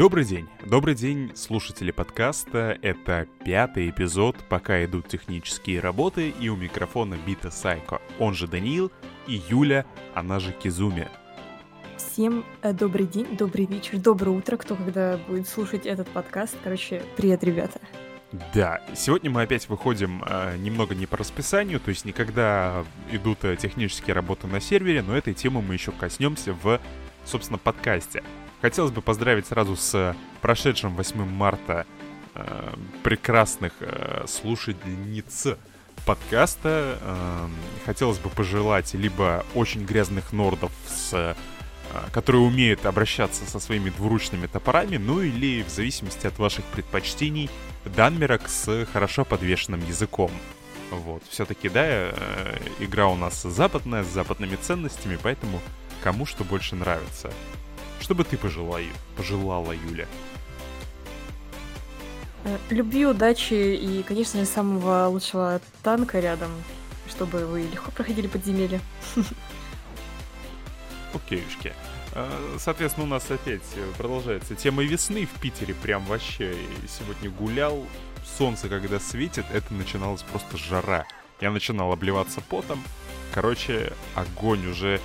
[0.00, 0.48] Добрый день.
[0.64, 2.78] Добрый день, слушатели подкаста.
[2.80, 8.90] Это пятый эпизод, пока идут технические работы, и у микрофона Бита Сайко, он же Даниил,
[9.26, 9.84] и Юля,
[10.14, 11.06] она же Кизуми.
[11.98, 16.56] Всем э, добрый день, добрый вечер, доброе утро, кто когда будет слушать этот подкаст.
[16.64, 17.78] Короче, привет, ребята.
[18.54, 23.54] Да, сегодня мы опять выходим э, немного не по расписанию, то есть никогда идут э,
[23.56, 26.80] технические работы на сервере, но этой темы мы еще коснемся в,
[27.26, 28.22] собственно, подкасте.
[28.62, 31.86] Хотелось бы поздравить сразу с прошедшим 8 марта
[32.34, 35.46] э, прекрасных э, слушательниц
[36.04, 36.98] подкаста.
[37.00, 37.48] Э,
[37.86, 41.34] хотелось бы пожелать либо очень грязных нордов, с, э,
[42.12, 47.48] которые умеют обращаться со своими двуручными топорами, ну или в зависимости от ваших предпочтений,
[47.84, 50.30] данмерок с хорошо подвешенным языком.
[50.90, 52.12] Вот, все-таки, да, э,
[52.80, 55.60] игра у нас западная, с западными ценностями, поэтому
[56.02, 57.30] кому что больше нравится.
[58.00, 58.80] Что бы ты пожелала,
[59.16, 60.06] пожелала Юля?
[62.44, 66.50] Э, любви, удачи и, конечно, самого лучшего танка рядом,
[67.08, 68.80] чтобы вы легко проходили подземелье.
[71.14, 71.74] Окейшки.
[72.12, 73.62] А, соответственно, у нас опять
[73.98, 75.74] продолжается тема весны в Питере.
[75.74, 76.56] Прям вообще
[76.88, 77.86] сегодня гулял.
[78.38, 81.06] Солнце, когда светит, это начиналась просто жара.
[81.40, 82.82] Я начинал обливаться потом.
[83.32, 85.00] Короче, огонь уже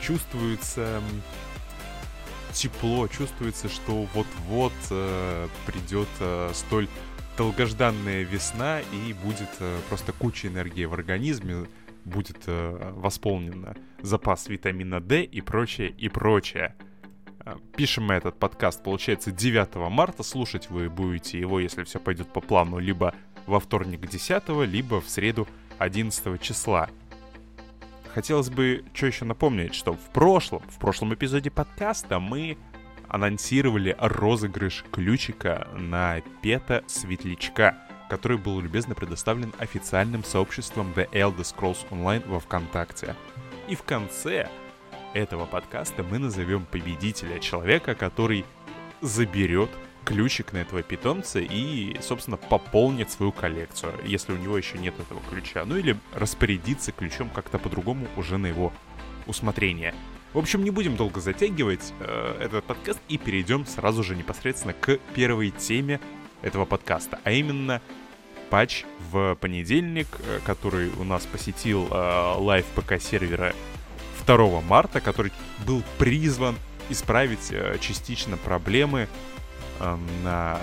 [0.00, 1.02] чувствуется
[2.52, 6.88] тепло, чувствуется, что вот-вот э, придет э, столь
[7.36, 11.66] долгожданная весна и будет э, просто куча энергии в организме,
[12.04, 16.74] будет э, восполнен запас витамина D и прочее, и прочее.
[17.44, 20.22] Э, пишем мы этот подкаст, получается, 9 марта.
[20.22, 23.14] Слушать вы будете его, если все пойдет по плану, либо
[23.46, 26.88] во вторник 10, либо в среду 11 числа
[28.14, 32.58] хотелось бы что еще напомнить, что в прошлом, в прошлом эпизоде подкаста мы
[33.08, 37.76] анонсировали розыгрыш ключика на Пета Светлячка,
[38.08, 43.16] который был любезно предоставлен официальным сообществом The Elder Scrolls Online во Вконтакте.
[43.68, 44.48] И в конце
[45.14, 48.44] этого подкаста мы назовем победителя, человека, который
[49.00, 49.70] заберет
[50.04, 55.20] ключик на этого питомца и, собственно, пополнит свою коллекцию, если у него еще нет этого
[55.30, 55.64] ключа.
[55.64, 58.72] Ну или распорядиться ключом как-то по-другому уже на его
[59.26, 59.94] усмотрение.
[60.32, 64.98] В общем, не будем долго затягивать э, этот подкаст и перейдем сразу же непосредственно к
[65.14, 66.00] первой теме
[66.40, 67.82] этого подкаста, а именно
[68.50, 73.54] патч в понедельник, э, который у нас посетил э, live ПК сервера
[74.26, 75.32] 2 марта, который
[75.66, 76.56] был призван
[76.88, 79.08] исправить э, частично проблемы
[80.22, 80.58] на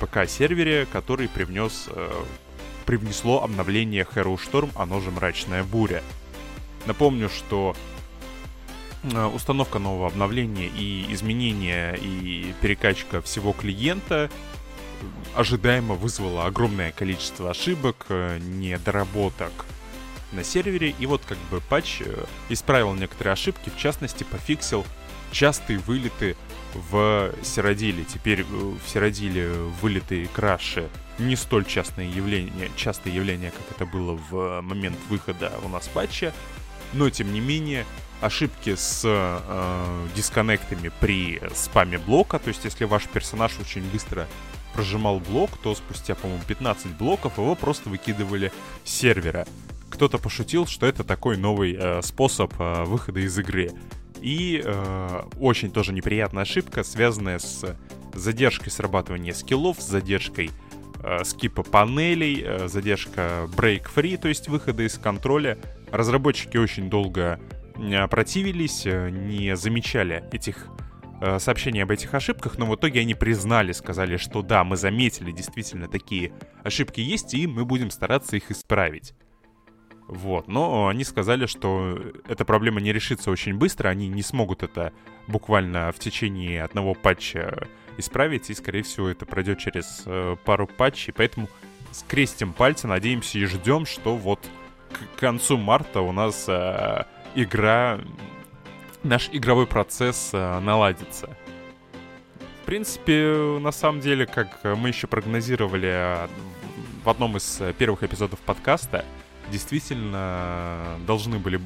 [0.00, 2.24] ПК-сервере, который привнес, э,
[2.86, 6.02] привнесло обновление Harrowstorm, оно же Мрачная Буря.
[6.86, 7.76] Напомню, что
[9.02, 14.30] э, установка нового обновления и изменение и перекачка всего клиента
[15.34, 19.52] ожидаемо вызвала огромное количество ошибок, э, недоработок
[20.32, 20.94] на сервере.
[20.98, 22.02] И вот как бы патч
[22.48, 24.84] исправил некоторые ошибки, в частности пофиксил
[25.32, 26.36] частые вылеты
[26.74, 28.04] в Сиродиле.
[28.04, 34.18] Теперь э, в Сиродиле вылеты краши не столь частное явление, частое явление, как это было
[34.30, 36.32] в момент выхода у нас патча,
[36.92, 37.84] но тем не менее
[38.20, 44.26] ошибки с э, дисконнектами при спаме блока, то есть если ваш персонаж очень быстро
[44.74, 48.52] прожимал блок, то спустя, по-моему, 15 блоков его просто выкидывали
[48.84, 49.46] с сервера.
[49.90, 53.72] Кто-то пошутил, что это такой новый э, способ э, выхода из игры.
[54.20, 57.76] И э, очень тоже неприятная ошибка, связанная с
[58.14, 60.50] задержкой срабатывания скиллов, с задержкой
[61.02, 65.58] э, скипа панелей, э, задержка break-free, то есть выхода из контроля.
[65.90, 67.40] Разработчики очень долго
[67.76, 70.66] э, противились, э, не замечали этих
[71.20, 75.30] э, сообщений об этих ошибках, но в итоге они признали, сказали, что да, мы заметили,
[75.32, 76.32] действительно такие
[76.64, 79.14] ошибки есть, и мы будем стараться их исправить.
[80.08, 84.94] Вот, но они сказали, что эта проблема не решится очень быстро, они не смогут это
[85.26, 87.68] буквально в течение одного патча
[87.98, 91.50] исправить, и, скорее всего, это пройдет через э, пару патчей, поэтому
[91.92, 94.40] скрестим пальцы, надеемся и ждем, что вот
[94.90, 97.04] к концу марта у нас э,
[97.34, 98.00] игра,
[99.02, 101.36] наш игровой процесс э, наладится.
[102.62, 106.28] В принципе, на самом деле, как мы еще прогнозировали э,
[107.04, 109.04] в одном из первых эпизодов подкаста,
[109.50, 111.60] действительно должны были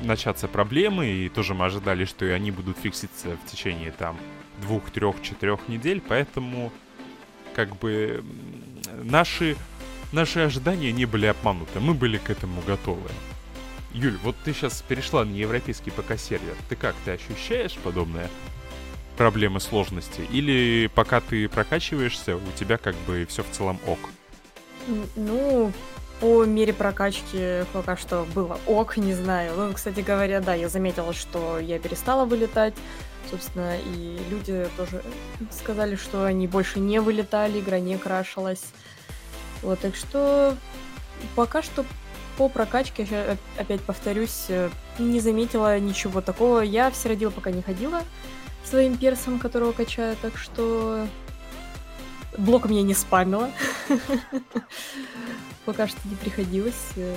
[0.00, 4.16] начаться проблемы, и тоже мы ожидали, что и они будут фикситься в течение там
[4.62, 6.72] двух, трех, четырех недель, поэтому
[7.54, 8.24] как бы
[9.02, 9.56] наши,
[10.10, 13.10] наши ожидания не были обмануты, мы были к этому готовы.
[13.92, 18.30] Юль, вот ты сейчас перешла на европейский ПК-сервер, ты как, ты ощущаешь подобное?
[19.16, 20.22] проблемы сложности?
[20.32, 23.98] Или пока ты прокачиваешься, у тебя как бы все в целом ок?
[25.14, 25.72] Ну,
[26.22, 29.54] по мере прокачки пока что было ок, не знаю.
[29.56, 32.74] Ну, кстати говоря, да, я заметила, что я перестала вылетать.
[33.28, 35.02] Собственно, и люди тоже
[35.50, 38.62] сказали, что они больше не вылетали, игра не крашилась.
[39.62, 40.56] Вот, так что
[41.34, 41.84] пока что
[42.38, 44.70] по прокачке, опять повторюсь, э,
[45.00, 46.60] не заметила ничего такого.
[46.60, 48.02] Я в Сиродил пока не ходила
[48.64, 51.04] своим персом, которого качаю, так что
[52.38, 53.50] блок меня не спамила.
[55.64, 56.92] Пока что не приходилось.
[56.96, 57.16] Э,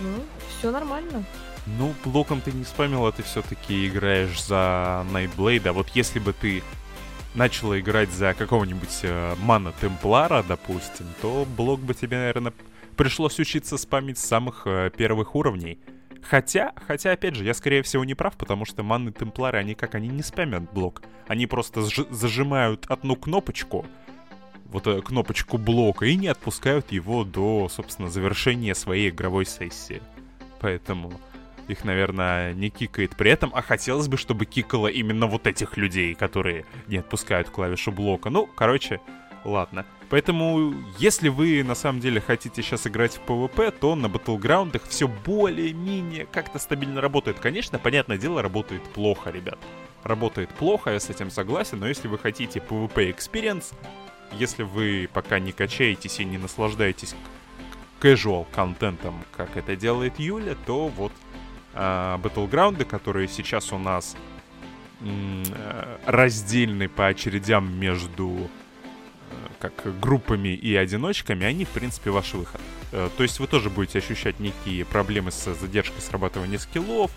[0.00, 0.22] ну,
[0.58, 1.24] все нормально.
[1.66, 5.68] Ну, блоком ты не спамила, ты все-таки играешь за Nightblade.
[5.68, 6.62] А вот если бы ты
[7.34, 12.52] начала играть за какого-нибудь э, Мана Темплара, допустим, то блок бы тебе, наверное,
[12.96, 15.78] пришлось учиться спамить с самых э, первых уровней.
[16.22, 19.94] Хотя, хотя, опять же, я, скорее всего, не прав, потому что манны темплары, они как,
[19.94, 21.02] они не спамят блок.
[21.28, 23.84] Они просто зажимают одну кнопочку,
[24.64, 30.02] вот э, кнопочку блока, и не отпускают его до, собственно, завершения своей игровой сессии.
[30.60, 31.12] Поэтому
[31.68, 36.14] их, наверное, не кикает при этом, а хотелось бы, чтобы кикало именно вот этих людей,
[36.14, 38.30] которые не отпускают клавишу блока.
[38.30, 39.00] Ну, короче,
[39.44, 39.86] ладно.
[40.10, 45.08] Поэтому, если вы на самом деле хотите сейчас играть в PvP, то на Battleground все
[45.08, 47.38] более-менее как-то стабильно работает.
[47.40, 49.58] Конечно, понятное дело, работает плохо, ребят.
[50.02, 53.74] Работает плохо, я с этим согласен, но если вы хотите PvP Experience,
[54.38, 57.14] если вы пока не качаетесь и не наслаждаетесь
[58.00, 61.12] casual контентом, как это делает Юля, то вот
[61.74, 64.16] э, Battleground, которые сейчас у нас
[65.00, 68.50] э, раздельны по очередям между
[69.72, 72.60] как группами и одиночками, они, в принципе, ваш выход.
[72.92, 77.10] Э, то есть вы тоже будете ощущать некие проблемы с задержкой срабатывания скиллов,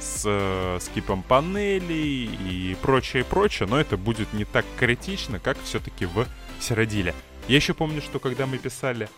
[0.00, 6.06] с э, скипом панелей и прочее, прочее, но это будет не так критично, как все-таки
[6.06, 6.26] в
[6.62, 7.14] Сиродиле.
[7.48, 9.08] Я еще помню, что когда мы писали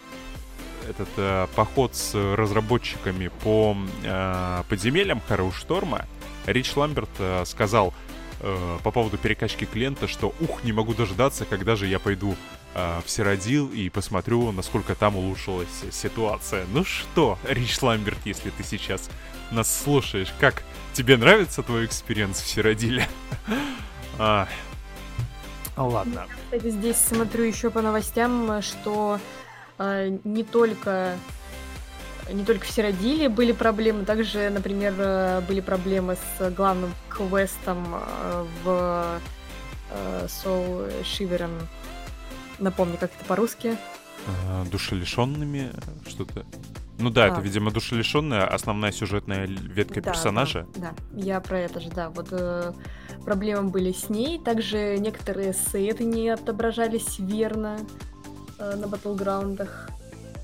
[0.89, 5.21] этот э, поход с разработчиками по э, подземельям
[5.53, 6.07] Шторма,
[6.47, 7.95] Рич Ламберт э, сказал,
[8.41, 12.37] э, по поводу перекачки клиента, что ух, не могу дождаться, когда же я пойду
[12.75, 16.67] э, в Сиродил и посмотрю, насколько там улучшилась ситуация.
[16.73, 19.09] Ну что, Рич Ламберт, если ты сейчас
[19.51, 23.09] нас слушаешь, как тебе нравится твой experience в Сиродиле?
[25.77, 26.27] а, ладно.
[26.29, 29.19] Я, кстати, здесь смотрю еще по новостям, что
[29.79, 31.17] э, не только
[32.33, 38.47] не только в Сиродиле были проблемы, также, например, э, были проблемы с главным квестом э,
[38.65, 39.21] в
[39.91, 41.67] э, Soul Shiveren.
[42.59, 43.77] Напомни, как это по-русски.
[44.71, 45.71] Душелишенными
[46.09, 46.47] что-то.
[46.99, 47.29] Ну да, а.
[47.29, 50.67] это, видимо, душелишенная основная сюжетная ветка да, персонажа.
[50.77, 52.11] Да, да, я про это же, да.
[52.11, 52.73] Вот э,
[53.25, 54.39] проблемы были с ней.
[54.39, 57.79] Также некоторые сеты не отображались верно
[58.59, 59.91] э, на батлграундах.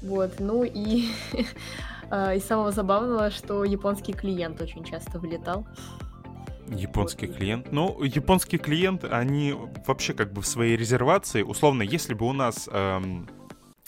[0.02, 1.10] Вот, ну и
[2.10, 5.66] а, из самого забавного, что японский клиент очень часто вылетал.
[6.68, 7.36] Японский вот.
[7.36, 7.72] клиент.
[7.72, 9.54] Ну, японский клиент, они
[9.86, 13.28] вообще как бы в своей резервации, условно, если бы у нас эм,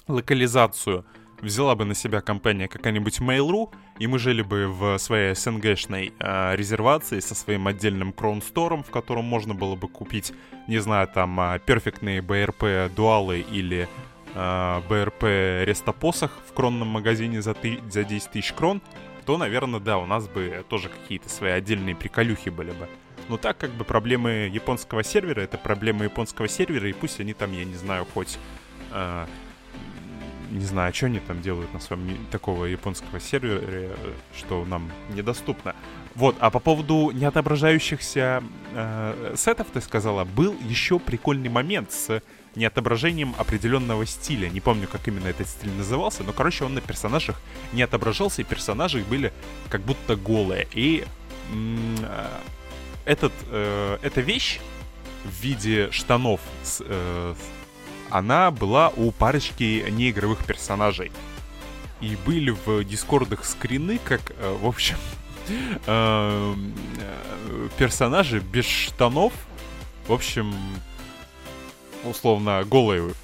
[0.08, 1.04] локализацию
[1.42, 3.68] взяла бы на себя компания какая-нибудь Mail.ru,
[3.98, 9.24] и мы жили бы в своей СНГшной э, резервации со своим отдельным кроунстором, в котором
[9.24, 10.32] можно было бы купить,
[10.68, 13.88] не знаю, там, э, перфектные BRP дуалы или
[14.34, 15.22] э, БРП
[15.66, 18.80] Рестопосах в кронном магазине за, ты, за 10 тысяч крон,
[19.26, 22.88] то, наверное, да, у нас бы тоже какие-то свои отдельные приколюхи были бы.
[23.28, 27.52] Но так как бы проблемы японского сервера, это проблемы японского сервера, и пусть они там,
[27.52, 28.38] я не знаю, хоть...
[28.92, 29.26] Э,
[30.52, 33.96] не знаю, что они там делают на своем такого японского сервера,
[34.36, 35.74] что нам недоступно.
[36.14, 38.42] Вот, а по поводу неотображающихся
[38.74, 42.22] э, сетов, ты сказала, был еще прикольный момент с
[42.54, 44.50] не отображением определенного стиля.
[44.50, 47.40] Не помню, как именно этот стиль назывался, но, короче, он на персонажах
[47.72, 49.32] не отображался, и персонажи были
[49.70, 50.68] как будто голые.
[50.74, 51.06] И
[51.52, 52.26] э,
[53.06, 54.60] этот, э, эта вещь
[55.24, 57.34] в виде штанов, с, э,
[58.12, 61.10] она была у парочки неигровых персонажей.
[62.02, 64.96] И были в дискордах скрины, как, э, в общем,
[65.86, 66.54] э,
[66.98, 69.32] э, персонажи без штанов,
[70.06, 70.52] в общем,
[72.04, 73.14] условно голые.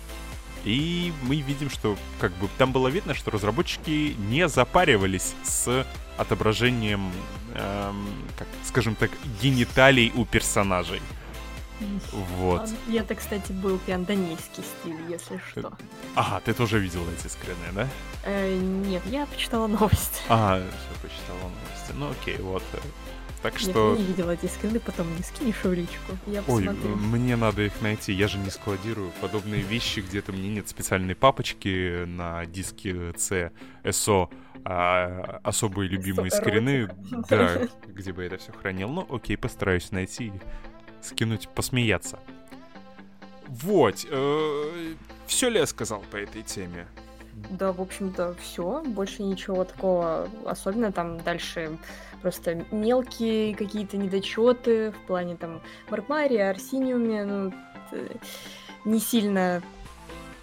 [0.65, 7.13] И мы видим, что как бы там было видно, что разработчики не запаривались с отображением,
[7.55, 11.01] эм, как, скажем так, гениталий у персонажей.
[12.37, 12.69] Вот.
[12.89, 15.73] И это, кстати, был прям данийский стиль, если что.
[16.15, 17.89] Ага, ты тоже видел эти скрины, да?
[18.25, 20.21] Э, нет, я почитала новости.
[20.29, 21.93] Ага, все почитала новости.
[21.95, 22.63] Ну окей, вот.
[23.43, 23.93] Так что...
[23.93, 26.19] Я не видела эти скрины, потом не скинешь в личку.
[26.27, 30.69] Я Ой, мне надо их найти, я же не складирую подобные вещи, где-то мне нет
[30.69, 33.53] специальной папочки на диске C,
[33.85, 34.29] SO,
[34.65, 36.89] а особые любимые скрины,
[37.31, 38.89] да, где бы я это все хранил.
[38.89, 40.33] Ну, окей, постараюсь найти
[41.03, 42.19] скинуть, посмеяться.
[43.47, 43.97] Вот,
[45.27, 46.87] все ли я сказал по этой теме?
[47.51, 48.83] Да, в общем-то, все.
[48.85, 51.79] Больше ничего такого особенно там дальше
[52.21, 57.53] просто мелкие какие-то недочеты в плане там Маркмаре, Арсиниуме, ну,
[57.93, 58.09] э,
[58.85, 59.63] не сильно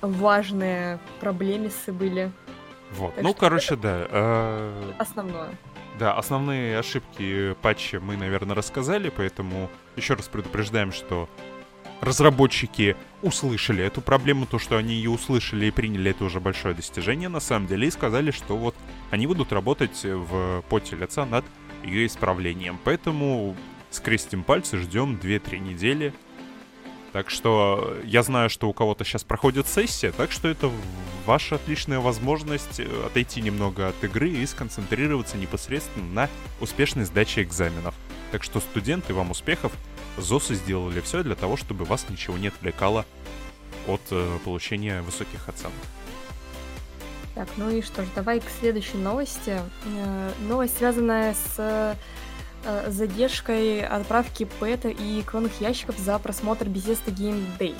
[0.01, 2.31] важные проблемисы были.
[2.91, 4.07] Вот, Так ну, что короче, да.
[4.09, 5.49] э, Основное.
[5.99, 11.29] Да, основные ошибки патча мы, наверное, рассказали, поэтому еще раз предупреждаем, что
[12.01, 17.29] разработчики услышали эту проблему, то, что они ее услышали и приняли, это уже большое достижение
[17.29, 18.75] на самом деле, и сказали, что вот
[19.11, 21.45] они будут работать в поте лица над
[21.83, 22.79] ее исправлением.
[22.83, 23.55] Поэтому
[23.91, 26.13] скрестим пальцы, ждем 2-3 недели.
[27.13, 30.69] Так что я знаю, что у кого-то сейчас проходит сессия, так что это
[31.25, 37.95] ваша отличная возможность э, отойти немного от игры и сконцентрироваться непосредственно на успешной сдаче экзаменов.
[38.31, 39.71] Так что студенты, вам успехов.
[40.17, 43.05] ЗОСы сделали все для того, чтобы вас ничего не отвлекало
[43.87, 45.73] от э, получения высоких оценок.
[47.35, 49.61] Так, ну и что ж, давай к следующей новости.
[49.85, 51.95] Э, Новость, связанная с э,
[52.89, 57.75] задержкой отправки пэта и кронных ящиков за просмотр Bethesda Game Day.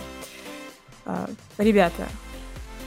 [1.06, 2.08] А, Ребята,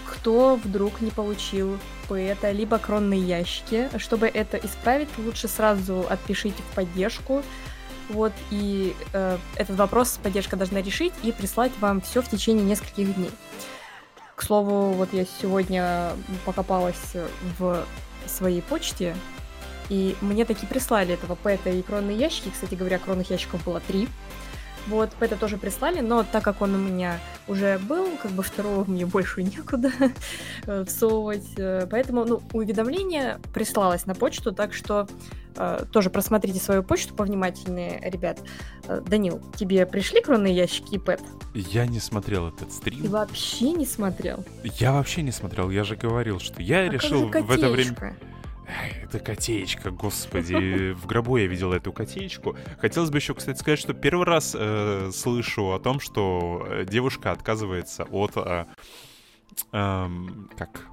[0.06, 6.74] кто вдруг не получил пэта, либо кронные ящики, чтобы это исправить, лучше сразу отпишите в
[6.74, 7.42] поддержку.
[8.08, 13.14] Вот, и э, этот вопрос поддержка должна решить и прислать вам все в течение нескольких
[13.14, 13.30] дней.
[14.34, 16.12] К слову, вот я сегодня
[16.46, 17.16] покопалась
[17.58, 17.84] в
[18.26, 19.14] своей почте,
[19.88, 22.50] и мне таки прислали этого пэта и кронные ящики.
[22.50, 24.08] Кстати говоря, кронных ящиков было три.
[24.88, 28.84] Вот, пэта тоже прислали, но так как он у меня уже был, как бы второго
[28.90, 29.90] мне больше некуда
[30.86, 31.44] всовывать.
[31.56, 35.06] э, Поэтому, ну, уведомление прислалось на почту, так что
[35.56, 38.38] э, тоже просмотрите свою почту повнимательнее, ребят.
[38.86, 41.20] Э, Данил, тебе пришли кронные ящики и пэт?
[41.54, 43.06] Я не смотрел этот Ты стрим.
[43.10, 44.44] вообще не смотрел?
[44.78, 48.16] Я вообще не смотрел, я же говорил, что я А решил в это время...
[49.02, 50.92] Это котеечка, господи.
[50.92, 52.56] В гробу я видел эту котеечку.
[52.78, 57.32] Хотелось бы еще, кстати, сказать, что первый раз э, слышу о том, что э, девушка
[57.32, 58.32] отказывается от...
[58.36, 58.66] э,
[59.72, 60.86] эм, как?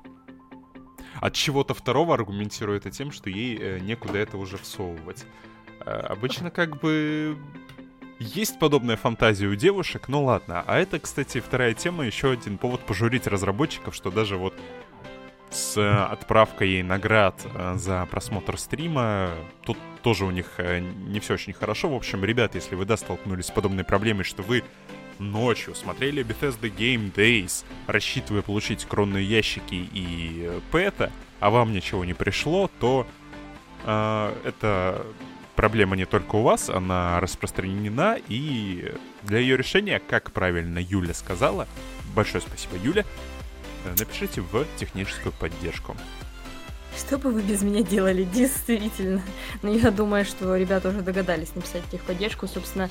[1.21, 5.25] От чего-то второго аргументируя это тем, что ей э, некуда это уже всовывать.
[5.85, 7.37] Э, обычно как бы
[8.19, 10.63] есть подобная фантазия у девушек, ну ладно.
[10.65, 14.53] А это, кстати, вторая тема, еще один повод пожурить разработчиков, что даже вот
[15.55, 19.31] с э, отправкой наград э, за просмотр стрима.
[19.63, 21.89] Тут тоже у них э, не все очень хорошо.
[21.89, 24.63] В общем, ребят, если вы, да, столкнулись с подобной проблемой, что вы
[25.17, 32.13] ночью смотрели Bethesda Game Days, рассчитывая получить кронные ящики и пэта, а вам ничего не
[32.13, 33.07] пришло, то
[33.85, 35.05] э, это
[35.55, 38.93] проблема не только у вас, она распространена, и
[39.23, 41.67] для ее решения, как правильно Юля сказала,
[42.13, 43.05] большое спасибо, Юля,
[43.97, 45.95] напишите в техническую поддержку.
[46.97, 49.21] Что бы вы без меня делали, действительно.
[49.61, 52.47] Но я думаю, что ребята уже догадались написать техподдержку.
[52.47, 52.89] Собственно,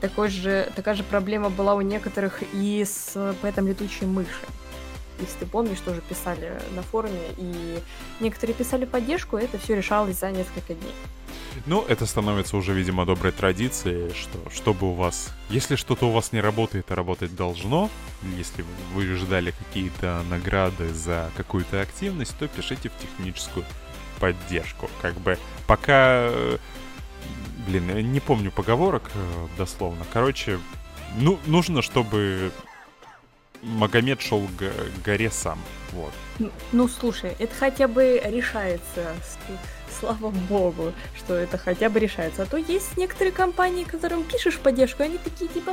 [0.00, 4.46] такой же, такая же проблема была у некоторых и с поэтом летучей мыши.
[5.18, 7.80] Если ты помнишь, тоже писали на форуме, и
[8.20, 10.94] некоторые писали поддержку, и это все решалось за несколько дней.
[11.66, 15.30] Ну, это становится уже, видимо, доброй традицией, что чтобы у вас...
[15.48, 17.90] Если что-то у вас не работает, а работать должно,
[18.36, 18.64] если
[18.94, 23.64] вы ждали какие-то награды за какую-то активность, то пишите в техническую
[24.18, 24.88] поддержку.
[25.02, 26.30] Как бы пока...
[27.66, 30.04] Блин, не помню поговорок э, дословно.
[30.12, 30.58] Короче,
[31.18, 32.52] ну, нужно, чтобы
[33.62, 34.72] Магомед шел к
[35.04, 35.58] горе сам.
[35.92, 36.12] Вот.
[36.38, 39.14] Ну, Ну, слушай, это хотя бы решается.
[39.98, 42.44] Слава богу, что это хотя бы решается.
[42.44, 45.72] А то есть некоторые компании, которым пишешь поддержку, они такие типа,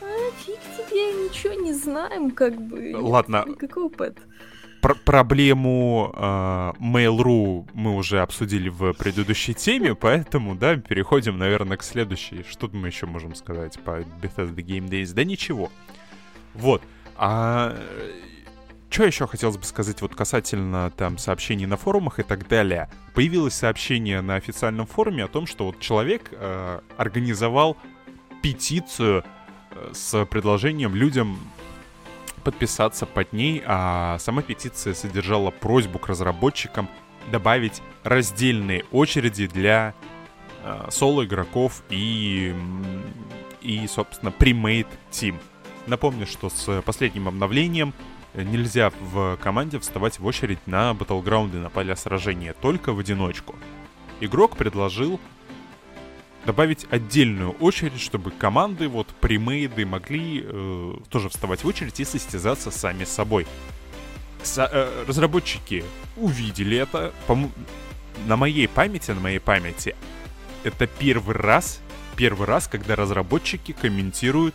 [0.00, 0.06] а,
[0.44, 2.94] фиг тебе, ничего не знаем, как бы.
[2.96, 3.44] Ладно.
[3.46, 4.18] Никакого пэт.
[4.80, 6.20] Пр- проблему э,
[6.78, 12.44] Mail.ru мы уже обсудили в предыдущей теме, поэтому, да, переходим, наверное, к следующей.
[12.48, 15.14] Что мы еще можем сказать по Bethesda Game Days?
[15.14, 15.72] Да ничего.
[16.52, 16.82] Вот.
[17.16, 17.76] А
[18.94, 22.88] что еще хотелось бы сказать вот касательно там сообщений на форумах и так далее?
[23.12, 27.76] Появилось сообщение на официальном форуме о том, что вот человек э, организовал
[28.40, 29.24] петицию
[29.72, 31.38] э, с предложением людям
[32.44, 36.88] подписаться под ней, а сама петиция содержала просьбу к разработчикам
[37.32, 39.94] добавить раздельные очереди для
[40.62, 42.54] э, соло-игроков и,
[43.60, 45.40] и, собственно, премейт тим.
[45.86, 47.92] Напомню, что с последним обновлением
[48.34, 53.54] нельзя в команде вставать в очередь на батлграунды, на поля сражения, только в одиночку.
[54.20, 55.20] Игрок предложил
[56.44, 62.70] добавить отдельную очередь, чтобы команды, вот премейды, могли э, тоже вставать в очередь и состязаться
[62.70, 63.46] сами с собой.
[64.42, 65.84] Со, э, разработчики
[66.16, 67.12] увидели это.
[67.26, 67.38] По
[68.26, 69.96] на моей памяти, на моей памяти,
[70.62, 71.80] это первый раз,
[72.16, 74.54] первый раз, когда разработчики комментируют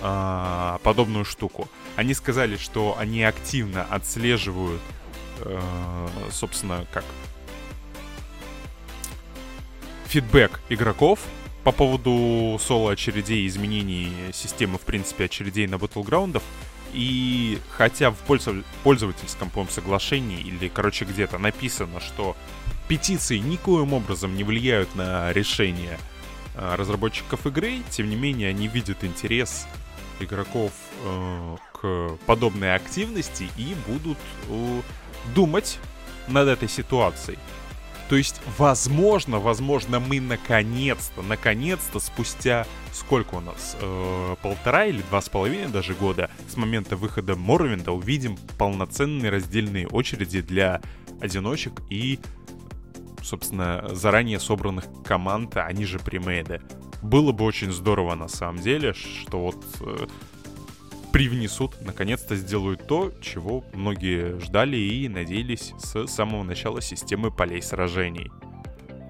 [0.00, 1.68] э, подобную штуку.
[1.96, 4.80] Они сказали, что они активно отслеживают,
[5.40, 7.04] э, собственно, как
[10.06, 11.20] фидбэк игроков
[11.64, 16.42] по поводу соло-очередей, изменений системы, в принципе, очередей на Battlegrounds.
[16.92, 18.16] И хотя в
[18.84, 22.36] пользовательском, по соглашении или, короче, где-то написано, что
[22.86, 25.98] петиции никоим образом не влияют на решение
[26.54, 29.66] а, разработчиков игры, тем не менее они видят интерес
[30.20, 30.72] игроков
[31.04, 34.18] э, к подобной активности и будут
[34.48, 34.80] э,
[35.34, 35.78] думать
[36.28, 37.38] над этой ситуацией.
[38.08, 45.20] То есть, возможно, возможно, мы наконец-то, наконец-то, спустя сколько у нас, э, полтора или два
[45.20, 50.80] с половиной даже года с момента выхода Морвинда увидим полноценные раздельные очереди для
[51.20, 52.20] одиночек и,
[53.22, 56.60] собственно, заранее собранных команд, а они же премейды.
[57.04, 60.06] Было бы очень здорово на самом деле, что вот э,
[61.12, 68.30] привнесут, наконец-то сделают то, чего многие ждали и надеялись с самого начала системы полей сражений.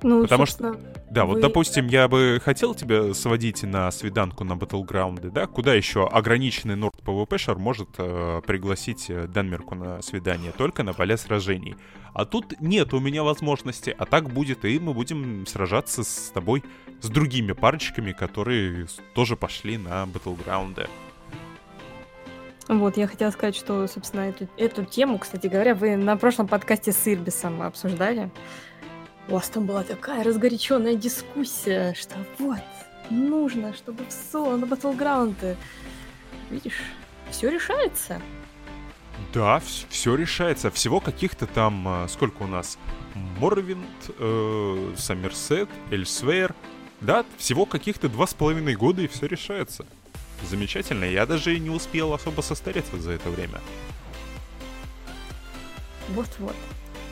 [0.03, 0.77] Ну, Потому что,
[1.09, 1.35] да, вы...
[1.35, 6.75] вот, допустим, я бы хотел тебя сводить на свиданку на Батлграунды, да, куда еще ограниченный
[6.75, 11.77] Норд PvP-шер может э, пригласить э, Денмерку на свидание, только на поле сражений.
[12.13, 16.65] А тут нет у меня возможности, а так будет, и мы будем сражаться с тобой,
[17.05, 20.88] с другими парочками, которые тоже пошли на Батлграунды.
[22.67, 26.93] Вот, я хотела сказать, что, собственно, эту, эту тему, кстати говоря, вы на прошлом подкасте
[26.93, 28.31] с Ирбисом обсуждали.
[29.29, 32.62] У вас там была такая разгоряченная дискуссия, что вот,
[33.11, 35.59] нужно, чтобы в соло на батлграунды.
[36.51, 36.81] Видишь,
[37.31, 38.23] все решается.
[39.35, 40.71] Да, все решается.
[40.71, 42.79] Всего каких-то там, а, сколько у нас?
[43.38, 43.87] Морвинд,
[44.19, 46.55] э, Сомерсет, Эльсвейр.
[47.00, 49.85] Да, всего каких-то два с половиной года и все решается
[50.42, 51.04] замечательно.
[51.04, 53.61] Я даже не успел особо состареться за это время.
[56.11, 56.54] Вот-вот.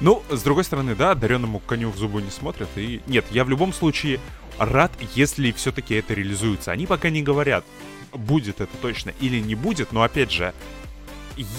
[0.00, 2.68] Ну, с другой стороны, да, одаренному коню в зубы не смотрят.
[2.76, 4.20] И нет, я в любом случае
[4.58, 6.72] рад, если все-таки это реализуется.
[6.72, 7.64] Они пока не говорят,
[8.12, 10.54] будет это точно или не будет, но опять же,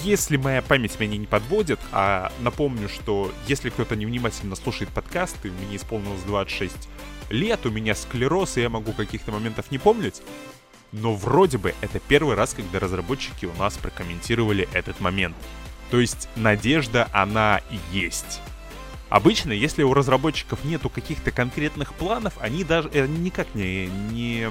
[0.04, 5.78] если моя память меня не подводит, а напомню, что если кто-то невнимательно слушает подкасты, мне
[5.78, 6.90] исполнилось 26
[7.30, 10.22] лет, у меня склероз, и я могу каких-то моментов не помнить,
[10.92, 15.36] но вроде бы это первый раз, когда разработчики у нас прокомментировали этот момент.
[15.90, 18.42] То есть надежда, она есть.
[19.10, 24.50] Обычно, если у разработчиков нету каких-то конкретных планов, они даже они э, никак не, не,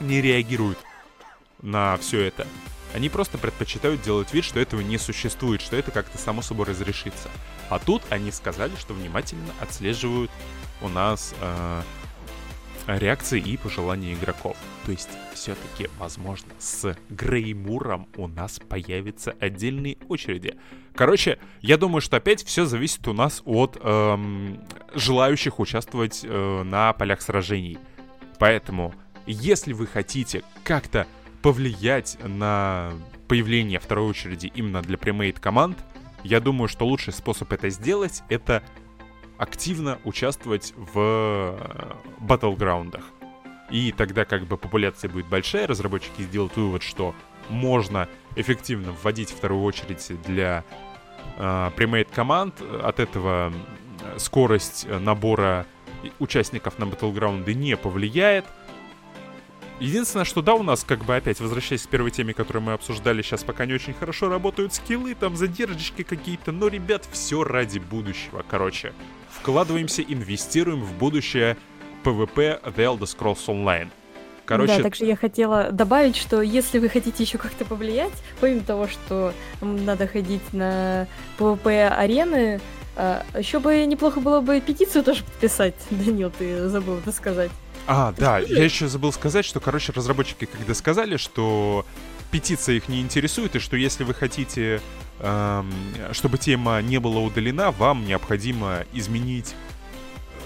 [0.00, 0.78] не реагируют
[1.62, 2.46] на все это.
[2.94, 7.28] Они просто предпочитают делать вид, что этого не существует, что это как-то само собой разрешится.
[7.68, 10.30] А тут они сказали, что внимательно отслеживают
[10.80, 11.82] у нас э,
[12.86, 14.56] реакции и пожелания игроков.
[14.86, 20.56] То есть все-таки, возможно, с Греймуром у нас появятся отдельные очереди.
[20.94, 26.92] Короче, я думаю, что опять все зависит у нас от эм, желающих участвовать э, на
[26.94, 27.78] полях сражений.
[28.38, 28.94] Поэтому,
[29.26, 31.06] если вы хотите как-то
[31.42, 32.92] повлиять на
[33.28, 35.78] появление второй очереди именно для премейт команд,
[36.24, 38.62] я думаю, что лучший способ это сделать— это
[39.36, 43.04] активно участвовать в э, батлграундах.
[43.70, 47.14] И тогда как бы популяция будет большая, разработчики сделают вывод, что
[47.48, 50.64] можно эффективно вводить вторую очередь для
[51.36, 52.60] э, премейт команд.
[52.82, 53.52] От этого
[54.16, 55.66] скорость набора
[56.18, 58.44] участников на батлграунды не повлияет.
[59.80, 63.22] Единственное, что да, у нас, как бы опять, возвращаясь к первой теме, которую мы обсуждали,
[63.22, 68.44] сейчас пока не очень хорошо работают скиллы, там задержки какие-то, но, ребят, все ради будущего,
[68.48, 68.92] короче
[69.30, 71.56] вкладываемся, инвестируем в будущее
[72.04, 73.88] PvP The Elder Scrolls Online.
[74.44, 74.78] Короче...
[74.78, 79.32] Да, также я хотела добавить, что если вы хотите еще как-то повлиять, помимо того, что
[79.60, 81.06] надо ходить на
[81.38, 82.60] PvP-арены,
[82.96, 85.74] а, еще бы неплохо было бы петицию тоже подписать.
[85.90, 87.50] Данил, ты забыл это сказать.
[87.90, 91.86] А, да, я еще забыл сказать, что, короче, разработчики когда сказали, что
[92.30, 94.80] петиция их не интересует, и что если вы хотите
[96.12, 99.54] чтобы тема не была удалена, вам необходимо изменить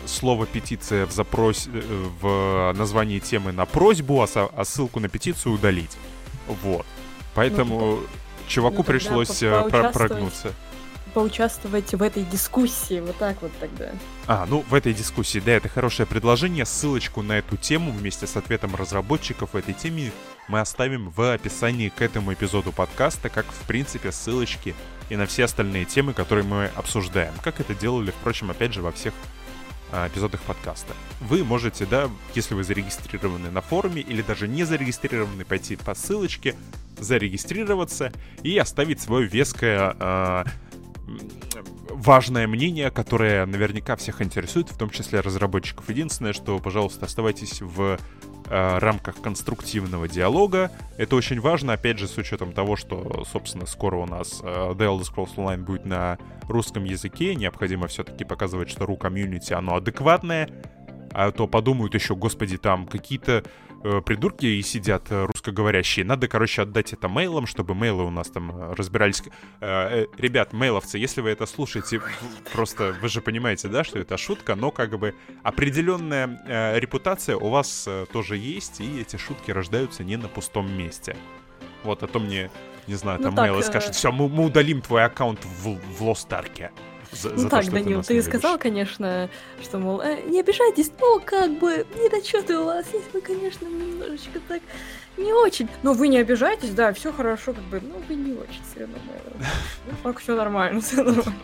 [0.06, 5.08] слово петиция в запросе, э, в названии темы на просьбу, а, со- а ссылку на
[5.10, 5.96] петицию удалить.
[6.62, 6.86] Вот.
[7.34, 8.02] Поэтому Ну,
[8.48, 10.52] чуваку ну, пришлось по- э, прогнуться.
[11.14, 13.90] Поучаствовать в этой дискуссии, вот так вот тогда.
[14.26, 16.64] А, ну в этой дискуссии, да, это хорошее предложение.
[16.64, 20.12] Ссылочку на эту тему вместе с ответом разработчиков в этой теме
[20.48, 24.74] мы оставим в описании к этому эпизоду подкаста, как в принципе ссылочки
[25.10, 27.34] и на все остальные темы, которые мы обсуждаем.
[27.42, 29.12] Как это делали, впрочем, опять же, во всех
[29.92, 30.94] а, эпизодах подкаста.
[31.20, 36.56] Вы можете, да, если вы зарегистрированы на форуме или даже не зарегистрированы, пойти по ссылочке,
[36.98, 38.10] зарегистрироваться
[38.42, 40.46] и оставить свое веское м,
[41.88, 45.88] важное мнение, которое наверняка всех интересует, в том числе разработчиков.
[45.88, 47.98] Единственное, что, пожалуйста, оставайтесь в
[48.48, 50.70] э, рамках конструктивного диалога.
[50.96, 54.78] Это очень важно, опять же, с учетом того, что, собственно, скоро у нас э, The
[54.78, 57.34] Elder Scrolls Online будет на русском языке.
[57.34, 60.48] Необходимо все-таки показывать, что ру комьюнити, оно адекватное.
[61.14, 63.44] А то подумают еще, господи, там какие-то
[63.82, 66.04] придурки и сидят э, русскоговорящие.
[66.04, 69.22] Надо, короче, отдать это мейлом, чтобы мейлы у нас там э, разбирались.
[69.60, 72.00] Э, э, ребят, мейловцы, если вы это слушаете,
[72.52, 77.48] просто вы же понимаете, да, что это шутка, но как бы определенная э, репутация у
[77.48, 81.16] вас э, тоже есть, и эти шутки рождаются не на пустом месте.
[81.82, 82.50] Вот, а то мне,
[82.86, 85.78] не знаю, Ну там так, мейлы э, скажут, все, мы, мы удалим твой аккаунт в,
[85.78, 86.70] в Лостарке.
[87.12, 89.28] За, Ну за то, так, ты Данил, ты, не сказал, конечно,
[89.62, 94.40] что, мол, «Э, не обижайтесь, но как бы недочеты у вас есть, вы, конечно, немножечко
[94.48, 94.62] так
[95.18, 95.68] не очень.
[95.82, 98.96] Но вы не обижайтесь, да, все хорошо, как бы, ну вы не очень все равно.
[99.06, 99.50] наверное.
[99.86, 101.34] Ну, Так, все нормально, все нормально.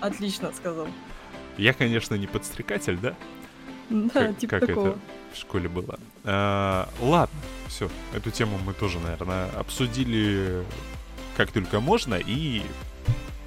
[0.00, 0.88] Отлично сказал.
[1.58, 3.14] Я, конечно, не подстрекатель, да?
[3.90, 4.88] Да, Как- типа как такого.
[4.88, 4.98] это
[5.34, 5.98] в школе было.
[6.24, 7.36] А, ладно,
[7.68, 10.62] все, эту тему мы тоже, наверное, обсудили
[11.36, 12.14] как только можно.
[12.14, 12.62] И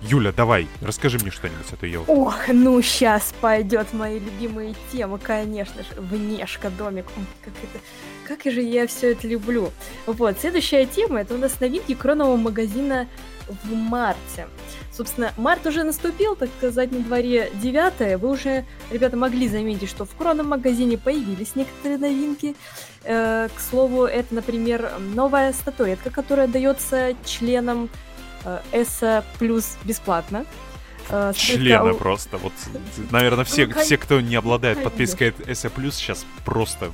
[0.02, 2.02] Юля, давай, расскажи мне что-нибудь, а то я...
[2.02, 5.90] Ох, ну сейчас пойдет мои любимые темы, конечно же.
[6.02, 7.06] Внешка, домик.
[7.16, 7.80] М, Как это...
[8.28, 9.72] Как же я все это люблю.
[10.08, 13.08] Вот, следующая тема это у нас новинки кронового магазина
[13.48, 14.48] в марте.
[14.92, 20.06] Собственно, март уже наступил, так сказать, на дворе 9 Вы уже, ребята, могли заметить, что
[20.06, 22.56] в кроном магазине появились некоторые новинки.
[23.04, 27.90] Э, к слову, это, например, новая статуэтка, которая дается членам
[28.46, 30.46] э, ESA плюс бесплатно.
[31.10, 32.38] Э, статуэтка Члены у- просто.
[32.38, 32.54] Вот,
[33.12, 36.92] наверное, все, Ну, все, кто не обладает подпиской СА+, сейчас просто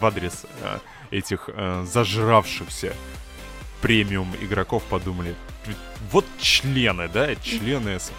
[0.00, 0.78] в- адрес э,
[1.10, 1.48] этих
[1.84, 2.92] зажравшихся
[3.80, 5.34] премиум игроков подумали.
[6.12, 8.12] Вот члены, да, члены СА+.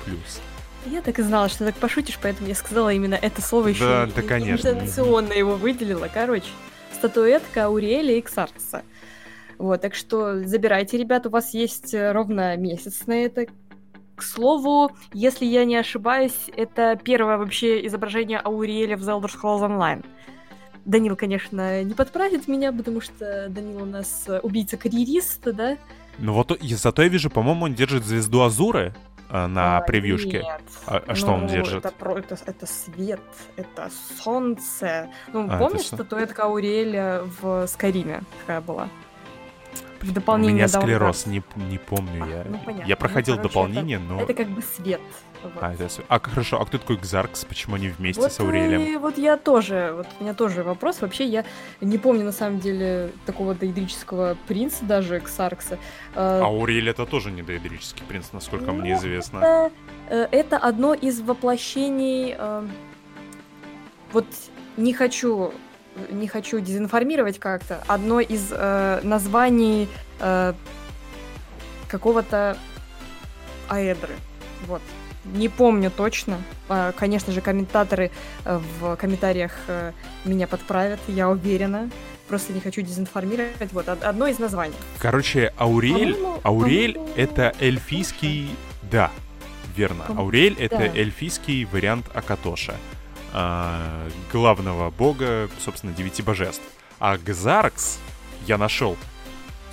[0.85, 3.79] Я так и знала, что ты так пошутишь, поэтому я сказала именно это слово еще.
[3.81, 4.69] Да, да, конечно.
[4.69, 6.09] Интонационно его выделила.
[6.13, 6.47] Короче,
[6.93, 8.83] статуэтка Ауриэля и Ксаркса.
[9.57, 13.47] Вот, так что забирайте, ребят, у вас есть э, ровно месяц на это.
[14.15, 19.61] К слову, если я не ошибаюсь, это первое вообще изображение Ауриэля в The Elder Scrolls
[19.67, 20.05] Online.
[20.85, 25.77] Данил, конечно, не подправит меня, потому что Данил у нас э, убийца-карьерист, да?
[26.19, 28.93] Ну вот зато я вижу, по-моему, он держит звезду Азуры
[29.29, 30.43] э, на А, превьюшке.
[30.43, 30.61] нет.
[30.87, 31.85] А, а что он Ну, держит?
[31.85, 33.19] Это, про- это, это свет,
[33.55, 33.89] это
[34.23, 35.09] солнце.
[35.33, 38.87] Ну, А, помнишь это статуэтка Ауриэля в Скариме какая была?
[40.01, 42.43] В У дополнение меня Dawn склероз, не, не помню А, я.
[42.49, 42.87] ну, понятно.
[42.87, 44.21] Я проходил Ну, короче, дополнение, но...
[44.21, 45.01] Это как бы свет.
[45.43, 45.53] Вот.
[45.61, 47.45] А, это а, хорошо, а кто такой Кзаркс?
[47.45, 48.81] Почему они вместе Вот, с Аурелием?
[48.81, 51.01] э, вот я тоже, вот у меня тоже вопрос.
[51.01, 51.45] Вообще я
[51.81, 55.75] не помню на самом деле такого доидрического принца даже Ксаркса.
[56.15, 59.37] Э, А Аурель это тоже не доэдрический принц, насколько мне Ну, известно.
[59.37, 59.71] Это,
[60.09, 62.35] э, это одно из воплощений.
[62.37, 62.67] э,
[64.11, 64.25] вот
[64.77, 65.53] не хочу,
[66.09, 67.83] не хочу дезинформировать как-то.
[67.87, 69.87] Одно из э, названий
[70.19, 70.53] э,
[71.87, 72.57] какого-то
[73.69, 74.15] аэдры.
[74.65, 74.81] Вот.
[75.25, 76.37] Не помню точно.
[76.69, 78.11] А, Конечно же, комментаторы
[78.45, 79.91] э, в комментариях э,
[80.25, 81.89] меня подправят, я уверена.
[82.29, 83.71] Просто не хочу дезинформировать.
[83.71, 84.75] Вот, од- одно из названий.
[84.99, 88.49] Короче, Аурель, По-моему- Аурель по-моему- это эльфийский...
[88.91, 89.11] Да,
[89.75, 90.03] верно.
[90.03, 92.75] По-моему, Аурель это эльфийский вариант Акатоша.
[93.39, 96.63] А, главного бога, собственно, девяти божеств.
[96.99, 97.99] А Гзаркс
[98.47, 98.97] я нашел,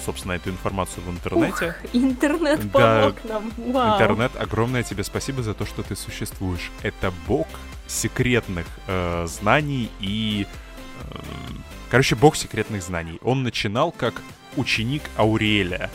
[0.04, 1.74] собственно, эту информацию в интернете.
[1.82, 3.72] Ух, интернет Да, помог нам.
[3.72, 3.94] Вау.
[3.94, 6.70] Интернет, огромное тебе спасибо за то, что ты существуешь.
[6.82, 7.46] Это бог
[7.86, 10.46] секретных э, знаний и...
[11.10, 11.18] э,
[11.90, 13.18] короче, бог секретных знаний.
[13.22, 14.20] Он начинал как
[14.56, 15.90] ученик Ауриэля.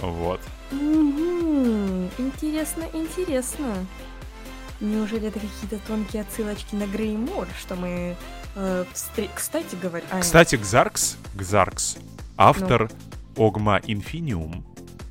[0.00, 0.40] Вот.
[0.70, 2.10] Мгм.
[2.18, 3.86] Интересно, интересно.
[4.80, 8.16] Неужели это какие-то тонкие отсылочки на Греймор, что мы...
[8.56, 10.04] э, встре- Кстати говоря...
[10.10, 10.20] а.
[10.20, 11.96] Кстати, Гзаркс, Гзаркс,
[12.36, 12.90] автор
[13.36, 14.64] Огма Инфиниум.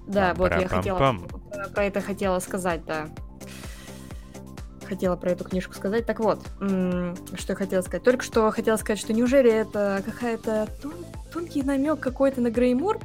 [0.08, 0.97] Да, вот я хотела...
[0.97, 3.08] Про, про это хотела сказать, да.
[4.93, 6.06] хотела про эту книжку сказать.
[6.06, 7.15] Так вот, что
[7.47, 8.04] я хотела сказать.
[8.04, 10.93] Только что хотела сказать, что неужели это какая-то тон,
[11.32, 12.99] тонкий намек какой-то на Греймур.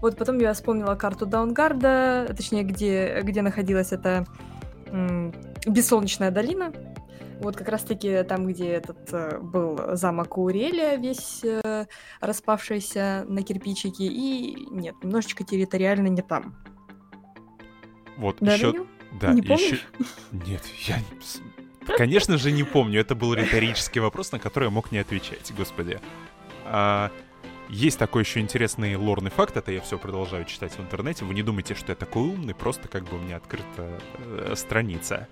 [0.00, 4.26] Вот потом я вспомнила карту Даунгарда, точнее, где, где находилась эта
[5.66, 6.72] бессолнечная долина.
[7.40, 11.86] Вот как раз-таки там, где этот э, был замок Урелия, весь э,
[12.20, 14.02] распавшийся на кирпичики.
[14.02, 16.56] И нет, немножечко территориально не там.
[18.16, 18.72] Вот да, еще...
[18.72, 18.86] Данил?
[19.20, 19.78] Да, не еще...
[20.32, 20.98] Нет, я...
[21.96, 23.00] Конечно же, не помню.
[23.00, 26.00] Это был риторический вопрос, на который я мог не отвечать, господи.
[26.64, 27.10] А,
[27.68, 31.24] есть такой еще интересный лорный факт, это я все продолжаю читать в интернете.
[31.24, 35.28] Вы не думайте, что я такой умный, просто как бы у меня открыта э, страница.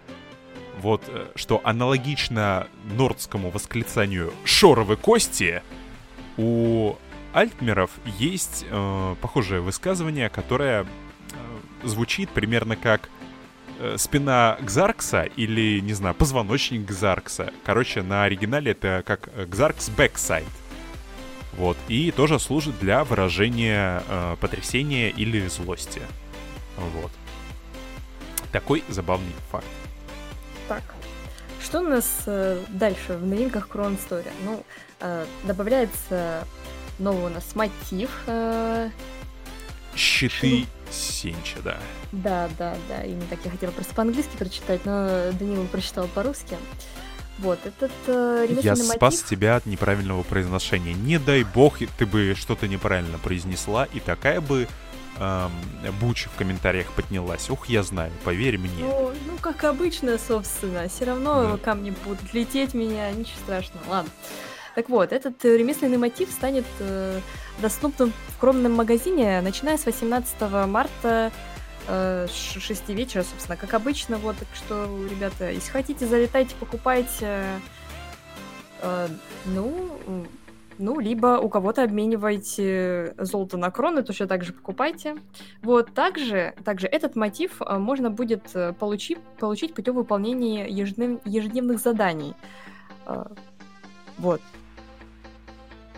[0.81, 5.63] Вот, э, что аналогично нордскому восклицанию «шоровы кости»,
[6.39, 6.97] у
[7.33, 10.87] Альтмеров есть э, похожее высказывание, которое э,
[11.87, 13.09] звучит примерно как
[13.79, 17.53] Э, спина Гзаркса или, не знаю, позвоночник Гзаркса.
[17.65, 20.47] Короче, на оригинале это как Гзаркс Backside.
[21.53, 21.77] Вот.
[21.89, 26.03] И тоже служит для выражения э, потрясения или злости.
[26.77, 27.11] Вот.
[28.53, 29.67] Такой забавный факт.
[30.69, 30.83] Так.
[31.63, 34.31] Что у нас э, дальше в новинках Крон Story?
[34.45, 34.65] Ну,
[35.01, 36.47] э, добавляется
[36.99, 38.11] новый у нас мотив.
[38.27, 38.91] Э,
[39.95, 40.67] Щиты Шу...
[40.93, 41.79] Сенча, да.
[42.13, 46.57] Да, да, да, именно так я хотела просто по-английски прочитать, но Данила прочитал по-русски.
[47.39, 50.95] Вот, этот э, Я спас тебя от неправильного произношения.
[50.95, 54.67] Не дай бог, ты бы что-то неправильно произнесла, и такая бы
[55.19, 55.51] эм,
[56.01, 57.51] буча в комментариях поднялась.
[57.51, 58.85] Ух, я знаю, поверь мне.
[58.85, 60.89] Ну, ну как обычно, собственно.
[60.89, 61.59] Все равно да.
[61.59, 63.85] камни будут лететь меня, ничего страшного.
[63.89, 64.11] Ладно.
[64.75, 67.21] Так вот, этот э, ремесленный мотив станет э,
[67.61, 71.33] доступным в кромном магазине, начиная с 18 марта
[71.89, 74.19] э, 6 вечера, собственно, как обычно.
[74.19, 77.61] Вот, так что, ребята, если хотите, залетайте, покупайте.
[78.81, 79.09] Э,
[79.47, 79.99] ну,
[80.79, 85.17] ну, либо у кого-то обменивайте золото на кроны, то точно так же покупайте.
[85.63, 92.35] Вот, также, также этот мотив э, можно будет э, получить, путем выполнения ежеднев, ежедневных заданий.
[94.19, 94.41] Вот.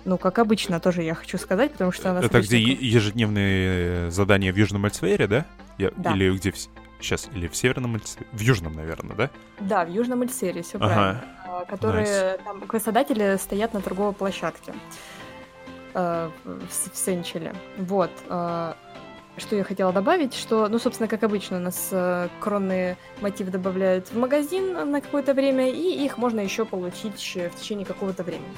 [0.05, 2.11] Ну, как обычно, тоже я хочу сказать, потому что...
[2.11, 5.47] она Это где ежедневные задания в Южном Альцвейре, да?
[5.79, 5.91] Я...
[5.97, 6.13] Да.
[6.13, 6.53] Или где...
[7.01, 8.29] Сейчас, или в Северном Альцвейре?
[8.33, 9.31] В Южном, наверное, да?
[9.61, 10.87] Да, в Южном Альцвейре, все ага.
[10.87, 11.25] правильно.
[11.47, 12.07] А, которые...
[12.07, 12.45] Nice.
[12.45, 14.75] Там квестодатели стоят на торговой площадке
[15.95, 17.55] э, в, в Сенчеле.
[17.79, 18.11] Вот.
[18.29, 18.75] Э,
[19.37, 24.09] что я хотела добавить, что, ну, собственно, как обычно, у нас э, кронные мотивы добавляют
[24.09, 28.57] в магазин на какое-то время, и их можно еще получить в течение какого-то времени.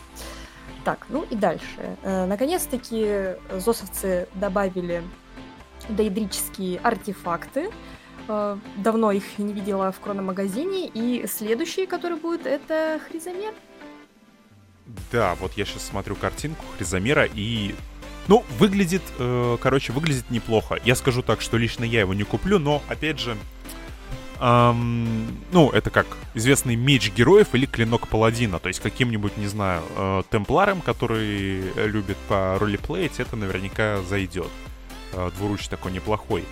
[0.85, 1.99] Так, ну и дальше.
[2.03, 5.03] Э, наконец-таки зосовцы добавили
[5.91, 7.71] дейдрические артефакты.
[8.29, 10.89] Э, давно их не видела в крономагазине.
[10.93, 13.55] И следующий, который будет, это Хризомер.
[15.13, 17.75] Да, вот я сейчас смотрю картинку Хризомера и...
[18.29, 20.79] Ну, выглядит, э, короче, выглядит неплохо.
[20.85, 23.37] Я скажу так, что лично я его не куплю, но, опять же,
[24.41, 29.83] эм, ну, это как известный меч героев или клинок паладина, то есть каким-нибудь, не знаю,
[29.97, 34.51] э, темпларом, который любит по ролеплеить, это наверняка зайдет.
[35.13, 36.45] Э, двуручный такой неплохой.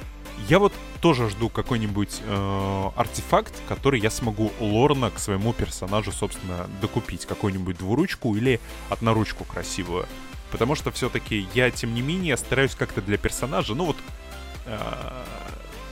[0.49, 6.68] Я вот тоже жду какой-нибудь э, артефакт, который я смогу лорно к своему персонажу, собственно,
[6.81, 7.27] докупить.
[7.27, 10.07] Какую-нибудь двуручку или одноручку красивую.
[10.51, 13.97] Потому что все-таки я, тем не менее, стараюсь как-то для персонажа, ну вот,
[14.66, 14.79] э,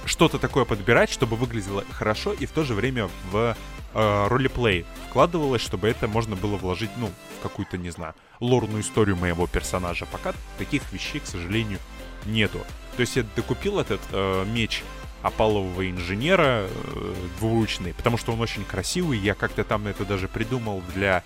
[0.07, 3.57] что-то такое подбирать, чтобы выглядело хорошо и в то же время в
[3.95, 9.17] э, ролеплей вкладывалось, чтобы это можно было вложить, ну, в какую-то, не знаю, лорную историю
[9.17, 10.07] моего персонажа.
[10.07, 11.81] Пока таких вещей, к сожалению,
[12.27, 12.61] нету.
[12.97, 14.83] То есть я докупил этот э, меч
[15.23, 20.83] опалового инженера э, двуручный, потому что он очень красивый, я как-то там это даже придумал
[20.95, 21.23] для...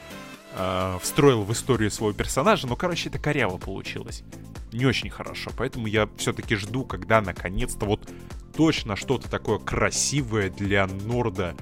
[0.56, 4.24] Э, встроил в историю своего персонажа, но, короче, это коряво получилось.
[4.72, 8.08] Не очень хорошо, поэтому я все-таки жду, когда наконец-то вот
[8.56, 11.54] точно что-то такое красивое для Норда,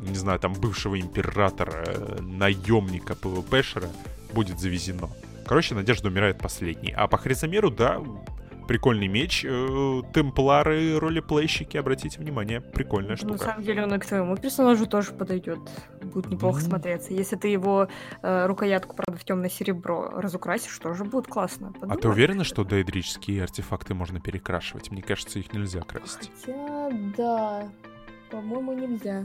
[0.00, 3.88] не знаю, там бывшего императора, э, наемника ПВПшера
[4.32, 5.08] будет завезено.
[5.46, 6.92] Короче, надежда умирает последней.
[6.92, 8.02] А по Хризомеру, да,
[8.68, 9.44] прикольный меч.
[9.44, 13.32] Э, темплары, ролеплейщики, обратите внимание, прикольная штука.
[13.32, 15.58] На самом деле он и к твоему персонажу тоже подойдет.
[16.02, 16.64] Будет неплохо mm-hmm.
[16.64, 17.12] смотреться.
[17.14, 17.88] Если ты его
[18.22, 21.72] э, рукоятку, правда, в темное серебро разукрасишь, тоже будет классно.
[21.72, 21.96] Подумай.
[21.96, 24.90] А ты уверена, что дейдрические артефакты можно перекрашивать?
[24.90, 26.30] Мне кажется, их нельзя красить.
[26.40, 27.68] Хотя, да,
[28.30, 29.24] по-моему, нельзя.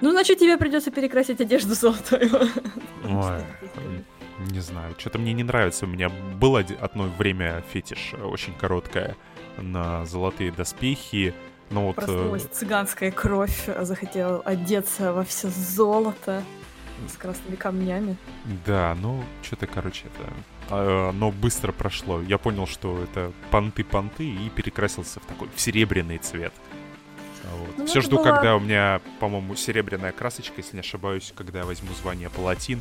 [0.00, 2.28] Ну, значит, тебе придется перекрасить одежду золотой.
[3.04, 3.44] Ой,
[4.38, 5.84] не знаю, что-то мне не нравится.
[5.86, 9.16] У меня было одно время фетиш, э, очень короткое,
[9.58, 11.34] на золотые доспехи.
[11.70, 11.96] Ну вот...
[11.96, 16.42] Проснулась цыганская кровь, захотел одеться во все золото
[17.08, 18.16] с красными камнями.
[18.66, 20.32] Да, ну, что-то, короче, это...
[20.70, 22.20] а, Оно быстро прошло.
[22.22, 26.52] Я понял, что это понты-понты, и перекрасился в такой, в серебряный цвет.
[27.58, 27.78] Вот.
[27.78, 31.64] Ну, Все жду, была- когда у меня, по-моему, серебряная красочка, если не ошибаюсь, когда я
[31.64, 32.80] возьму звание палатин,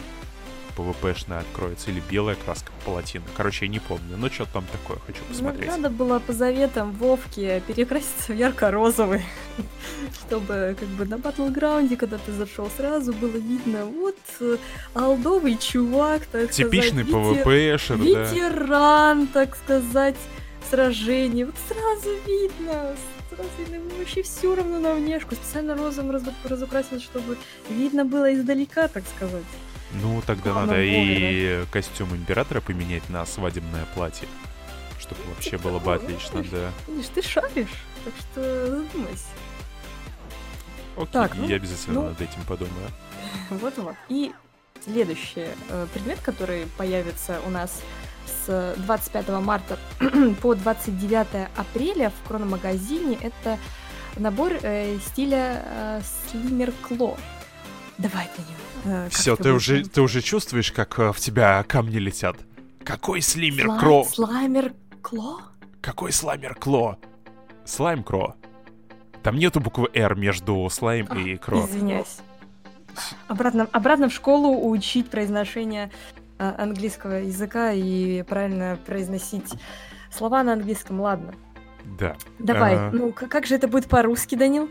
[0.71, 3.25] ПВПшная откроется, или белая краска палатина.
[3.37, 5.67] Короче, я не помню, но что там такое, хочу Ну, посмотреть.
[5.69, 9.23] надо было по заветам Вовки перекраситься в ярко-розовый,
[10.27, 14.57] чтобы как бы на батлграунде, когда ты зашел, сразу было видно, вот э,
[14.93, 18.03] алдовый чувак, так Типичный сказать, ПВПшер, да.
[18.03, 20.15] ветеран, так сказать,
[20.69, 21.43] сражений.
[21.45, 22.95] Вот сразу видно,
[23.29, 25.35] сразу видно, ему вообще все равно на внешку.
[25.35, 27.37] Специально розовым раз- разукрасил, чтобы
[27.69, 29.43] видно было издалека, так сказать.
[29.93, 34.27] Ну, тогда Главное, надо и костюм императора поменять на свадебное платье.
[34.99, 36.71] Чтобы вообще было бы отлично, да.
[36.87, 37.67] Видишь, ты шаришь,
[38.05, 39.25] так что задумайся.
[40.95, 42.09] Окей, Так, ну, я обязательно ну.
[42.09, 42.87] над этим подумаю.
[43.49, 43.95] Вот-вот.
[44.09, 44.31] И
[44.83, 47.81] следующий э, предмет, который появится у нас
[48.45, 49.77] с 25 марта
[50.41, 53.57] по 29 апреля в Крономагазине, это
[54.17, 56.01] набор э, стиля э,
[56.31, 57.17] Slimmer Claw.
[57.97, 59.05] Давай, Данил.
[59.05, 59.55] э, Все, ты будет?
[59.55, 62.37] уже, ты уже чувствуешь, как э, в тебя камни летят.
[62.83, 64.03] Какой слимер Сла- кро?
[64.05, 65.41] Слаймер Кло?
[65.81, 66.97] Какой слаймер кло?
[67.65, 68.35] Слайм кро.
[69.23, 71.65] Там нету буквы R между слайм А, и кро.
[71.65, 72.17] Извиняюсь.
[73.27, 75.91] Обратно, обратно в школу учить произношение
[76.39, 79.53] э, английского языка и правильно произносить
[80.11, 80.99] слова на английском.
[81.01, 81.33] Ладно.
[81.97, 82.15] Да.
[82.39, 82.91] Давай, А.
[82.91, 84.69] ну как же это будет по-русски, Данил?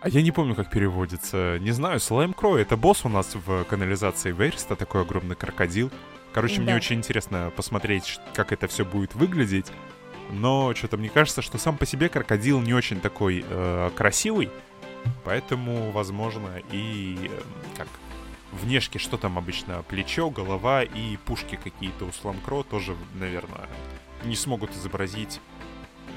[0.00, 1.58] А я не помню, как переводится.
[1.60, 5.90] Не знаю, слайм кро это босс у нас в канализации Верста, такой огромный крокодил.
[6.32, 6.76] Короче, мне Да.
[6.76, 9.66] очень интересно посмотреть, как это все будет выглядеть.
[10.30, 14.50] Но что-то мне кажется, что сам по себе крокодил не очень такой э, красивый.
[15.24, 17.40] Поэтому, возможно, и э,
[17.76, 17.88] как
[18.52, 23.68] внешки, что там обычно, плечо, голова и пушки какие-то у Сламкро тоже, наверное,
[24.24, 25.40] не смогут изобразить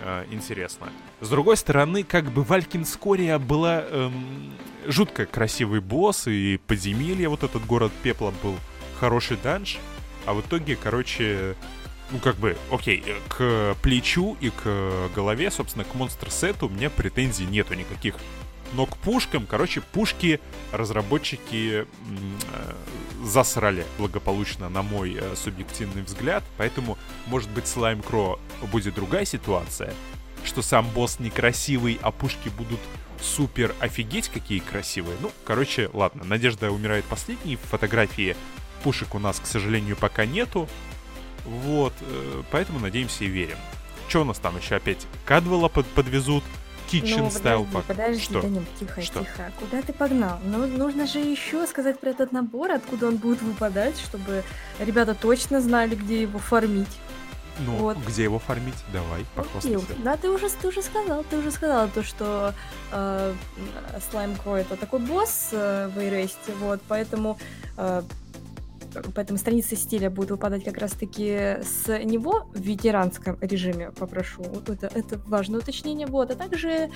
[0.04, 0.90] э, интересно.
[1.22, 4.54] С другой стороны, как бы Валькинскория была эм,
[4.86, 8.56] жутко красивый босс, и подземелье, вот этот город пепла был
[9.00, 9.78] хороший данж,
[10.26, 11.56] а в итоге, короче,
[12.12, 16.90] ну как бы, окей, э, к плечу и к голове, собственно, к монстр-сету у меня
[16.90, 18.16] претензий нету никаких.
[18.74, 20.40] Но к пушкам, короче, пушки
[20.72, 22.74] разработчики э,
[23.24, 26.44] засрали благополучно, на мой э, субъективный взгляд.
[26.58, 28.40] Поэтому, может быть, Слайм Кро
[28.72, 29.94] будет другая ситуация,
[30.44, 32.80] что сам босс некрасивый, а пушки будут
[33.22, 35.18] супер офигеть какие красивые.
[35.22, 37.58] Ну, короче, ладно, Надежда умирает последней.
[37.58, 38.36] Фотографии
[38.84, 40.70] пушек у нас, к сожалению, пока нету.
[41.46, 43.58] Вот, э, поэтому надеемся и верим.
[44.08, 45.06] Что у нас там еще опять?
[45.26, 46.44] Кадвелла под, подвезут,
[46.92, 47.84] Kitchen ну, Style подожди, Pack.
[47.88, 48.42] подожди, Что?
[48.42, 49.20] Данил, тихо, Что?
[49.20, 49.52] тихо.
[49.60, 50.40] Куда ты погнал?
[50.44, 54.44] Ну, нужно же еще сказать про этот набор, откуда он будет выпадать, чтобы
[54.80, 56.98] ребята точно знали, где его фармить.
[57.66, 57.98] Ну, вот.
[57.98, 58.76] где его фармить?
[58.94, 59.86] Давай, похвастайся.
[60.04, 62.54] Да, ты уже, ты уже сказал, ты уже сказала то, что
[62.92, 63.34] э,
[64.10, 67.38] Слайм Кро это такой босс э, в Эресте, вот, поэтому
[67.78, 68.04] э,
[69.16, 74.44] поэтому страницы стиля будут выпадать как раз-таки с него в ветеранском режиме, попрошу.
[74.44, 76.08] Вот Это, это важное уточнение.
[76.08, 76.32] Вот.
[76.32, 76.90] А также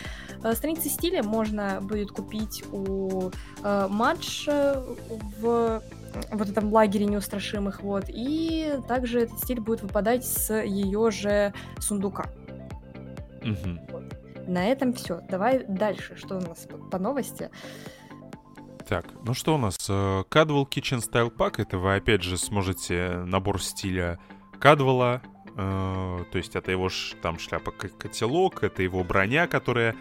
[0.43, 3.31] э, страницы стиля можно будет купить у
[3.63, 4.81] э, матч э,
[5.39, 5.81] в
[6.31, 12.27] вот этом лагере неустрашимых, вот, и также этот стиль будет выпадать с ее же сундука.
[13.43, 13.79] Мгм.
[14.47, 15.21] На этом все.
[15.29, 16.15] Давай дальше.
[16.15, 17.49] Что у нас по новости?
[18.87, 19.77] Так, ну что у нас?
[19.89, 21.55] Э, Cadwell Kitchen Style Pack.
[21.61, 24.19] Это вы опять же сможете набор стиля
[24.59, 25.21] Кадвелла.
[25.55, 29.95] э, то есть это его ш- там шляпа к- котелок, это его броня, которая,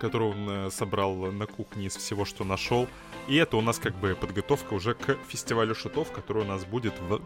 [0.00, 2.86] которую он э, собрал на кухне из всего, что нашел.
[3.28, 6.94] И это у нас как бы подготовка уже к фестивалю шутов, который у нас будет
[7.00, 7.20] в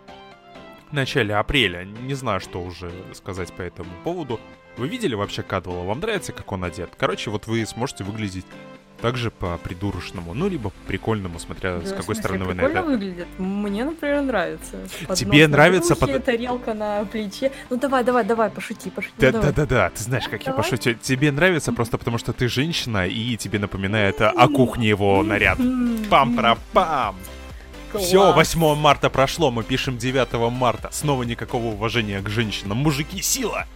[0.92, 1.84] начале апреля.
[1.84, 4.38] Не знаю, что уже сказать по этому поводу.
[4.76, 5.84] Вы видели вообще Кадвелла?
[5.84, 6.90] Вам нравится, как он одет?
[6.96, 8.46] Короче, вот вы сможете выглядеть
[9.02, 12.54] также по придурочному, ну, либо по прикольному, смотря с Да, в какой смысле, стороны вы
[12.54, 12.88] на прикольно это...
[12.88, 13.26] выглядит.
[13.38, 14.76] Мне, например, нравится.
[15.00, 17.52] Поднос Тебе нравится под- тарелка на плече.
[17.68, 19.12] Ну давай, давай, давай, пошути, пошути.
[19.18, 19.46] ну, давай.
[19.48, 20.62] Да-да-да-да, ты знаешь, как я Давай.
[20.62, 20.94] пошутил.
[21.02, 25.58] Тебе нравится просто потому, что ты женщина, и тебе напоминает о кухне его наряд.
[25.58, 27.16] М, Пам-пара-пам!
[27.90, 28.04] класс.
[28.04, 30.88] Все, 8 марта прошло, мы пишем 9 марта.
[30.92, 32.78] Снова никакого уважения к женщинам.
[32.78, 33.66] Мужики, сила!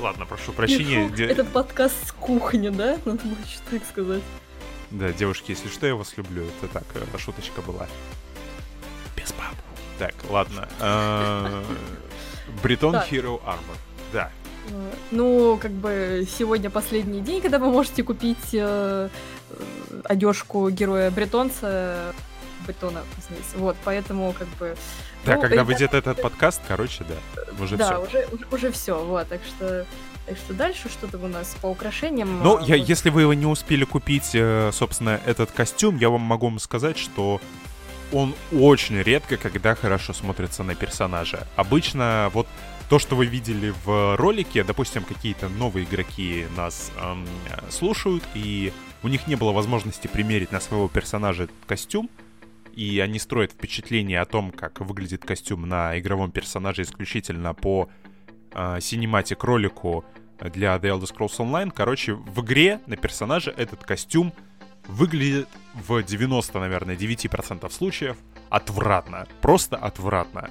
[0.00, 1.04] Ладно, прошу прощения.
[1.04, 2.96] Пишу, де- Этот подкаст с кухни, да?
[3.04, 4.22] Надо было еще так сказать.
[4.94, 6.44] Да, девушки, если что, я вас люблю.
[6.44, 7.88] Это так, э, шуточка была.
[9.16, 9.54] Без баб.
[9.98, 10.68] Так, ладно.
[10.78, 11.64] Э,
[12.62, 13.10] Бретон Так.
[13.10, 13.76] Hero Armor.
[14.12, 14.30] Да.
[15.10, 19.08] Ну, как бы сегодня последний день, когда вы можете купить э,
[20.04, 22.14] одежку героя бретонца
[22.66, 23.02] бетона,
[23.56, 24.76] вот, поэтому как бы...
[25.26, 25.64] Да, ну, когда это...
[25.64, 28.02] выйдет этот подкаст, короче, да, уже да, все.
[28.02, 29.86] уже, уже, уже все, вот, так что...
[30.26, 32.42] Так что дальше что-то у нас по украшениям.
[32.42, 32.88] Ну, я, вот...
[32.88, 37.40] если вы его не успели купить, э, собственно, этот костюм, я вам могу сказать, что
[38.12, 41.46] он очень редко, когда хорошо смотрится на персонажа.
[41.56, 42.46] Обычно вот
[42.88, 47.26] то, что вы видели в ролике, допустим, какие-то новые игроки нас эм,
[47.70, 48.72] слушают, и
[49.02, 52.08] у них не было возможности примерить на своего персонажа костюм,
[52.74, 57.88] и они строят впечатление о том, как выглядит костюм на игровом персонаже исключительно по
[58.80, 60.04] синематик ролику
[60.40, 61.70] для The Elder Scrolls Online.
[61.74, 64.32] Короче, в игре на персонаже этот костюм
[64.86, 68.16] выглядит в 90, наверное, 9% случаев
[68.50, 69.26] отвратно.
[69.40, 70.50] Просто отвратно.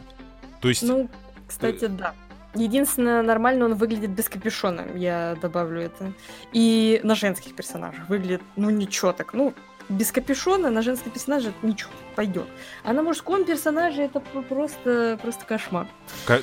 [0.61, 0.83] То есть...
[0.83, 1.09] Ну,
[1.47, 2.13] кстати, да.
[2.55, 6.13] Единственное, нормально он выглядит без капюшона, я добавлю это.
[6.51, 9.33] И на женских персонажах выглядит, ну, ничего так.
[9.33, 9.53] Ну,
[9.89, 12.47] без капюшона на женский персонаж ничего, пойдет.
[12.83, 15.87] А на мужском персонаже это просто, просто кошмар.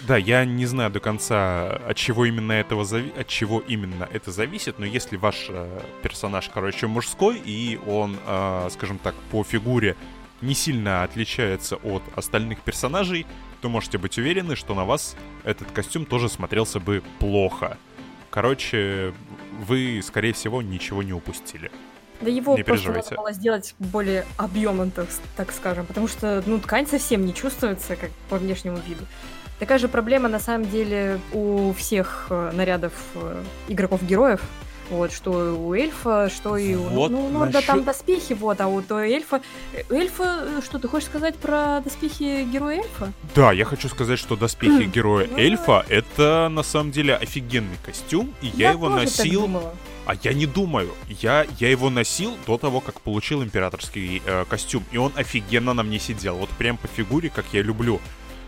[0.07, 3.12] Да, я не знаю до конца, от чего именно этого зави...
[3.16, 8.68] от чего именно это зависит, но если ваш э, персонаж, короче, мужской, и он, э,
[8.72, 9.97] скажем так, по фигуре
[10.41, 13.26] не сильно отличается от остальных персонажей,
[13.61, 17.76] то можете быть уверены, что на вас этот костюм тоже смотрелся бы плохо.
[18.30, 19.12] Короче,
[19.66, 21.70] вы, скорее всего, ничего не упустили.
[22.20, 26.58] Да его не просто надо было сделать более объемным, так, так скажем, потому что ну,
[26.58, 29.04] ткань совсем не чувствуется, как по внешнему виду.
[29.58, 34.40] Такая же проблема на самом деле у всех э, нарядов э, игроков-героев.
[34.88, 36.82] Вот, что у эльфа, что и у...
[36.82, 37.52] Вот ну, ну, насчет...
[37.52, 39.40] да, там доспехи, вот, а у то эльфа...
[39.88, 43.12] Эльфа, э, что, ты хочешь сказать про доспехи героя эльфа?
[43.34, 48.34] Да, я хочу сказать, что доспехи героя ну, эльфа— это, на самом деле, офигенный костюм,
[48.40, 49.48] и я, я его носил...
[50.11, 50.92] А я не думаю.
[51.08, 54.82] Я, я его носил до того, как получил императорский э, костюм.
[54.90, 56.34] И он офигенно на мне сидел.
[56.34, 58.00] Вот прям по фигуре, как я люблю.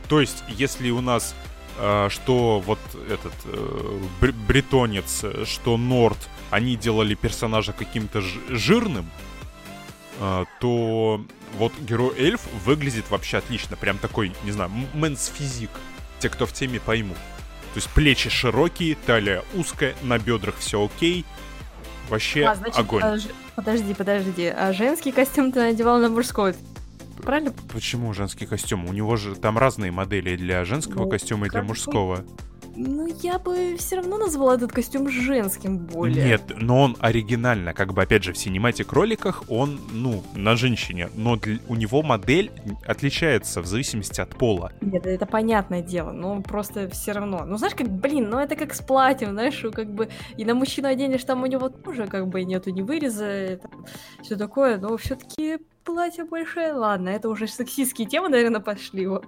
[0.08, 1.36] То есть, если у нас
[1.78, 4.00] э, что вот этот э,
[4.48, 6.18] бретонец, что Норд,
[6.50, 9.08] они делали персонажа каким-то жирным,
[10.18, 11.24] э, то
[11.58, 13.76] вот герой эльф выглядит вообще отлично.
[13.76, 15.70] Прям такой, не знаю, мэнс физик.
[16.18, 17.18] Те, кто в теме, поймут.
[17.72, 21.24] То есть плечи широкие, талия узкая, на бедрах все окей,
[22.12, 23.02] Вообще а, значит, огонь.
[23.02, 23.16] А,
[23.56, 24.46] подожди, подожди.
[24.46, 26.54] А женский костюм ты надевал на мужской?
[27.22, 27.54] Правильно?
[27.72, 28.84] Почему женский костюм?
[28.84, 32.22] У него же там разные модели для женского ну, костюма и для мужского.
[32.76, 36.24] Ну, я бы все равно назвала этот костюм женским более.
[36.24, 41.10] Нет, но он оригинально, как бы, опять же, в синематик роликах он, ну, на женщине,
[41.14, 42.50] но для, у него модель
[42.86, 44.72] отличается в зависимости от пола.
[44.80, 47.44] Нет, это понятное дело, но просто все равно.
[47.44, 50.88] Ну, знаешь, как, блин, ну это как с платьем, знаешь, как бы, и на мужчину
[50.88, 53.68] оденешь, там у него тоже, как бы, нету ни выреза, это,
[54.22, 59.26] все такое, но все-таки платье большое, ладно, это уже сексистские темы, наверное, пошли, вот.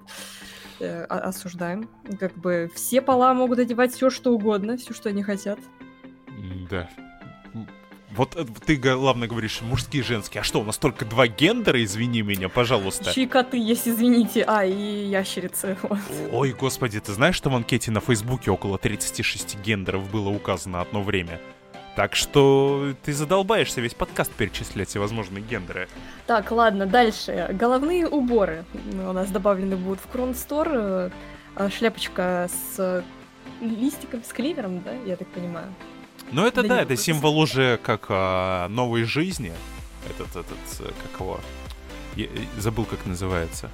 [0.81, 1.89] Э, осуждаем.
[2.19, 5.59] Как бы все пола могут одевать все, что угодно, все, что они хотят.
[6.71, 6.89] Да.
[8.11, 10.41] Вот э, ты, главное, говоришь мужские и женские.
[10.41, 13.11] А что, у нас только два гендера, извини меня, пожалуйста.
[13.11, 14.45] Еще и коты есть, извините.
[14.47, 15.77] А, и ящерицы.
[15.83, 15.99] Вот.
[16.33, 21.03] Ой, господи, ты знаешь, что в анкете на Фейсбуке около 36 гендеров было указано одно
[21.03, 21.41] время?
[21.97, 25.89] Так что ты задолбаешься весь подкаст перечислять всевозможные гендеры.
[26.27, 27.49] Так, ладно, дальше.
[27.53, 30.69] Головные уборы у нас добавлены будут в Кронстор.
[30.73, 31.11] Э,
[31.71, 33.05] шляпочка с
[33.61, 35.73] листиком, с кливером, да, я так понимаю?
[36.33, 39.53] Ну это да, да это символ уже как а, новой жизни.
[40.11, 41.41] Этот, этот, э, как его...
[42.17, 42.29] Я
[42.59, 43.71] забыл, как называется.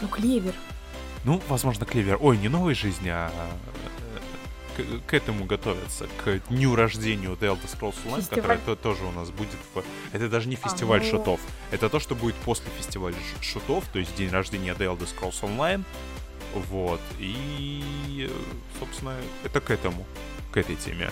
[0.00, 0.54] Ну, клевер.
[1.24, 2.18] Ну, возможно, клевер.
[2.20, 3.30] Ой, не новой жизни, а
[5.06, 8.58] к, этому готовятся, к дню рождению The Elder Scrolls Online, фестиваль.
[8.58, 9.82] который то, тоже у нас будет в...
[10.12, 11.10] Это даже не фестиваль а, ну...
[11.10, 11.40] шутов,
[11.70, 15.84] это то, что будет после фестиваля шутов, то есть день рождения The Elder Scrolls Online,
[16.54, 18.30] вот, и,
[18.78, 19.14] собственно,
[19.44, 20.06] это к этому,
[20.52, 21.10] к этой теме.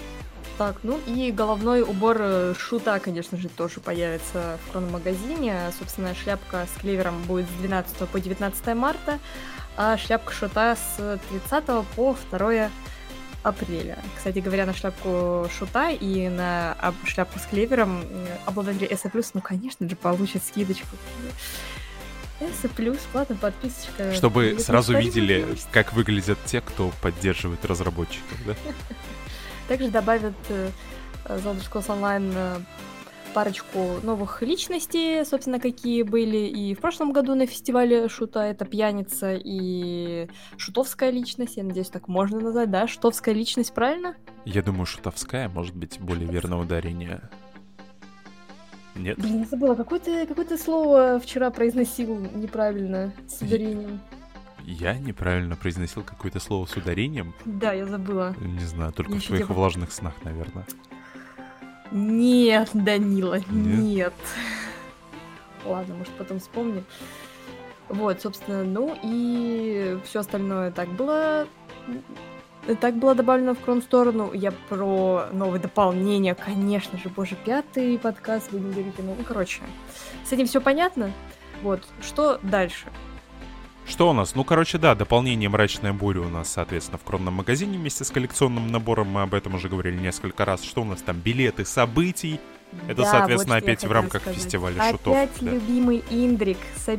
[0.58, 5.70] Так, ну и головной убор э, шута, конечно же, тоже появится в хрономагазине.
[5.78, 9.20] Собственно, шляпка с клевером будет с 12 по 19 марта,
[9.76, 12.70] а шляпка шута с 30 по 2
[13.42, 13.98] апреля.
[14.16, 18.04] Кстати говоря, на шляпку Шута и на шляпку с клевером
[18.46, 20.96] обладатели S+, ну, конечно же, получат скидочку.
[22.40, 22.68] S+,
[23.12, 24.12] платная подписочка.
[24.14, 28.54] Чтобы сразу видели, как выглядят те, кто поддерживает разработчиков, да?
[29.66, 30.72] Также добавят The
[31.26, 32.62] Elder Scrolls Online
[33.28, 38.40] парочку новых личностей, собственно, какие были и в прошлом году на фестивале Шута.
[38.44, 41.56] Это пьяница и шутовская личность.
[41.56, 42.86] Я надеюсь, так можно назвать, да?
[42.86, 44.16] Шутовская личность, правильно?
[44.44, 47.20] Я думаю, шутовская может быть более верное ударение.
[48.94, 49.18] Нет?
[49.18, 54.00] Блин, я забыла, какое-то какое слово вчера произносил неправильно с ударением.
[54.64, 57.34] Я неправильно произносил какое-то слово с ударением?
[57.44, 58.34] Да, я забыла.
[58.40, 60.66] Не знаю, только я в своих влажных снах, наверное.
[61.90, 63.46] Нет, Данила, нет.
[63.48, 64.14] нет.
[65.64, 66.84] Ладно, может, потом вспомню.
[67.88, 71.46] Вот, собственно, ну и все остальное так было.
[72.80, 74.30] Так было добавлено в крон сторону.
[74.34, 78.94] Я про новые дополнения, конечно же, боже, пятый подкаст будем говорить.
[78.98, 79.62] Ну, короче,
[80.24, 81.12] с этим все понятно.
[81.62, 82.88] Вот, что дальше?
[83.88, 84.34] Что у нас?
[84.34, 88.70] Ну, короче, да, дополнение «Мрачная буря» у нас, соответственно, в кронном магазине вместе с коллекционным
[88.70, 89.08] набором.
[89.08, 90.62] Мы об этом уже говорили несколько раз.
[90.62, 91.18] Что у нас там?
[91.18, 92.38] Билеты событий.
[92.86, 94.38] Это, да, соответственно, вот опять в рамках сказать.
[94.38, 95.16] фестиваля опять шутов.
[95.16, 95.50] Опять да.
[95.52, 96.58] любимый Индрик.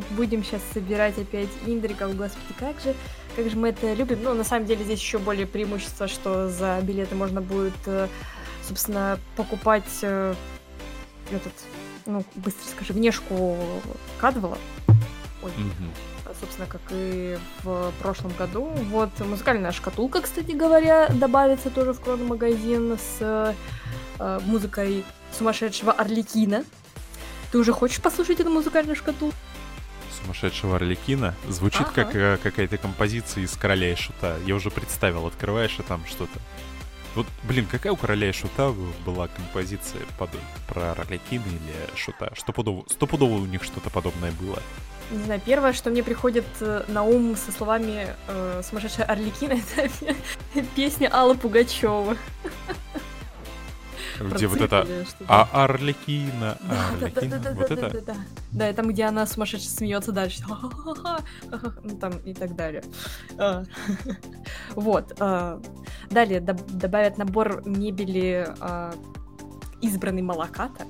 [0.10, 2.16] Будем сейчас собирать опять Индриков.
[2.16, 2.96] Господи, как же,
[3.36, 4.24] как же мы это любим.
[4.24, 8.08] Ну, на самом деле, здесь еще более преимущество, что за билеты можно будет, э,
[8.68, 10.34] собственно, покупать э,
[11.30, 11.54] этот,
[12.08, 13.58] ну, быстро скажи, внешку
[14.20, 14.58] Кадвела.
[15.44, 15.52] Ой.
[15.52, 16.09] Угу
[16.40, 18.66] собственно, как и в прошлом году.
[18.90, 23.56] Вот музыкальная шкатулка, кстати говоря, добавится тоже в крон-магазин с
[24.20, 25.04] э, музыкой
[25.38, 26.64] сумасшедшего Орликина.
[27.52, 29.36] Ты уже хочешь послушать эту музыкальную шкатулку?
[30.22, 31.34] Сумасшедшего Орликина?
[31.48, 31.92] Звучит ага.
[31.94, 34.38] как э, какая-то композиция из Короля и Шута.
[34.46, 36.40] Я уже представил, открываешь, и там что-то.
[37.16, 38.74] Вот, блин, какая у Короля и Шута
[39.06, 40.30] была композиция под,
[40.68, 42.32] про Орликина или Шута?
[42.38, 44.62] Стопудово, стопудово у них что-то подобное было
[45.12, 49.54] не знаю, первое, что мне приходит э, на ум со словами э, «Сумасшедшая Орликина»—
[50.54, 52.16] это песня Аллы Пугачева.
[54.20, 54.86] Где вот это
[55.28, 56.58] а Орликина,
[57.02, 58.02] Орликина, вот это?
[58.02, 58.16] Да,
[58.52, 60.44] да, там, где она сумасшедше смеется дальше,
[61.84, 62.84] ну там и так далее.
[63.38, 63.64] А.
[64.76, 65.14] Вот.
[65.20, 65.62] А.
[66.10, 68.46] Далее добавят набор мебели
[69.82, 70.86] избранный Малаката.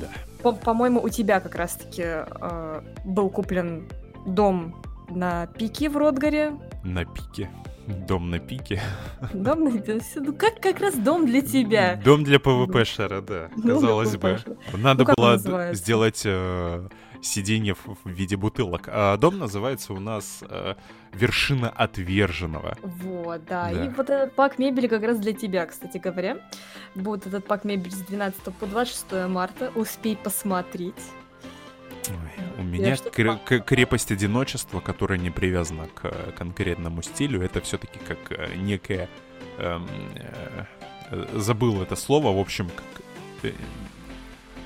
[0.00, 0.08] Да.
[0.42, 3.88] По-моему, у тебя как раз-таки э, был куплен
[4.26, 6.52] дом на пике в Ротгаре.
[6.84, 7.50] На пике.
[7.88, 8.82] Дом на пике.
[9.32, 10.00] Дом на пике.
[10.16, 11.96] Ну как как раз дом для тебя.
[12.04, 13.48] Дом для ПВП шара, да.
[13.62, 14.38] Казалось бы.
[14.74, 16.88] Надо ну, было сделать э,
[17.22, 18.88] сиденье в, в виде бутылок.
[18.88, 20.74] А дом называется у нас э,
[21.14, 22.76] «Вершина отверженного».
[22.82, 23.70] Вот, да.
[23.72, 23.84] да.
[23.86, 26.38] И вот этот пак мебели как раз для тебя, кстати говоря.
[26.94, 29.72] Будет этот пак мебели с 12 по 26 марта.
[29.74, 30.94] Успей посмотреть.
[32.10, 38.18] Ой, у меня кр- крепость одиночества, которая не привязана к конкретному стилю, это все-таки как
[38.30, 39.08] э, некое...
[39.58, 40.64] Эм, э,
[41.10, 43.02] э, забыл это слово, в общем, как,
[43.42, 43.52] э,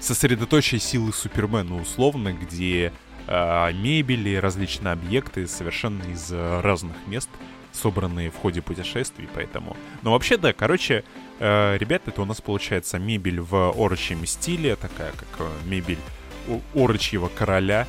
[0.01, 2.93] сосредоточие силы Супермена, условно, где
[3.27, 7.31] э, мебели, различные объекты совершенно из разных мест,
[7.73, 9.77] собранные в ходе путешествий, поэтому...
[10.03, 11.05] Но вообще, да, короче,
[11.39, 15.99] э, ребят, это у нас получается мебель в орочьем стиле, такая как э, мебель
[16.75, 17.87] орочьего короля,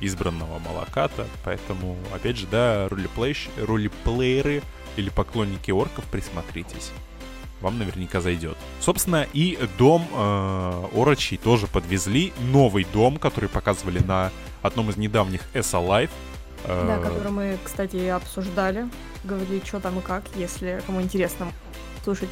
[0.00, 4.62] избранного Малаката, поэтому, опять же, да, ролеплей, ролеплееры
[4.96, 6.92] или поклонники орков, присмотритесь
[7.64, 8.56] вам наверняка зайдет.
[8.80, 12.32] Собственно, и дом э, Орочи тоже подвезли.
[12.40, 14.30] Новый дом, который показывали на
[14.62, 16.10] одном из недавних S Alive.
[16.64, 18.88] Э, да, который мы, кстати, обсуждали.
[19.24, 21.48] Говорили, что там и как, если кому интересно
[22.04, 22.28] слушать.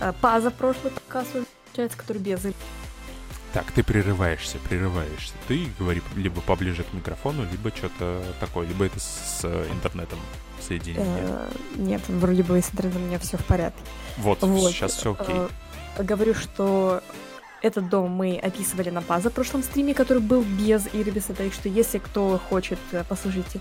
[0.00, 1.30] Э, Паза прошлый подкаст,
[1.66, 2.44] получается, который без
[3.56, 5.32] так, ты прерываешься, прерываешься.
[5.48, 10.18] Ты говори либо поближе к микрофону, либо что-то такое, либо это с интернетом
[10.60, 11.24] соединение.
[11.26, 13.80] Э, нет, вроде бы с интернетом у меня все в порядке.
[14.18, 14.72] Вот, вот.
[14.72, 15.36] сейчас все окей.
[15.96, 17.02] Э, говорю, что
[17.62, 21.96] этот дом мы описывали на база прошлом стриме, который был без Ирбиса, так что если
[21.96, 23.60] кто хочет, э, послушайте.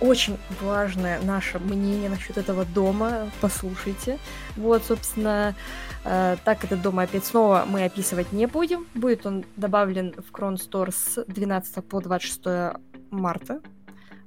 [0.00, 4.18] Очень важное наше мнение насчет этого дома, послушайте.
[4.56, 8.86] Вот, собственно, э, так этот дом опять снова мы описывать не будем.
[8.94, 12.76] Будет он добавлен в Крон Store с 12 по 26
[13.10, 13.60] марта.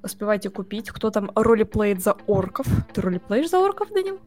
[0.04, 0.90] Успевайте купить.
[0.90, 2.68] Кто там ролеплеит за орков?
[2.94, 4.20] Ты ролеплеишь за орков, Данил?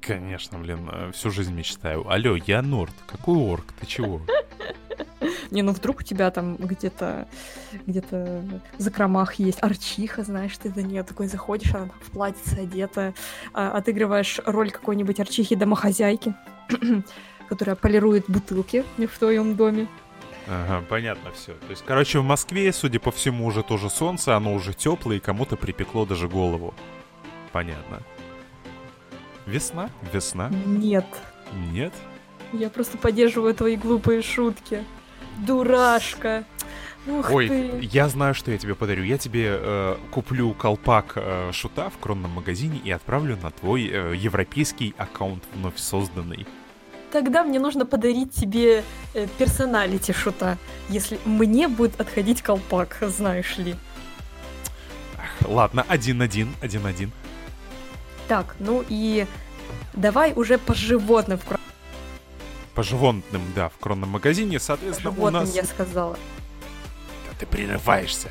[0.00, 2.08] Конечно, блин, э, всю жизнь мечтаю.
[2.08, 2.94] Алло, я Норд.
[3.06, 3.72] Какой орк?
[3.80, 4.20] Ты чего?
[5.50, 7.28] Не, ну вдруг у тебя там где-то
[7.86, 8.44] где-то
[8.78, 13.14] в закромах есть арчиха, знаешь, ты за нее такой заходишь, она в платьице одета,
[13.52, 16.34] а, отыгрываешь роль какой-нибудь арчихи-домохозяйки,
[17.48, 19.88] которая полирует бутылки в твоем доме.
[20.48, 21.54] Ага, понятно все.
[21.54, 25.20] То есть, короче, в Москве, судя по всему, уже тоже солнце, оно уже теплое, и
[25.20, 26.74] кому-то припекло даже голову.
[27.52, 28.02] Понятно.
[29.46, 29.90] Весна?
[30.12, 30.50] Весна?
[30.66, 31.06] Нет.
[31.72, 31.92] Нет?
[32.52, 34.84] Я просто поддерживаю твои глупые шутки.
[35.38, 36.44] Дурашка.
[37.06, 37.78] Ух Ой, ты.
[37.82, 39.04] я знаю, что я тебе подарю.
[39.04, 44.14] Я тебе э, куплю колпак э, шута в кронном магазине и отправлю на твой э,
[44.16, 46.46] европейский аккаунт вновь созданный.
[47.12, 48.82] Тогда мне нужно подарить тебе
[49.14, 53.76] э, персоналити шута, если мне будет отходить колпак, знаешь ли.
[55.16, 57.12] Ах, ладно, один-один, один-один.
[58.28, 59.26] Так, ну и
[59.92, 61.38] давай уже по животным.
[61.38, 61.44] В
[62.74, 65.54] По животным, да, в кронном магазине, по соответственно, у животным нас...
[65.54, 66.18] я сказала.
[67.28, 68.30] Да ты прерываешься.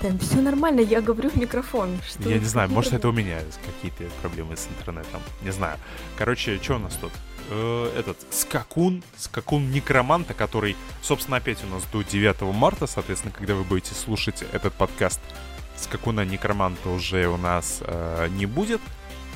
[0.00, 1.98] Да, все нормально, я говорю в микрофон.
[2.06, 5.20] Что Я не знаю, может это это у меня какие-то проблемы с интернетом.
[5.42, 5.76] Не знаю.
[6.16, 7.10] Короче, что у нас тут?
[7.50, 13.54] Э, этот скакун, скакун некроманта, который, собственно, опять у нас до 9 марта, соответственно, когда
[13.54, 15.20] вы будете слушать этот подкаст,
[15.76, 18.80] скакуна некроманта уже у нас э, не будет.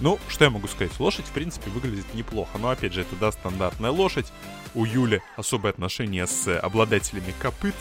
[0.03, 0.99] Ну, что я могу сказать?
[0.99, 2.59] Лошадь, в принципе, выглядит неплохо.
[2.59, 4.33] Но, опять же, это, да, стандартная лошадь.
[4.75, 7.75] У Юли особые отношения с обладателями копыт.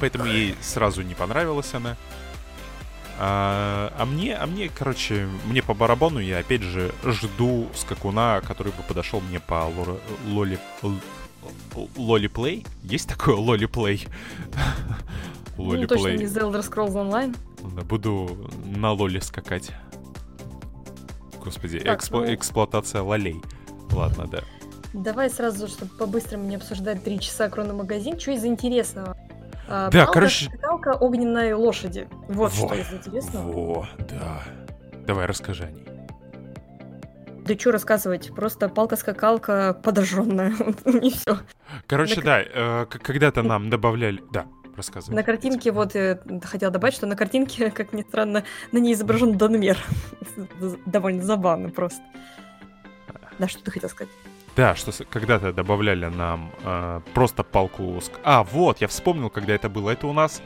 [0.00, 1.96] Поэтому ей сразу не понравилась она.
[3.20, 8.72] А, а мне, а мне, короче, мне по барабану, я опять же жду скакуна, который
[8.72, 9.70] бы подошел мне по
[10.26, 10.58] лоли...
[11.96, 12.66] Лоли Плей?
[12.82, 14.08] Есть такое Лоли Плей?
[15.56, 17.36] Лоли Ну, точно не Elder Scrolls Online.
[17.84, 19.70] Буду на лоле скакать.
[21.44, 23.40] Господи, Так, экспло- ну- эксплуатация лолей.
[23.92, 24.40] Ладно, да.
[24.92, 29.16] Давай сразу, чтобы по-быстрому не обсуждать три часа магазин, что из интересного?
[29.68, 32.08] А, Да, палка, короче- скакалка огненной лошади.
[32.28, 33.50] Вот Во, что из интересного.
[33.52, 34.42] Во, да.
[35.06, 35.84] Давай, расскажи о ней.
[37.46, 40.54] Да что рассказывать, просто палка-скакалка подожженная,
[40.86, 41.40] и все.
[41.86, 44.22] Короче, да, э, когда-то нам добавляли...
[44.32, 45.14] Да, рассказывай.
[45.14, 49.36] На картинке, вот, я хотела добавить, что на картинке, как ни странно, на ней изображен
[49.36, 49.78] Данмер.
[50.86, 52.02] Довольно забавно просто.
[53.38, 54.12] Да, что ты хотел сказать?
[54.56, 57.82] Да, что когда-то добавляли нам э, просто палку...
[57.98, 59.90] ск- А, вот, я вспомнил, когда это было.
[59.90, 60.40] Это у нас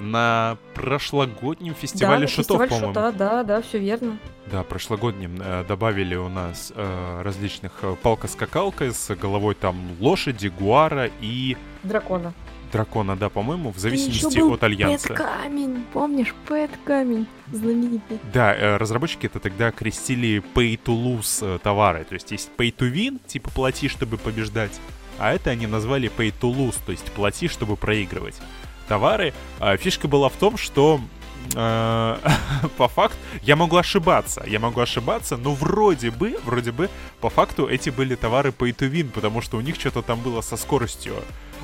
[0.00, 2.88] на прошлогоднем фестивале да, шутов, фестиваль по-моему.
[2.94, 4.18] шута, да, да, все верно.
[4.50, 11.08] Да, прошлогоднем э, добавили у нас э, различных э, палка-скакалка с головой там лошади, гуара
[11.20, 12.32] и Дракона.
[12.74, 15.08] Дракона, да, по-моему, в зависимости был от альянса.
[15.08, 18.18] Пэт Камень, помнишь, Пэт Камень, знаменитый.
[18.32, 22.04] Да, э, разработчики это тогда крестили pay to lose э, товары.
[22.04, 24.80] То есть есть pay to win, типа плати, чтобы побеждать,
[25.18, 28.40] а это они назвали pay to lose, то есть плати, чтобы проигрывать
[28.88, 29.32] товары.
[29.60, 31.00] А фишка была в том, что
[31.54, 32.16] э,
[32.76, 37.68] по факту я могу ошибаться, я могу ошибаться, но вроде бы, вроде бы, по факту
[37.68, 41.14] эти были товары pay to win, потому что у них что-то там было со скоростью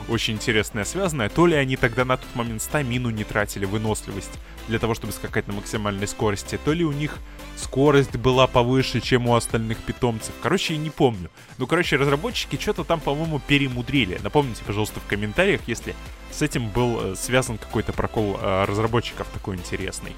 [0.08, 1.28] очень интересное связанное.
[1.28, 4.32] То ли они тогда на тот момент стамину не тратили, выносливость
[4.68, 7.18] для того, чтобы скакать на максимальной скорости, то ли у них
[7.56, 10.32] скорость была повыше, чем у остальных питомцев.
[10.42, 11.30] Короче, я не помню.
[11.58, 14.18] Ну, короче, разработчики что-то там, по-моему, перемудрили.
[14.22, 15.94] Напомните, пожалуйста, в комментариях, если
[16.30, 20.14] с этим был э, связан какой-то прокол э, разработчиков такой интересный.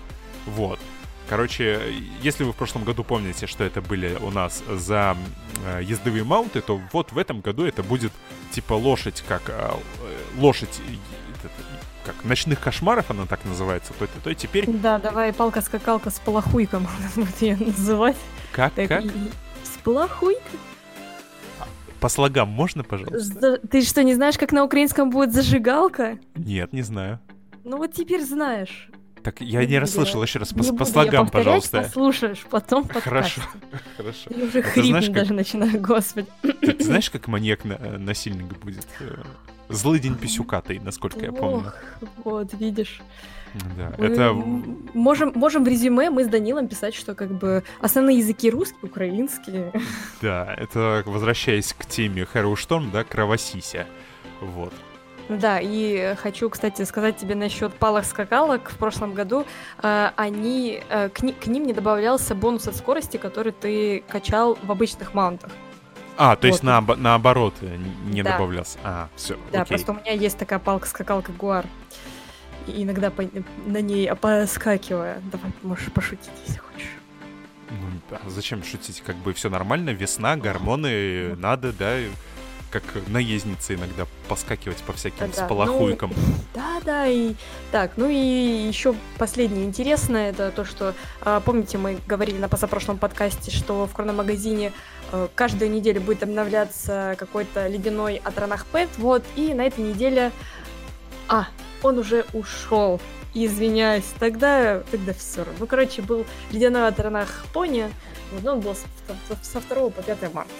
[0.46, 0.78] Вот.
[1.32, 1.80] Короче,
[2.20, 5.16] если вы в прошлом году помните, что это были у нас за
[5.64, 8.12] э, ездовые маунты, то вот в этом году это будет
[8.50, 10.82] типа лошадь, как э, э, лошадь
[12.04, 16.86] как ночных кошмаров, она так называется, то, то, то теперь Да, давай палка-скакалка с полохуйком,
[17.16, 18.16] вот ее называть.
[18.52, 19.04] как, Так, как?
[19.04, 20.60] С полохуйком?
[21.98, 23.56] По слогам можно, пожалуйста?
[23.70, 26.18] Ты что, не знаешь, как на украинском будет зажигалка?
[26.34, 27.20] Нет, не знаю.
[27.64, 28.90] Ну вот теперь знаешь.
[29.22, 31.82] Так, я Не расслышал еще раз, по, по слогам, пожалуйста.
[31.82, 32.88] послушаешь потом.
[32.88, 33.40] Хорошо,
[33.96, 34.30] хорошо.
[34.30, 36.26] Я уже Это хрипнуть как- даже начинаю, господи.
[36.42, 38.86] Ты, ты знаешь, как маньяк на- э, насильник будет?
[39.00, 39.16] Э,
[39.68, 41.68] Злый день писюкатый, насколько я помню.
[41.68, 41.76] Ох,
[42.24, 43.00] вот, видишь.
[43.76, 44.32] Да, Мы это...
[44.32, 49.64] Можем, можем в резюме мы с Данилом писать, что как бы основные языки русский, украинский.
[50.20, 53.86] Да, это возвращаясь к теме Хэрроу Шторм, да, Кровосися.
[54.40, 54.72] Вот.
[55.28, 58.70] Да, и хочу, кстати, сказать тебе насчет палок-скакалок.
[58.70, 59.46] В прошлом году
[59.82, 64.58] э, они, э, к, ни- к ним не добавлялся бонус от скорости, который ты качал
[64.62, 65.50] в обычных маунтах.
[66.18, 66.68] А, то есть Вот.
[66.70, 68.32] наобо- наоборот э, не Да.
[68.32, 68.78] добавлялся.
[68.84, 69.76] А, все, Да, окей.
[69.76, 71.64] просто у меня есть такая палка-скакалка Гуар.
[72.66, 73.24] И иногда по-
[73.66, 75.20] на ней поскакивая.
[75.32, 76.90] Давай, можешь пошутить, если хочешь.
[77.70, 77.76] Ну,
[78.10, 79.02] да, зачем шутить?
[79.06, 81.96] Как бы все нормально, весна, гормоны, надо, да,
[82.72, 86.12] как наездница иногда поскакивать по всяким Да-да, сполохуйкам.
[86.54, 87.34] Да, да, и
[87.70, 92.98] так, ну и еще последнее интересное, это то, что, а, помните, мы говорили на позапрошлом
[92.98, 94.72] подкасте, что в хрономагазине
[95.12, 100.32] э, каждую неделю будет обновляться какой-то ледяной атронах Пэт, вот, и на этой неделе,
[101.28, 101.46] а,
[101.82, 103.00] он уже ушел,
[103.34, 105.44] извиняюсь, тогда, тогда все.
[105.58, 107.90] Ну, короче, был ледяной атронах Пони,
[108.32, 108.84] вот, но он был с-
[109.28, 110.50] со, со 2 по 5 марта.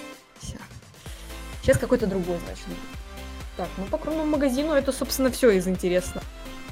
[0.41, 0.57] Все.
[1.63, 2.65] Сейчас какой-то другой, значит.
[3.57, 6.25] Так, ну по кронному магазину это, собственно, все из интересного.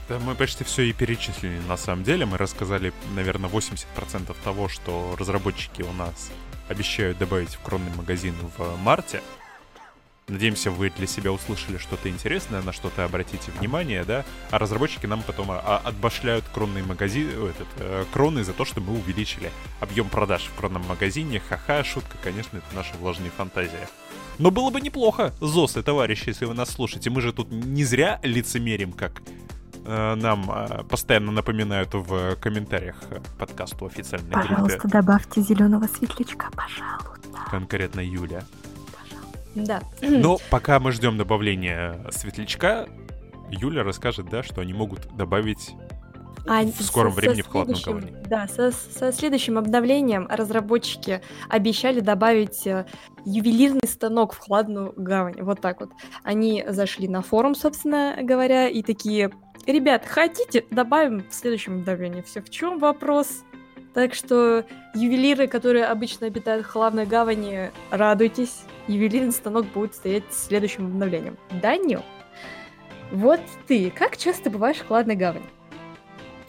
[0.09, 2.27] Да, мы почти все и перечислили на самом деле.
[2.27, 6.31] Мы рассказали, наверное, 80% того, что разработчики у нас
[6.69, 9.23] обещают добавить в кронный магазин в марте.
[10.27, 14.25] Надеемся, вы для себя услышали что-то интересное, на что-то обратите внимание, да?
[14.51, 18.81] А разработчики нам потом а, а отбашляют кронный магазин, этот, э, кроны за то, что
[18.81, 21.41] мы увеличили объем продаж в кронном магазине.
[21.49, 23.89] Ха-ха, шутка, конечно, это наша влажная фантазия.
[24.41, 27.11] Но было бы неплохо, ЗОСы, товарищи, если вы нас слушаете.
[27.11, 29.21] Мы же тут не зря лицемерим, как
[29.85, 32.97] э, нам э, постоянно напоминают в комментариях
[33.39, 34.89] подкасту официальной Пожалуйста, группе.
[34.89, 37.51] добавьте зеленого светлячка, пожалуйста.
[37.51, 38.43] Конкретно Юля.
[39.55, 39.83] Да.
[40.01, 42.87] Но пока мы ждем добавления светлячка,
[43.51, 45.73] Юля расскажет, да, что они могут добавить
[46.51, 48.13] а в скором со, времени со в Хладном Гавани.
[48.29, 52.87] Да, со, со следующим обновлением разработчики обещали добавить э,
[53.25, 55.41] ювелирный станок в Хладную Гавань.
[55.43, 55.91] Вот так вот.
[56.25, 59.31] Они зашли на форум, собственно говоря, и такие,
[59.65, 62.23] ребят, хотите, добавим в следующем обновлении.
[62.23, 63.45] Все, в чем вопрос?
[63.95, 64.65] Так что
[64.97, 71.37] ювелиры, которые обычно обитают в Хладной Гавани, радуйтесь ювелирный станок будет стоять следующим обновлением.
[71.63, 72.03] Данил,
[73.13, 75.47] вот ты, как часто бываешь в Кладной гавани?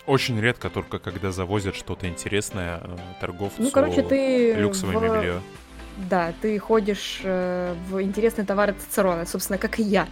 [0.06, 5.04] Очень редко, только когда завозят что-то интересное э, торговцу ну, короче, ты люксовое в...
[5.04, 5.42] мебелье.
[6.10, 10.08] Да, ты ходишь э, в интересные товары Цицерона, собственно, как и я.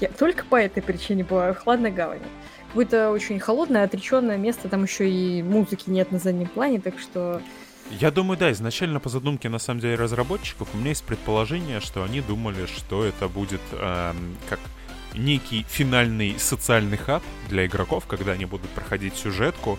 [0.00, 2.22] Я только по этой причине была в Хладной гавани.
[2.68, 7.42] Какое-то очень холодное, отреченное место, там еще и музыки нет на заднем плане, так что
[7.90, 12.02] я думаю, да, изначально по задумке, на самом деле, разработчиков, у меня есть предположение, что
[12.02, 14.60] они думали, что это будет эм, как
[15.14, 19.78] некий финальный социальный хаб для игроков, когда они будут проходить сюжетку,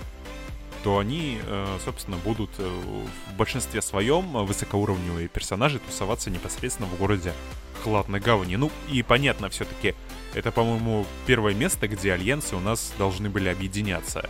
[0.84, 2.82] то они, э, собственно, будут э,
[3.30, 7.34] в большинстве своем высокоуровневые персонажи тусоваться непосредственно в городе
[7.84, 8.58] Хладной Гавани.
[8.58, 9.96] Ну, и понятно, все-таки
[10.34, 14.30] это, по-моему, первое место, где альянсы у нас должны были объединяться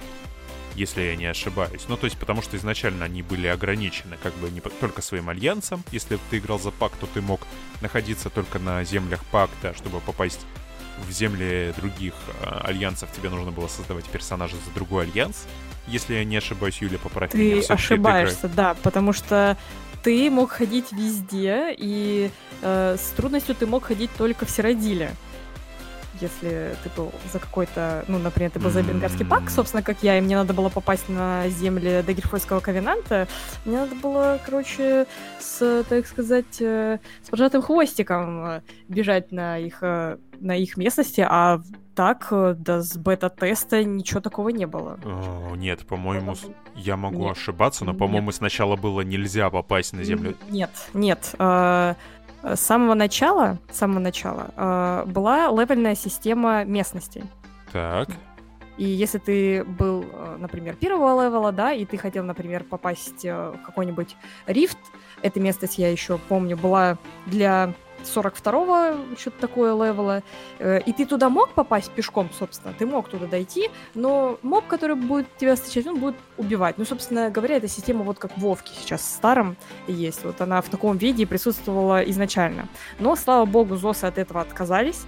[0.76, 1.84] если я не ошибаюсь.
[1.88, 5.84] Ну, то есть, потому что изначально они были ограничены как бы не только своим альянсом.
[5.92, 7.42] Если ты играл за пакт, то ты мог
[7.82, 10.40] находиться только на землях пакта, чтобы попасть
[11.08, 15.46] в земли других э, альянсов, тебе нужно было создавать персонажа за другой альянс.
[15.88, 17.62] Если я не ошибаюсь, Юля, поправь ты меня.
[17.62, 19.58] Ты ошибаешься, да, потому что
[20.04, 22.30] ты мог ходить везде, и
[22.62, 25.14] э, с трудностью ты мог ходить только в Сиродиле
[26.22, 30.18] если ты был за какой-то, ну, например, ты был за бенгарский пак, собственно, как я,
[30.18, 33.28] и мне надо было попасть на земли Дагерфойского ковенанта,
[33.66, 35.08] мне надо было, короче,
[35.40, 41.26] с, так сказать, э, с поджатым хвостиком э, бежать на их, э, на их местности,
[41.28, 41.62] а
[41.96, 45.00] так, да, с бета-теста ничего такого не было.
[45.04, 46.36] О, нет, по-моему,
[46.76, 47.38] я могу нет.
[47.38, 50.36] ошибаться, но, по-моему, сначала было нельзя попасть на землю.
[50.50, 51.36] Нет, нет.
[52.44, 57.24] С самого начала, с самого начала э, была левельная система местностей.
[57.72, 58.10] Так.
[58.78, 63.52] И если ты был, э, например, первого левела, да, и ты хотел, например, попасть э,
[63.52, 64.16] в какой-нибудь
[64.48, 64.78] рифт,
[65.22, 67.74] эта местность, я еще помню, была для
[68.06, 70.24] 42-го, что-то такое левела,
[70.60, 74.96] э, и ты туда мог попасть пешком, собственно, ты мог туда дойти, но моб, который
[74.96, 76.78] будет тебя встречать, он будет убивать.
[76.78, 79.56] Ну, собственно говоря, эта система вот как в Вовке сейчас в старом
[79.88, 82.68] есть, вот она в таком виде присутствовала изначально.
[83.00, 85.06] Но, слава богу, ЗОСы от этого отказались,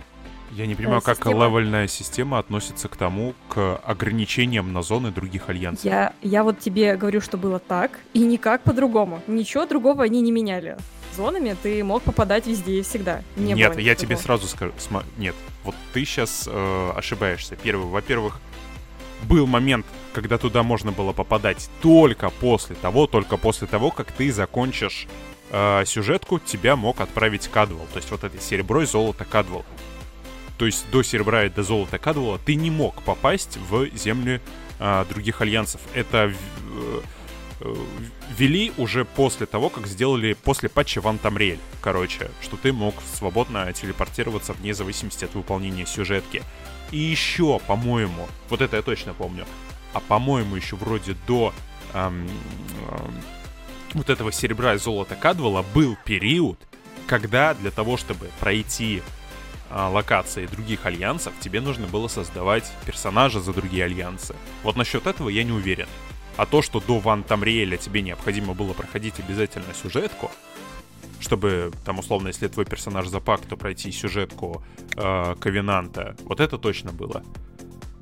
[0.55, 1.15] я не понимаю, система...
[1.17, 5.83] как левельная система относится к тому, к ограничениям на зоны других альянсов.
[5.83, 9.21] Я, я вот тебе говорю, что было так, и никак по-другому.
[9.27, 10.77] Ничего другого они не меняли
[11.15, 13.23] зонами ты мог попадать везде и всегда.
[13.35, 14.73] Не Нет, я тебе сразу скажу.
[15.17, 17.55] Нет, вот ты сейчас э, ошибаешься.
[17.55, 18.39] Первый, во-первых,
[19.23, 24.31] был момент, когда туда можно было попадать только после того, только после того, как ты
[24.31, 25.07] закончишь
[25.51, 27.87] э, сюжетку, тебя мог отправить Кадвал.
[27.93, 29.65] То есть вот это серебро и золото Кадвал.
[30.57, 34.41] То есть до серебра и до золота Кадвала ты не мог попасть в земли
[34.79, 35.81] э, других альянсов.
[35.93, 36.33] Это
[36.75, 37.01] Э,
[37.59, 43.71] ввели уже после того, как сделали после патча Ван Тамрель, короче, что ты мог свободно
[43.73, 46.43] телепортироваться вне зависимости от выполнения сюжетки.
[46.91, 49.45] И еще, по-моему, вот это я точно помню,
[49.93, 51.53] а по-моему еще вроде до
[51.93, 52.27] эм,
[52.89, 53.15] эм,
[53.93, 56.59] вот этого серебра и золота Кадвала был период,
[57.07, 59.01] когда для того, чтобы пройти
[59.69, 64.35] э, локации других альянсов, тебе нужно было создавать персонажа за другие альянсы.
[64.63, 65.87] Вот насчет этого я не уверен.
[66.37, 70.29] А то, что до Ван Тамриэля тебе необходимо было проходить обязательно сюжетку,
[71.19, 74.63] чтобы, там, условно, если твой персонаж запак, то пройти сюжетку
[74.95, 77.23] э, Ковенанта, вот это точно было.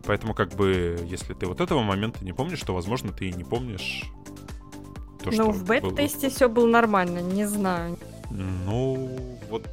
[0.05, 3.43] Поэтому, как бы, если ты вот этого момента не помнишь, то, возможно, ты и не
[3.43, 4.03] помнишь
[5.23, 5.43] то, ну, что...
[5.43, 6.29] Ну, в бета-тесте было...
[6.29, 7.97] все было нормально, не знаю.
[8.31, 9.67] Ну, вот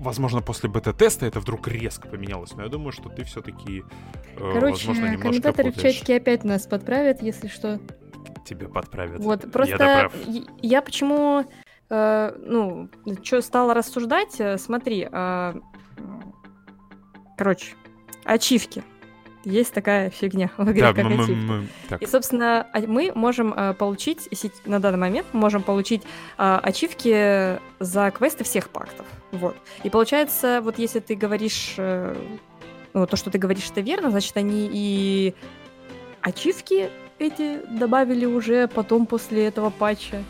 [0.00, 3.84] возможно, после бета-теста это вдруг резко поменялось, но я думаю, что ты все-таки,
[4.36, 5.94] э, Короче, возможно, немножко комментаторы в путаешь.
[5.94, 7.78] чатике опять нас подправят, если что.
[8.44, 9.20] Тебя подправят.
[9.22, 11.44] Вот, просто я, я почему,
[11.90, 12.88] э, ну,
[13.22, 15.54] что стала рассуждать, э, смотри, э,
[17.36, 17.74] короче,
[18.24, 18.82] ачивки.
[19.44, 23.10] Есть такая фигня в игре, Да, как мы- мы- мы- так, И, собственно, а- мы
[23.14, 24.28] можем э, получить,
[24.66, 26.02] на данный момент мы можем получить
[26.36, 29.06] э, ачивки за квесты всех пактов.
[29.32, 29.56] Вот.
[29.84, 32.16] И получается, вот если ты говоришь, э,
[32.92, 35.34] ну, то, что ты говоришь, это верно, значит, они и
[36.20, 40.22] ачивки эти добавили уже потом после этого патча.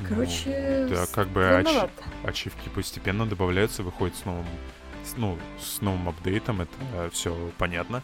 [0.00, 1.90] ну, Короче, да, как бы ач-
[2.24, 4.46] ачивки постепенно добавляются, выходит с новым,
[5.04, 8.02] с, ну, с новым апдейтом, это все понятно.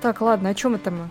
[0.00, 1.08] Так, ладно, о чем это мы?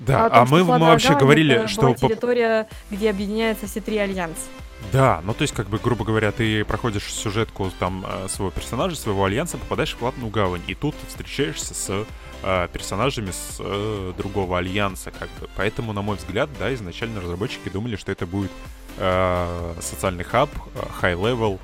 [0.00, 1.94] Да, о том, а мы, мы вообще говорили, это что...
[1.94, 4.48] территория, где объединяются все три альянса.
[4.92, 8.96] Да, ну то есть, как бы, грубо говоря, ты проходишь сюжетку там э, своего персонажа,
[8.96, 12.06] своего альянса, попадаешь в платную гавань, и тут встречаешься с
[12.42, 15.48] э, персонажами с э, другого альянса, как бы.
[15.56, 18.52] Поэтому, на мой взгляд, да, изначально разработчики думали, что это будет
[18.98, 21.58] э, социальный хаб, э, high-level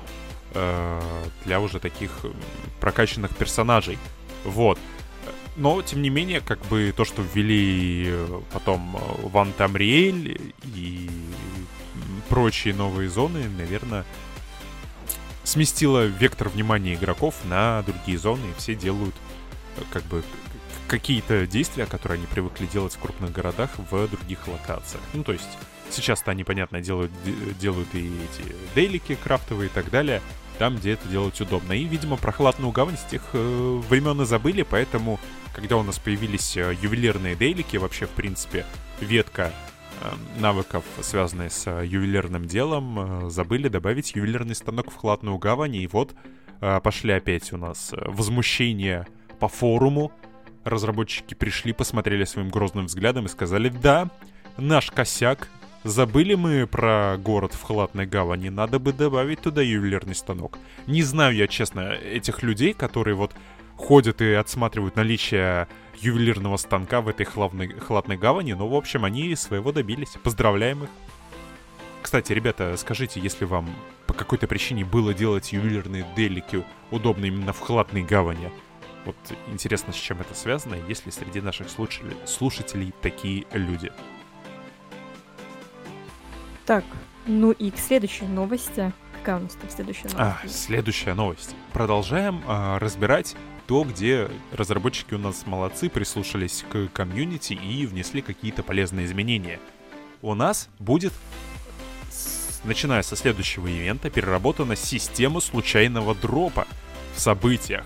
[0.53, 1.01] э,
[1.45, 2.11] для уже таких
[2.79, 3.97] прокачанных персонажей.
[4.43, 4.77] Вот.
[5.57, 11.09] Но, тем не менее, как бы то, что ввели э, потом Ван Тамриэль и
[12.31, 14.05] прочие новые зоны, наверное,
[15.43, 19.13] сместило вектор внимания игроков на другие зоны, и все делают
[19.75, 20.23] э, как бы
[20.87, 25.03] какие-то действия, которые они привыкли делать в крупных городах, в других локациях.
[25.13, 25.49] Ну, то есть
[25.89, 30.21] сейчас-то они, понятно, делают, де- делают и эти дейлики крафтовые и так далее,
[30.57, 31.73] там, где это делать удобно.
[31.73, 35.19] И, видимо, прохладную гавань с тех э, времен и забыли, поэтому,
[35.53, 38.65] когда у нас появились э, ювелирные дейлики, вообще, в принципе,
[39.01, 39.51] ветка
[40.37, 45.87] навыков, связанные с э, ювелирным делом, э, забыли добавить ювелирный станок в Хладную гавань, и
[45.87, 46.13] вот
[46.61, 49.07] э, пошли опять у нас э, возмущения
[49.39, 50.11] по форуму.
[50.63, 54.09] Разработчики пришли, посмотрели своим грозным взглядом и сказали, да,
[54.57, 55.49] наш косяк,
[55.83, 60.59] забыли мы про город в Хладной гавани, надо бы добавить туда ювелирный станок.
[60.87, 63.33] Не знаю я, честно, этих людей, которые вот
[63.75, 65.67] ходят и отсматривают наличие
[66.01, 70.15] ювелирного станка в этой хладной, хладной гавани, но, в общем, они своего добились.
[70.23, 70.89] Поздравляем их.
[72.01, 73.69] Кстати, ребята, скажите, если вам
[74.07, 78.51] по какой-то причине было делать ювелирные делики удобно именно в хладной гавани,
[79.05, 79.15] вот
[79.47, 83.91] интересно, с чем это связано, есть ли среди наших слушателей, слушателей такие люди.
[86.65, 86.83] Так,
[87.25, 88.91] ну и к следующей новости.
[89.19, 90.63] Какая у нас там следующая А, новость?
[90.63, 91.55] следующая новость.
[91.73, 93.35] Продолжаем а, разбирать
[93.71, 99.61] то, где разработчики у нас молодцы, прислушались к комьюнити и внесли какие-то полезные изменения.
[100.21, 101.13] У нас будет,
[102.65, 106.67] начиная со следующего ивента, переработана система случайного дропа
[107.15, 107.85] в событиях.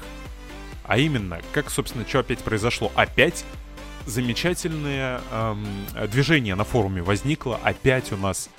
[0.86, 2.92] А именно, как, собственно, что опять произошло?
[2.96, 3.46] Опять
[4.08, 5.68] замечательное эм,
[6.10, 7.60] движение на форуме возникло.
[7.62, 8.50] Опять у нас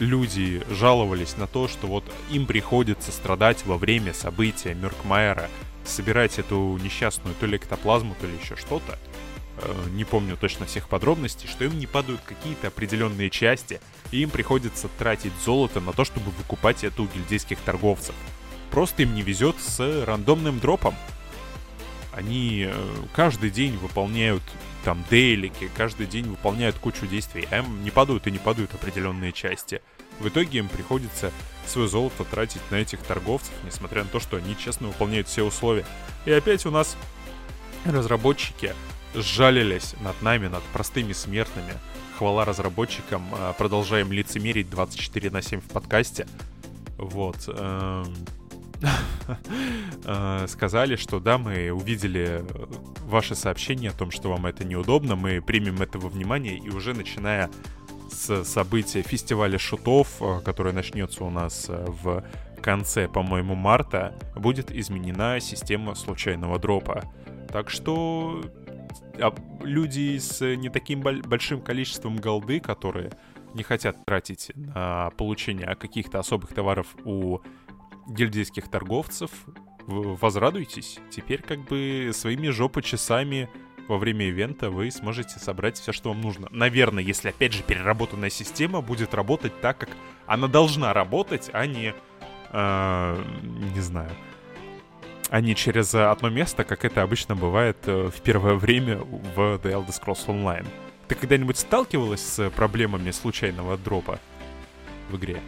[0.00, 5.48] люди жаловались на то, что вот им приходится страдать во время события Мюркмайера,
[5.88, 8.98] собирать эту несчастную то ли эктоплазму, то ли еще что-то.
[9.58, 13.80] Э, Не помню точно всех подробностей, что им не падают какие-то определенные части,
[14.10, 18.14] и им приходится тратить золото на то, чтобы выкупать это у гильдейских торговцев.
[18.70, 20.94] Просто им не везет с рандомным дропом.
[22.12, 24.42] Они э, каждый день выполняют
[24.84, 29.32] там дейлики, каждый день выполняют кучу действий, а им не падают и не падают определенные
[29.32, 29.82] части.
[30.18, 31.32] В итоге им приходится
[31.68, 35.84] свое золото тратить на этих торговцев, несмотря на то, что они честно выполняют все условия.
[36.24, 36.96] И опять у нас
[37.84, 38.74] разработчики
[39.14, 41.72] сжалились над нами, над простыми смертными.
[42.18, 43.24] Хвала разработчикам.
[43.32, 46.26] э, Продолжаем лицемерить 24 на 7 в подкасте.
[46.96, 47.36] Вот.
[47.48, 48.14] эм,
[50.04, 52.44] э, Сказали, что да, мы увидели
[53.06, 56.92] ваше сообщение о том, что вам это неудобно, мы примем это во внимание и уже
[56.94, 57.50] начиная
[58.08, 62.24] с события фестиваля шутов, э, который начнется у нас э, в
[62.60, 67.04] конце, по-моему, марта, будет изменена система случайного дропа.
[67.48, 68.42] Так что
[69.20, 73.12] а, люди с не таким боль- большим количеством голды, которые
[73.54, 77.38] не хотят тратить на получение каких-то особых товаров у
[78.08, 79.30] гильдейских торговцев,
[79.86, 80.98] возрадуйтесь.
[81.10, 83.48] Теперь как бы своими жопочасами
[83.88, 86.48] во время ивента вы сможете собрать все, что вам нужно.
[86.50, 89.90] Наверное, если опять же переработанная система будет работать так, как
[90.26, 91.94] она должна работать, а не,
[92.52, 93.24] э,
[93.74, 94.10] не знаю,
[95.30, 99.72] а не через одно место, как это обычно бывает э, в первое время в The
[99.72, 100.66] Elder Scrolls Online.
[101.06, 104.20] Ты когда-нибудь сталкивалась с проблемами случайного дропа
[105.10, 105.40] в игре?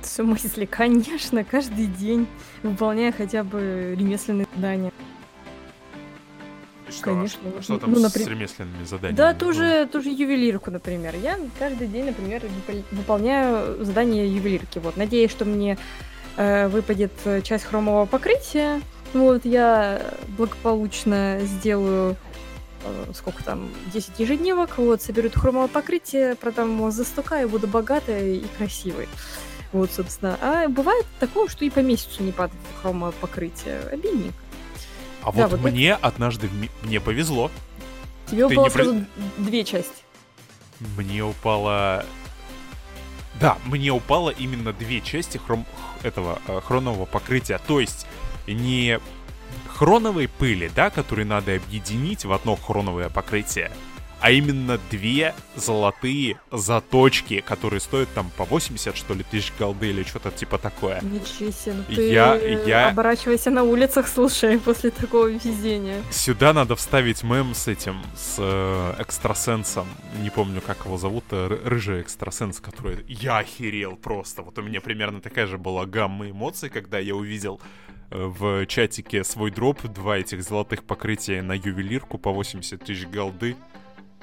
[0.00, 2.26] В смысле, конечно, каждый день,
[2.62, 4.92] выполняя хотя бы ремесленные задания.
[6.88, 7.40] И Что, Конечно.
[7.58, 9.16] а что там Ну, с напри- ремесленными заданиями?
[9.16, 11.14] Да, ту же, ту же ювелирку, например.
[11.16, 14.78] Я каждый день, например, выпол- выполняю задание ювелирки.
[14.80, 15.78] Вот, надеюсь, что мне
[16.36, 17.12] э, выпадет
[17.42, 18.80] часть хромового покрытия.
[19.14, 20.02] Вот, я
[20.36, 22.16] благополучно сделаю
[22.84, 27.46] э, сколько там, 10 ежедневок, вот, соберу это хромовое покрытие, продам его за стука и
[27.46, 29.08] буду богатой и красивой.
[29.72, 30.36] Вот, собственно.
[30.42, 33.80] А бывает такое, что и по месяцу не падает хромовое покрытие.
[33.90, 34.34] Обидненько.
[35.24, 37.50] А Да, вот, вот это- мне однажды в ми- мне повезло.
[38.26, 39.04] Тебе Ты упало не при- сразу
[39.38, 40.02] две части.
[40.96, 42.04] Мне упало...
[43.40, 45.66] Да, мне упало именно две части хром...
[46.02, 47.58] этого э, хронового покрытия.
[47.66, 48.06] То есть
[48.46, 49.00] не
[49.68, 53.72] хроновой пыли, да, которые надо объединить в одно хроновое покрытие,
[54.24, 60.02] а именно две золотые заточки, которые стоят там по 80, что ли, тысяч голды или
[60.02, 61.02] что-то типа такое.
[61.02, 66.00] Ничего себе, ну ты Я- э, я- оборачивайся на улицах, слушай, после такого везения.
[66.10, 69.86] Сюда надо вставить мем с этим, с э, экстрасенсом.
[70.22, 73.04] Не помню, как его зовут, э, ры- рыжий экстрасенс, который...
[73.06, 74.40] Я охерел просто.
[74.40, 77.60] Вот у меня примерно такая же была гамма эмоций, когда я увидел
[78.10, 83.54] э, в чатике свой дроп, два этих золотых покрытия на ювелирку по 80 тысяч голды.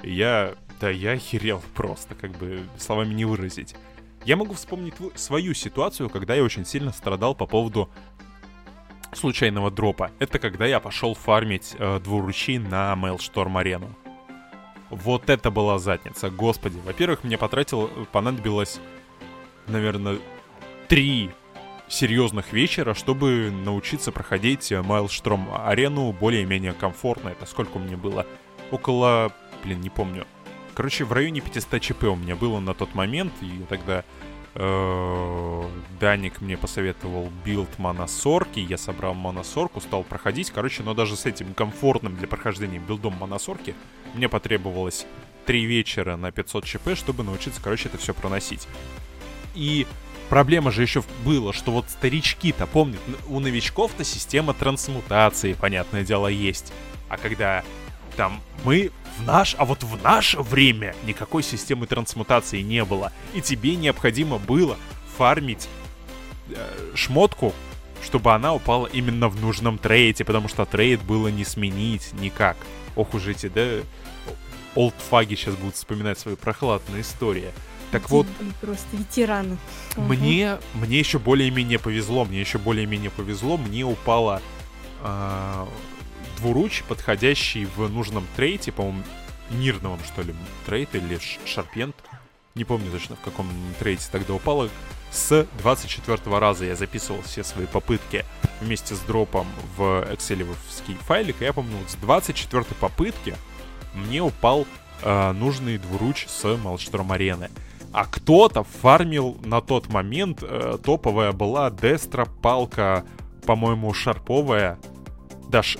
[0.02, 0.54] Я...
[0.80, 3.76] Да, я охерел просто, как бы словами не выразить.
[4.24, 7.88] Я могу вспомнить свою ситуацию, когда я очень сильно страдал по поводу
[9.12, 10.10] случайного дропа.
[10.18, 13.94] Это когда я пошел фармить э, двуручей на Mailstorm арену.
[14.90, 16.78] Вот это была задница, господи.
[16.84, 18.80] Во-первых, мне потратил, понадобилось,
[19.66, 20.18] наверное,
[20.88, 21.30] три
[21.88, 27.30] серьезных вечера, чтобы научиться проходить Mailstorm арену более-менее комфортно.
[27.30, 28.26] Это сколько меня было?
[28.70, 29.32] Около,
[29.62, 30.26] блин, не помню.
[30.74, 34.04] Короче, в районе 500 ЧП у меня было на тот момент, и тогда
[34.54, 35.68] э,
[36.00, 40.50] Даник мне посоветовал билд моносорки, я собрал моносорку, стал проходить.
[40.50, 43.74] Короче, но даже с этим комфортным для прохождения билдом моносорки
[44.14, 45.06] мне потребовалось
[45.44, 48.66] три вечера на 500 ЧП, чтобы научиться, короче, это все проносить.
[49.54, 49.86] И
[50.30, 56.72] проблема же еще была, что вот старички-то помнят, у новичков-то система трансмутации, понятное дело, есть.
[57.08, 57.62] А когда
[58.16, 63.12] там мы в наш, а вот в наше время никакой системы трансмутации не было.
[63.34, 64.76] И тебе необходимо было
[65.16, 65.68] фармить
[66.50, 67.52] э, шмотку,
[68.02, 72.56] чтобы она упала именно в нужном трейде, потому что трейд было не сменить никак.
[72.96, 73.80] Ох уж эти, да,
[74.74, 77.52] олдфаги сейчас будут вспоминать свои прохладные истории.
[77.90, 78.26] Так вот,
[78.62, 79.58] Просто ветераны.
[79.96, 84.40] Мне, мне еще более-менее повезло, мне еще более-менее повезло, мне упала
[85.02, 85.68] а,
[86.36, 89.02] двуруч, подходящий в нужном трейте, по-моему,
[89.50, 90.34] нирновом, что ли,
[90.66, 91.96] трейт или шарпент,
[92.54, 94.68] не помню точно, в каком трейте тогда упала,
[95.10, 98.24] с 24 раза я записывал все свои попытки
[98.60, 103.34] вместе с дропом в экселевский файлик, и я помню, вот с 24 попытки
[103.94, 104.66] мне упал
[105.02, 107.50] а, нужный двуруч с Малшторм арены.
[107.92, 113.04] А кто-то фармил на тот момент, э, топовая была Дестра, палка,
[113.44, 114.78] по-моему, шарповая.
[115.50, 115.76] Даш,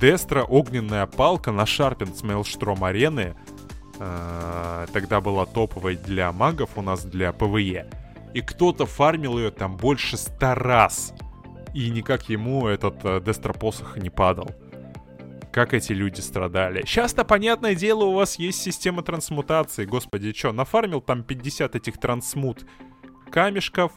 [0.00, 3.36] Дестра, огненная палка на sharpen с Maelstrom арены.
[4.92, 7.86] Тогда была топовой для магов, у нас для ПВЕ.
[8.32, 11.12] И кто-то фармил ее там больше ста раз.
[11.74, 14.50] И никак ему этот э, Дестра посох не падал.
[15.52, 16.82] Как эти люди страдали.
[16.84, 19.84] Сейчас-то, понятное дело, у вас есть система трансмутации.
[19.84, 22.66] Господи, что, нафармил там 50 этих трансмут
[23.30, 23.92] камешков,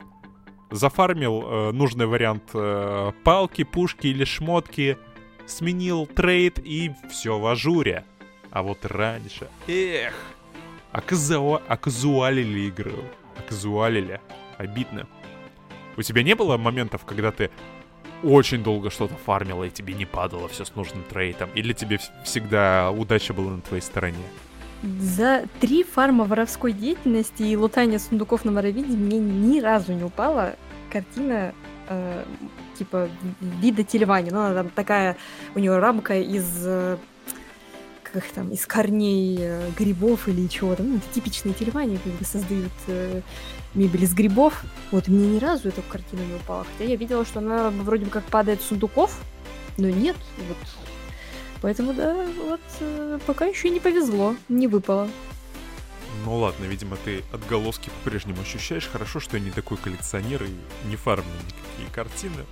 [0.71, 4.97] зафармил э, нужный вариант э, палки, пушки или шмотки,
[5.47, 8.05] сменил trait и все в ажуре.
[8.51, 10.13] А вот раньше, эх,
[10.91, 13.03] оказуа- оказуалили игру.
[13.37, 14.21] Оказуалили.
[14.57, 15.07] Обидно.
[15.97, 17.49] У тебя не было моментов, когда ты
[18.23, 21.49] очень долго что-то фармила, и тебе не падало все с нужным трейтом?
[21.55, 24.23] Или тебе вс- всегда удача была на твоей стороне?
[24.99, 30.55] За три фарма воровской деятельности и лутания сундуков на Моровиде мне ни разу не упала
[30.91, 31.53] картина
[31.87, 32.23] э,
[32.77, 33.09] типа
[33.41, 34.31] вида Тельвани.
[34.31, 35.17] Ну, она там такая,
[35.55, 36.97] у нее рамка из э,
[38.03, 40.83] как там, из корней э, грибов или чего-то.
[40.83, 43.21] Ну, это типичные Тельвани, как бы создают э,
[43.73, 44.63] мебель из грибов.
[44.91, 46.65] Вот мне ни разу эта картина не упала.
[46.65, 49.19] Хотя я видела, что она вроде бы как падает с сундуков,
[49.77, 50.15] но нет.
[50.47, 50.57] Вот
[51.63, 52.13] Поэтому, да,
[52.45, 55.07] вот э, пока еще не повезло, не выпало.
[56.23, 58.87] Ну ладно, видимо, ты отголоски по-прежнему ощущаешь.
[58.91, 60.49] Хорошо, что я не такой коллекционер и
[60.87, 62.45] не фармлю никакие картины.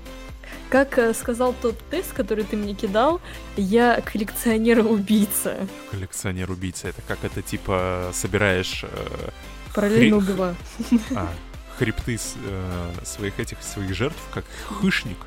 [0.70, 3.22] Как э, сказал тот тест, который ты мне кидал,
[3.56, 5.68] я коллекционер-убийца.
[5.92, 6.90] Коллекционер-убийца.
[6.90, 8.84] Это как это типа собираешь...
[8.84, 9.30] э,
[9.74, 10.56] Параллельно хри-
[11.16, 11.30] а,
[11.78, 14.44] хребты с, э, своих этих своих жертв, как
[14.82, 15.18] хищник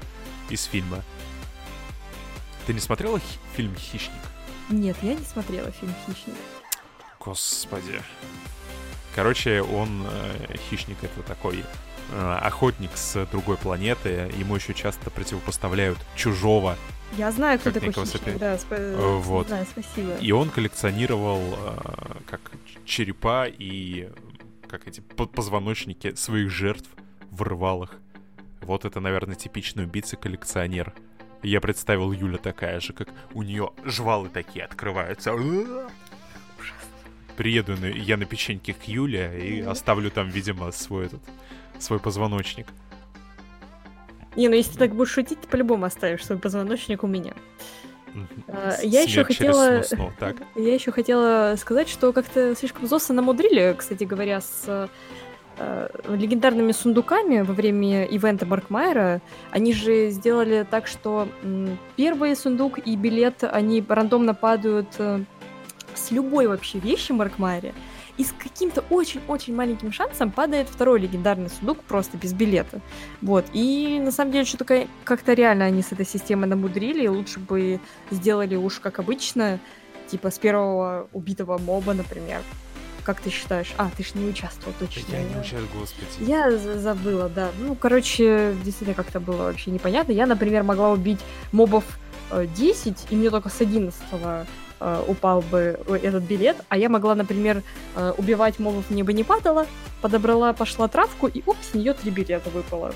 [0.51, 1.03] из фильма.
[2.67, 3.21] Ты не смотрела
[3.57, 4.13] фильм Хищник?
[4.71, 6.35] Нет, я не смотрела фильм «Хищник».
[7.25, 8.01] Господи.
[9.15, 11.65] Короче, он э, хищник это такой
[12.13, 14.31] э, охотник с другой планеты.
[14.37, 16.77] Ему еще часто противопоставляют чужого.
[17.17, 18.39] Я знаю, кто такой «Хищник», Кейдж.
[18.39, 19.47] да, спа- Э, вот.
[19.47, 20.17] знаю, спасибо.
[20.17, 22.41] И он коллекционировал э, как
[22.85, 24.11] черепа и
[24.69, 26.89] как эти по- позвоночники своих жертв
[27.31, 27.93] в рвалах.
[28.63, 30.93] Вот это, наверное, типичный убийца-коллекционер.
[31.43, 35.35] Я представил Юля такая же, как у нее жвалы такие открываются.
[37.37, 41.21] Приеду на- я на печеньке к Юле и оставлю там, видимо, свой этот
[41.79, 42.67] свой позвоночник.
[44.37, 47.33] Не, ну если ты так будешь шутить, ты по-любому оставишь свой позвоночник у меня.
[48.49, 50.13] А, я еще хотела- сно-сно.
[50.21, 50.37] Так.
[50.55, 54.89] Я еще хотела сказать, что как-то слишком Зоса намудрили, кстати говоря, с
[55.57, 59.21] э, легендарными сундуками во время ивента Маркмайера.
[59.51, 65.21] Они же сделали так, что м, первый сундук и билет, они рандомно падают э,
[65.95, 67.75] с любой вообще вещи в Маркмайере.
[68.17, 72.81] И с каким-то очень-очень маленьким шансом падает второй легендарный сундук просто без билета.
[73.23, 73.45] Вот.
[73.53, 77.03] И на самом деле что-то ка- как-то реально они с этой системой намудрили.
[77.05, 77.81] и Лучше бы
[78.13, 79.59] сделали уж как обычно,
[80.09, 82.43] типа с первого убитого моба, например.
[83.03, 83.75] Как ты считаешь?
[83.77, 85.13] А, ты ж не участвовал точно.
[85.13, 86.07] Я не участвую, господи.
[86.31, 87.51] Я за- забыла, да.
[87.59, 90.13] Ну, короче, действительно как-то было вообще непонятно.
[90.13, 91.19] Я, например, могла убить
[91.53, 91.85] мобов
[92.31, 93.93] э, 10, и мне только с 11
[94.81, 97.63] э, упал бы этот билет, а я могла, например,
[97.97, 99.67] э, убивать мобов мне бы не падало,
[100.03, 102.93] подобрала, пошла травку, и оп, с нее три билета выпало.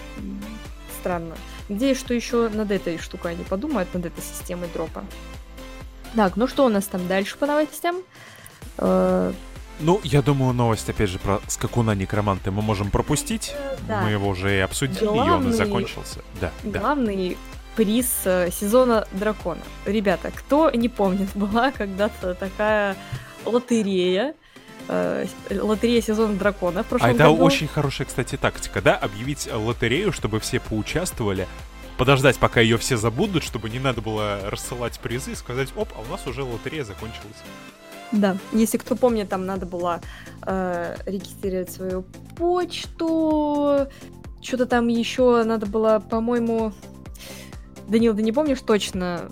[1.00, 1.36] Странно.
[1.68, 5.04] Надеюсь, что еще над этой штукой они подумают, над этой системой дропа.
[6.16, 7.96] Так, ну что у нас там дальше по новостям?
[8.78, 9.32] Э,
[9.80, 13.54] Ну, я думаю, новость, опять же, про скакуна некроманта мы можем пропустить.
[13.86, 14.00] да.
[14.02, 16.20] Мы его уже и обсудили, и он и Главный- закончился.
[16.40, 16.80] Да, да.
[17.78, 19.60] Приз э, сезона дракона.
[19.86, 22.96] Ребята, кто не помнит, была когда-то такая
[23.44, 24.34] лотерея,
[24.88, 27.44] э, лотерея сезона дракона в А прошлом это году.
[27.44, 28.96] очень хорошая, кстати, тактика, да?
[28.96, 31.46] Объявить э, лотерею, чтобы все поучаствовали,
[31.98, 36.00] подождать, пока ее все забудут, чтобы не надо было рассылать призы и сказать, оп, а
[36.00, 37.42] у нас уже лотерея закончилась.
[38.10, 40.00] Да, если кто помнит, там надо было
[40.42, 42.02] э, регистрировать свою
[42.36, 43.86] почту,
[44.42, 46.72] что-то там еще надо было, по-моему...
[47.88, 49.30] Данил, ты не помнишь точно,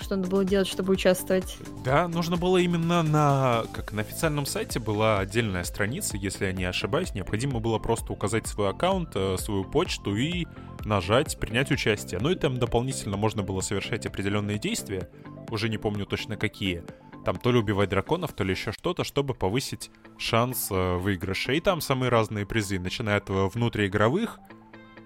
[0.00, 1.56] что надо было делать, чтобы участвовать?
[1.84, 6.64] Да, нужно было именно на, как на официальном сайте была отдельная страница, если я не
[6.64, 10.46] ошибаюсь, необходимо было просто указать свой аккаунт, э, свою почту и
[10.84, 12.20] нажать принять участие.
[12.20, 15.08] Ну и там дополнительно можно было совершать определенные действия,
[15.50, 16.84] уже не помню точно какие.
[17.24, 21.52] Там то ли убивать драконов, то ли еще что-то, чтобы повысить шанс э, выигрыша.
[21.52, 24.40] И там самые разные призы, начиная от э, внутриигровых,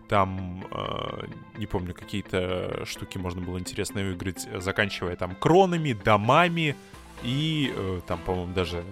[0.09, 1.26] там, э,
[1.59, 6.76] не помню, какие-то штуки можно было интересно выиграть, заканчивая там кронами, домами
[7.22, 8.84] и э, там, по-моему, даже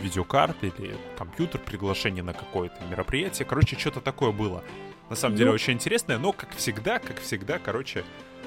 [0.00, 3.46] видеокарты или компьютер, приглашение на какое-то мероприятие.
[3.46, 4.62] Короче, что-то такое было.
[5.10, 5.54] На самом деле Ну.
[5.54, 8.04] очень интересное, но, как всегда, как всегда, короче,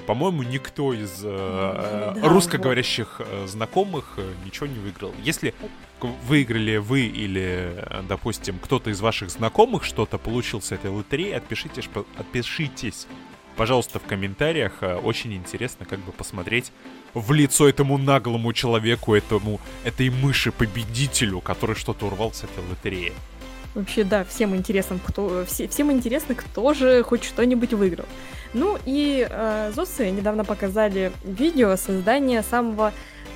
[0.08, 5.12] по-моему, никто из э, Ну, да, русскоговорящих э, знакомых э, ничего не выиграл.
[5.22, 5.52] Если
[6.00, 11.90] выиграли вы или, э, допустим, кто-то из ваших знакомых что-то получил с этой лотереи, отпишитесь,
[12.16, 13.06] отпишитесь,
[13.56, 14.78] пожалуйста, в комментариях.
[14.80, 16.72] Э, Очень интересно как бы посмотреть
[17.12, 23.12] в лицо этому наглому человеку, этому, этой мыши-победителю, который что-то урвал с этой лотереи.
[23.74, 28.06] Вообще, да, всем интересно, кто, все, всем интересно, кто же хоть что-нибудь выиграл.
[28.54, 32.92] Ну и э, Зосы недавно показали видео создания самого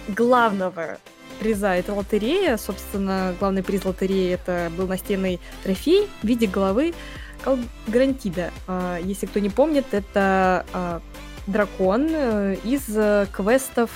[0.09, 0.99] главного
[1.41, 2.57] приза этой лотереи.
[2.57, 6.95] Собственно, главный приз лотереи это был настенный трофей в виде головы
[7.43, 8.51] Калгрантида.
[8.69, 11.01] Э, если кто не помнит, это э,
[11.47, 13.91] дракон э, из э, квестов...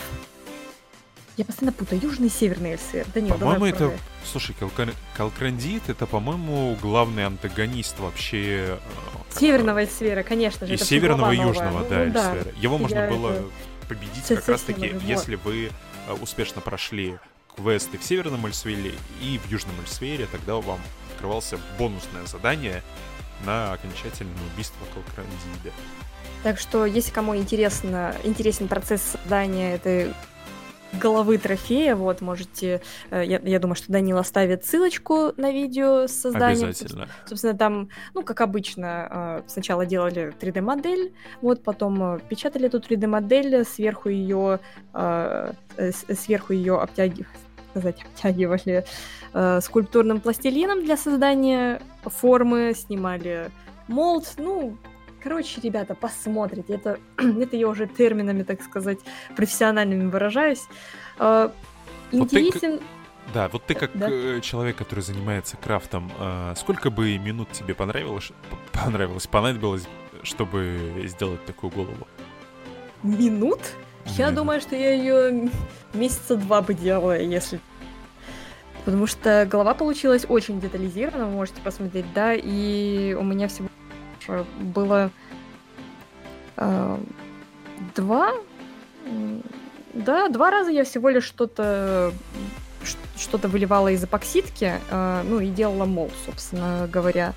[1.36, 3.06] Я постоянно путаю, южный и северный Эльсир.
[3.14, 3.98] Данил, давай По-моему, это...
[4.24, 8.78] Слушай, Калкар- Калкрандит это, по-моему, главный антагонист вообще...
[9.32, 10.74] э, Северного Эльсфера, конечно же.
[10.74, 12.34] И северного, и южного, да, Ну да.
[12.34, 12.54] Эльсфера.
[12.58, 13.44] Его можно Я было это-
[13.86, 15.70] победить Со- как раз-таки, если вы
[16.08, 17.18] э, успешно прошли
[17.54, 20.80] квесты в Северном Эльсфере и в Южном Эльсфере, тогда вам
[21.12, 22.82] открывался бонусное задание
[23.44, 25.72] на окончательное убийство Калкрандида.
[26.42, 30.14] Так что, если кому интересно, интересен процесс создания этой
[30.92, 32.80] головы трофея, вот, можете,
[33.10, 36.68] э, я, я думаю, что Данил оставит ссылочку на видео с созданием.
[36.68, 37.08] Обязательно.
[37.26, 43.64] Собственно, там, ну, как обычно, э, сначала делали 3D-модель, вот, потом э, печатали эту 3D-модель,
[43.64, 44.60] сверху ее,
[46.14, 47.26] сверху ее обтяги...
[47.70, 48.84] сказать, обтягивали
[49.34, 53.50] э, скульптурным пластилином для создания формы, снимали
[53.88, 54.34] молд.
[54.38, 54.78] Ну,
[55.26, 56.74] короче, ребята, посмотрите.
[56.74, 59.00] Это, это я уже терминами, так сказать,
[59.34, 60.62] профессиональными выражаюсь.
[61.18, 61.50] Э,
[62.12, 62.80] Вот ты интересен...
[63.34, 64.06] Да, вот ты как Да.
[64.08, 68.30] э, человек, который занимается крафтом, э, сколько бы минут тебе понравилось,
[68.72, 69.88] понравилось, понадобилось,
[70.22, 72.06] чтобы сделать такую голову?
[73.02, 73.58] Минут?
[74.04, 74.34] Я Минут.
[74.36, 75.50] думаю, что я ее
[75.92, 77.58] месяца два бы делала, если...
[78.84, 83.66] Потому что голова получилась очень детализирована, вы можете посмотреть, да, и у меня всего
[84.58, 85.10] было
[86.56, 86.98] э,
[87.94, 88.32] два...
[89.94, 92.12] Да, два раза я всего лишь что-то
[93.16, 97.34] что-то выливала из эпоксидки, э, ну и делала мол, собственно говоря,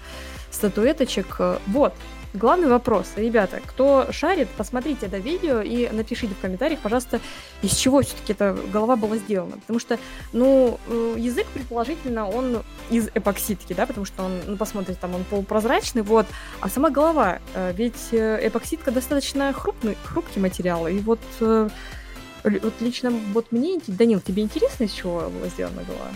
[0.51, 1.35] статуэточек.
[1.39, 1.93] Э, Вот,
[2.33, 7.19] Главный вопрос, ребята, кто шарит, посмотрите это видео и напишите в комментариях, пожалуйста,
[7.63, 9.57] из чего все-таки эта голова была сделана.
[9.57, 9.97] Потому что,
[10.31, 12.61] ну, э, язык, предположительно, он
[12.91, 16.27] из эпоксидки, да, потому что он, ну, посмотрите, там он полупрозрачный, вот.
[16.61, 23.09] А сама голова, э, ведь э, эпоксидка достаточно хрупный, хрупкий материал, и вот, вот лично
[23.09, 26.11] вот мне, Данил, тебе интересно, из чего была сделана голова?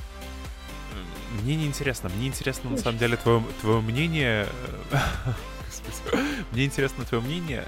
[1.41, 4.47] Мне не интересно, мне интересно на самом деле твое, твое мнение.
[5.85, 6.23] Господи.
[6.51, 7.65] Мне интересно твое мнение.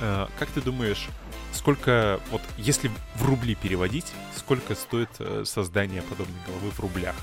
[0.00, 1.08] Э, Как ты думаешь,
[1.52, 7.14] сколько, вот если в рубли переводить, сколько стоит э, создание подобной головы в рублях?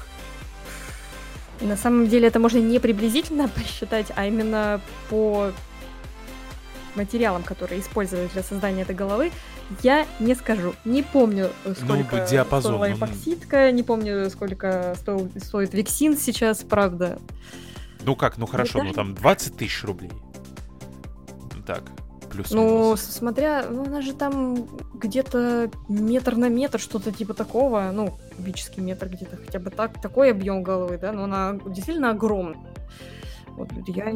[1.62, 5.52] На самом деле это можно не приблизительно посчитать, а именно по
[6.96, 9.32] материалам, которые использовали для создания этой головы,
[9.82, 10.76] я не скажу.
[10.86, 16.18] Не помню, э, сколько бы диапазон, стоила ну, эпоксидка, не помню, сколько стоил, стоит Виксин
[16.18, 17.20] сейчас, правда.
[18.04, 20.12] Ну как, ну хорошо, ну там 20 тысяч рублей.
[21.66, 21.84] Так,
[22.32, 28.18] плюс Ну, смотря, ну, она же там где-то метр на метр, что-то типа такого, ну,
[28.36, 32.58] кубический метр где-то хотя бы так, такой объем головы, да, но она действительно огромная.
[33.56, 34.12] Вот, я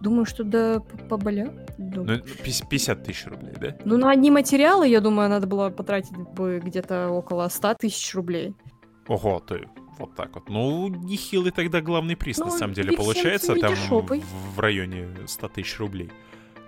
[0.00, 1.52] думаю, что да, поболя.
[1.76, 3.76] Ну, Ну, пи- 50 тысяч рублей, да?
[3.84, 8.54] Ну, на одни материалы, я думаю, надо было потратить бы где-то около 100 тысяч рублей.
[9.08, 9.66] Ого, ты
[9.98, 10.48] вот так вот.
[10.48, 15.48] Ну, нехилый тогда главный приз, на Ну, самом деле, получается, там в, в районе 100
[15.48, 16.10] тысяч рублей.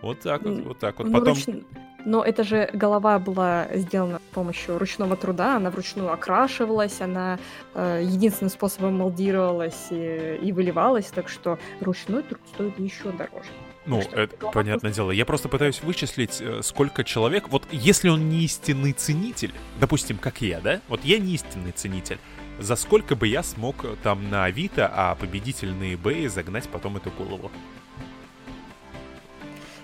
[0.02, 1.06] Вот так вот, вот так вот.
[1.08, 1.64] Ну, Потом, руч-
[2.04, 7.38] Но это же голова была сделана с помощью ручного труда, она вручную окрашивалась, она
[7.74, 13.50] э, единственным способом молдировалась и, и выливалась, так что ручной труд стоит еще дороже.
[13.86, 15.12] ну, что это голова понятное дело.
[15.12, 17.48] Я просто пытаюсь вычислить, э, сколько человек...
[17.48, 20.80] Вот если он не истинный ценитель, допустим, как я, да?
[20.88, 22.18] Вот я не истинный ценитель.
[22.58, 26.96] За сколько бы я смог э, там на Авито, а победитель на eBay загнать потом
[26.96, 27.50] эту голову?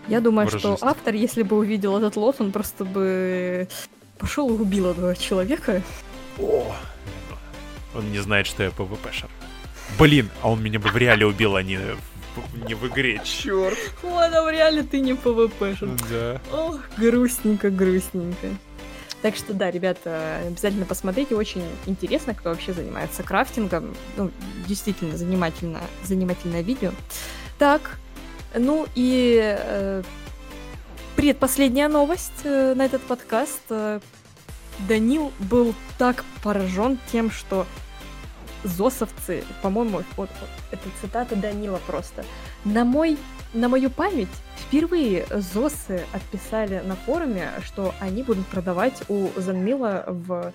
[0.08, 3.68] Я думаю, что автор, если бы увидел этот лот, он просто бы
[4.18, 5.82] пошел и убил этого человека.
[6.38, 6.74] О!
[7.94, 9.28] Он не знает, что я ПВПшер.
[9.98, 11.78] Блин, а он меня бы в реале убил, а не
[12.68, 13.20] не в игре.
[13.24, 13.78] Черт.
[14.02, 15.88] Ладно, в реале ты не ПВПшер.
[16.10, 16.40] Да.
[16.52, 18.48] Ох, грустненько, грустненько.
[19.22, 23.96] Так что да, ребята, обязательно посмотрите, очень интересно, кто вообще занимается крафтингом.
[24.16, 24.30] Ну,
[24.68, 26.92] действительно занимательно, занимательное видео.
[27.58, 27.98] Так,
[28.58, 30.02] ну и э,
[31.16, 33.62] предпоследняя новость э, на этот подкаст.
[33.70, 34.00] Э,
[34.88, 37.66] Данил был так поражен тем, что
[38.62, 40.30] зосовцы, по-моему, вот, вот,
[40.70, 42.24] это цитата Данила просто.
[42.64, 43.18] На мой
[43.54, 50.52] на мою память впервые ЗОСы отписали на форуме, что они будут продавать у Занмила в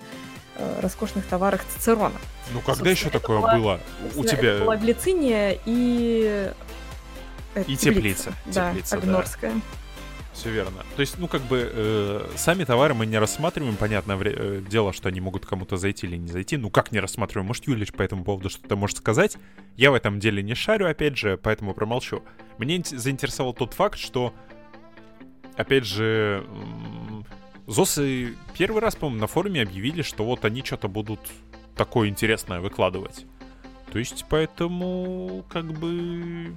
[0.56, 2.14] э, роскошных товарах Цицерона.
[2.52, 3.80] Ну когда Собственно, еще такое была- было?
[4.14, 6.52] У тебя была глициния и...
[7.54, 8.34] э, И теплица.
[8.46, 9.02] Да, Теплица, да.
[9.02, 9.52] Агнорская.
[10.32, 10.84] все верно.
[10.96, 15.08] То есть, ну как бы э, сами товары мы не рассматриваем, понятное э, дело, что
[15.08, 16.56] они могут кому-то зайти или не зайти.
[16.56, 17.46] Ну как не рассматриваем?
[17.46, 19.36] Может Юлич по этому поводу что-то может сказать?
[19.76, 22.22] Я в этом деле не шарю, опять же, поэтому промолчу.
[22.58, 24.34] Мне инте- заинтересовал тот факт, что,
[25.56, 26.44] опять же,
[27.66, 31.20] ЗОСы первый раз, по-моему, на форуме объявили, что вот они что-то будут
[31.76, 33.24] такое интересное выкладывать.
[33.92, 36.54] То есть, поэтому, как бы...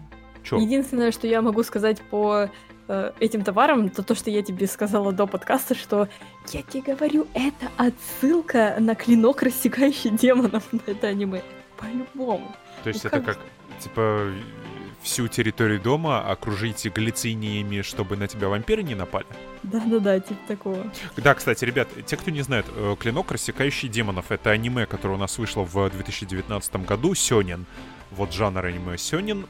[0.48, 0.58] Чё?
[0.58, 2.50] Единственное, что я могу сказать по
[2.88, 6.08] э, этим товарам, то то, что я тебе сказала до подкаста, что
[6.54, 11.42] я тебе говорю, это отсылка на клинок, рассекающий демонов на это аниме.
[11.78, 12.56] По-любому.
[12.84, 13.46] То есть Ну, это как как,
[13.80, 14.32] типа,
[15.02, 19.28] всю территорию дома окружить глициниями, чтобы на тебя вампиры не напали?
[19.64, 20.92] Да-да-да, типа такого.
[21.18, 25.20] Да, кстати, ребят, те, кто не знает, э, «Клинок, рассекающий демонов»— это аниме, которое у
[25.20, 27.66] нас вышло в 2019 году, Сёнин.
[28.12, 29.46] Вот жанр аниме Сёнин.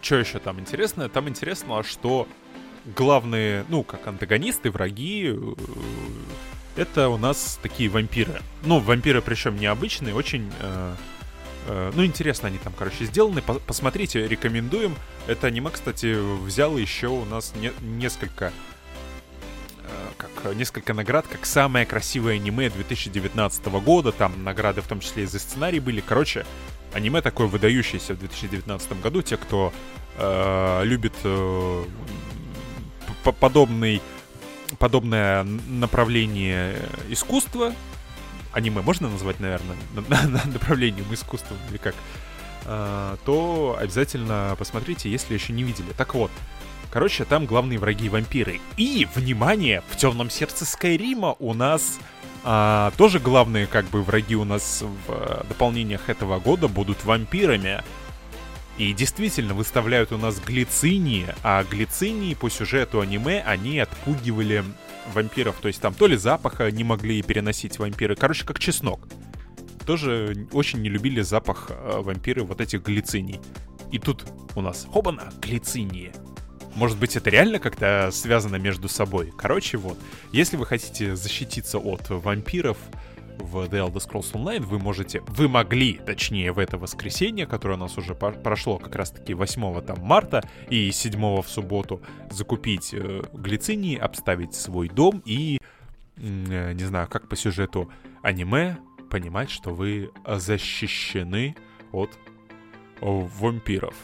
[0.00, 1.08] Что еще там интересно?
[1.08, 2.28] Там интересно, что
[2.96, 5.54] главные, ну, как антагонисты, враги, э,
[6.76, 8.40] это у нас такие вампиры.
[8.62, 10.50] Ну, вампиры причем необычные, очень...
[10.60, 10.94] Э,
[11.66, 13.42] э, ну, интересно они там, короче, сделаны.
[13.42, 14.94] По посмотрите, рекомендуем.
[15.26, 16.14] Это аниме, кстати,
[16.44, 18.52] взял еще у нас не несколько
[19.82, 24.12] э, как несколько наград, как самое красивое аниме 2019 года.
[24.12, 26.00] Там награды в том числе и за сценарий были.
[26.00, 26.46] Короче,
[26.92, 29.22] аниме такое выдающееся в 2019 году.
[29.22, 29.72] Те, кто
[30.16, 31.84] э, любит э,
[33.40, 34.00] подобный
[34.78, 36.76] подобное направление
[37.08, 37.72] искусства,
[38.52, 39.76] аниме можно назвать, наверное,
[40.46, 41.94] направлением искусства или как,
[42.66, 45.92] а, то обязательно посмотрите, если еще не видели.
[45.96, 46.30] Так вот,
[46.90, 48.60] короче, там главные враги вампиры.
[48.76, 51.98] И, внимание, в темном сердце Скайрима у нас
[52.44, 57.82] а, тоже главные как бы враги у нас в дополнениях этого года будут вампирами.
[58.78, 64.64] И действительно выставляют у нас глицинии, а глицинии по сюжету аниме, они отпугивали
[65.12, 65.56] вампиров.
[65.60, 68.14] То есть там то ли запаха не могли переносить вампиры.
[68.14, 69.08] Короче, как чеснок.
[69.84, 73.40] Тоже очень не любили запах э, вампиры вот этих глициний.
[73.90, 76.12] И тут у нас, хобана, глицинии.
[76.78, 79.32] Может быть, это реально как-то связано между собой.
[79.36, 79.98] Короче, вот.
[80.30, 82.78] Если вы хотите защититься от вампиров,
[83.40, 87.78] в The Elder Scrolls Online вы можете, вы могли, точнее, в это воскресенье, которое у
[87.78, 92.00] нас уже прошло как раз-таки 8 там, марта и 7 в субботу,
[92.30, 95.58] закупить э, глицинии, обставить свой дом и,
[96.16, 97.90] э, не знаю, как по сюжету
[98.22, 98.78] аниме,
[99.10, 101.56] понимать, что вы защищены
[101.90, 102.16] от
[103.00, 103.96] вампиров.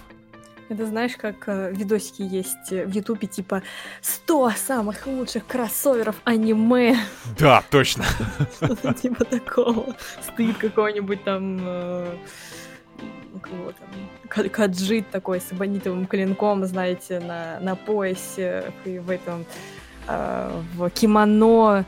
[0.68, 3.62] Это знаешь, как э, видосики есть э, в Ютубе, типа
[4.00, 6.96] 100 самых лучших кроссоверов аниме.
[7.38, 8.04] Да, точно.
[8.56, 9.94] Что-то типа такого.
[10.22, 11.58] Стоит какой-нибудь там...
[11.60, 12.16] Э,
[13.42, 19.44] кого там, каджит такой с абонитовым клинком, знаете, на, на поясе и в этом
[20.06, 21.84] в кимоно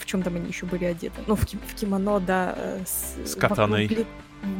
[0.00, 1.20] в чем там они еще были одеты?
[1.26, 2.56] Ну, в, в кимоно, да.
[2.86, 3.88] С, с катаной.
[3.88, 4.06] Вокруг,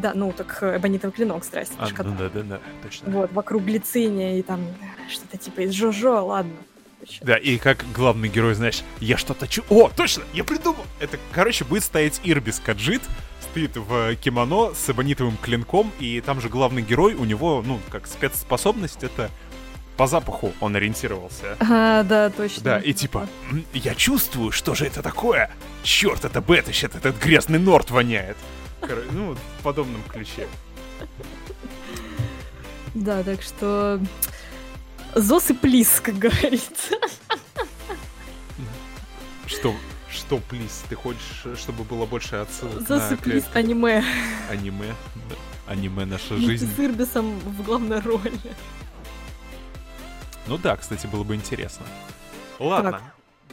[0.00, 1.74] да, ну так эбонитовый клинок, здрасте.
[1.78, 3.10] А, ну, да, да, да, точно.
[3.10, 4.60] Вот, вокруг глициния и там
[5.08, 6.52] что-то типа из Жожо, ладно.
[7.20, 9.64] Да, и как главный герой, знаешь, я что-то чу...
[9.68, 10.84] О, точно, я придумал!
[11.00, 13.02] Это, короче, будет стоять Ирбис Каджит,
[13.40, 18.06] стоит в кимоно с эбонитовым клинком, и там же главный герой, у него, ну, как
[18.06, 19.30] спецспособность, это
[19.96, 21.56] по запаху он ориентировался.
[21.60, 22.62] А, да, точно.
[22.62, 23.28] Да, и типа,
[23.74, 25.50] я чувствую, что же это такое?
[25.82, 28.36] Черт, это Бетыщет, этот грязный норт воняет.
[29.12, 30.48] Ну, в подобном ключе.
[32.94, 34.00] Да, так что...
[35.14, 36.94] Зос и плиз, как говорится.
[39.46, 39.74] Что,
[40.10, 40.82] что, плиз?
[40.88, 44.04] Ты хочешь, чтобы было больше отсылок Зос и плиз аниме.
[44.48, 44.94] Аниме?
[45.28, 45.36] Да.
[45.66, 46.70] Аниме наша жизнь.
[46.74, 48.32] с Ирбисом в главной роли.
[50.46, 51.86] Ну да, кстати, было бы интересно.
[52.58, 52.92] Ладно.
[52.92, 53.02] Так,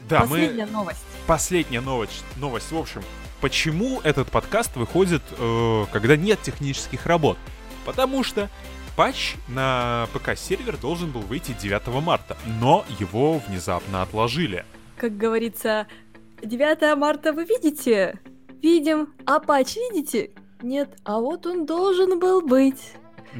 [0.07, 0.71] да, последняя мы...
[0.71, 1.03] новость.
[1.27, 2.23] Последняя новость.
[2.37, 3.03] Новость, в общем,
[3.41, 7.37] почему этот подкаст выходит, э, когда нет технических работ?
[7.85, 8.49] Потому что
[8.95, 14.65] патч на ПК-сервер должен был выйти 9 марта, но его внезапно отложили.
[14.97, 15.87] Как говорится,
[16.41, 18.19] 9 марта вы видите?
[18.61, 19.13] Видим.
[19.25, 20.31] А патч видите?
[20.61, 20.97] Нет.
[21.05, 22.93] А вот он должен был быть.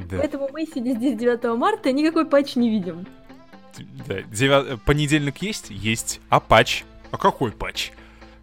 [0.10, 0.18] Да.
[0.20, 3.06] Поэтому мы сидим здесь 9 марта и никакой патч не видим.
[4.08, 4.82] Да, 9...
[4.84, 5.70] Понедельник есть?
[5.70, 6.22] Есть.
[6.30, 6.84] А патч?
[7.12, 7.92] А какой патч?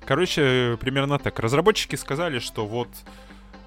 [0.06, 1.38] Короче, примерно так.
[1.40, 2.88] Разработчики сказали, что вот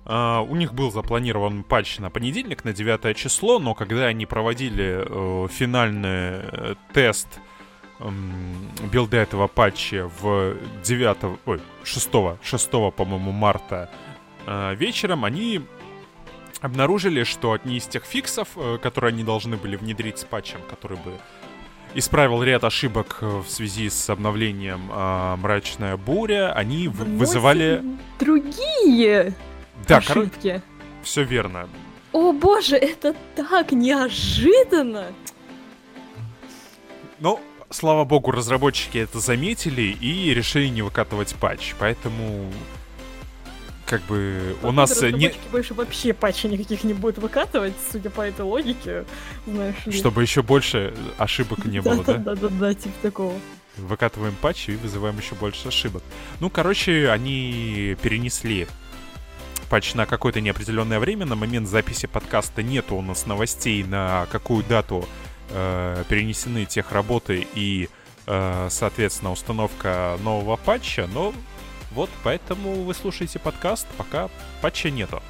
[0.06, 5.06] Uh, у них был запланирован патч на понедельник, на 9 число, но когда они проводили
[5.06, 7.28] uh, финальный uh, тест
[8.00, 12.10] um, билда этого патча в 9, ой, 6,
[12.42, 13.92] 6 по-моему, марта
[14.48, 15.62] uh, вечером, они
[16.62, 18.48] обнаружили, что одни из тех фиксов,
[18.82, 21.20] которые они должны были внедрить с патчем, который бы
[21.96, 27.84] исправил ряд ошибок э, в связи с обновлением э, «Мрачная буря», они в- вызывали...
[28.20, 29.34] Другие
[29.88, 30.54] да, ошибки.
[30.54, 30.62] Кор...
[31.04, 31.70] Все верно.
[32.12, 35.08] О боже, это так неожиданно!
[37.20, 37.40] Ну,
[37.70, 42.52] слава богу, разработчики это заметили и решили не выкатывать патч, поэтому
[43.90, 45.34] как бы у нас не...
[45.52, 49.06] больше вообще патчи никаких не будет выкатывать, судя по этой логике,
[49.48, 49.92] знаешь ли.
[49.92, 52.14] Чтобы еще больше ошибок не было, да?
[52.18, 53.34] Да-да-да, типа такого.
[53.78, 56.04] Выкатываем патчи и вызываем еще больше ошибок.
[56.40, 58.68] Ну, короче, они перенесли
[59.70, 61.26] патч на какое-то неопределенное время.
[61.26, 65.08] На момент записи подкаста нету у нас новостей, на какую дату
[65.50, 67.90] э, перенесены тех работы и,
[68.28, 71.34] э, соответственно, установка нового патча, но
[71.92, 74.30] вот поэтому вы слушаете подкаст, пока
[74.62, 75.22] патча нету.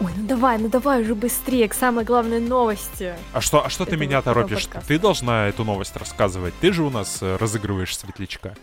[0.00, 3.14] Ой, ну давай, ну давай уже быстрее к самой главной новости.
[3.32, 4.66] А что, а что ты меня торопишь?
[4.66, 4.86] Подкаста.
[4.86, 6.54] Ты должна эту новость рассказывать.
[6.60, 8.54] Ты же у нас э, разыгрываешь светлячка.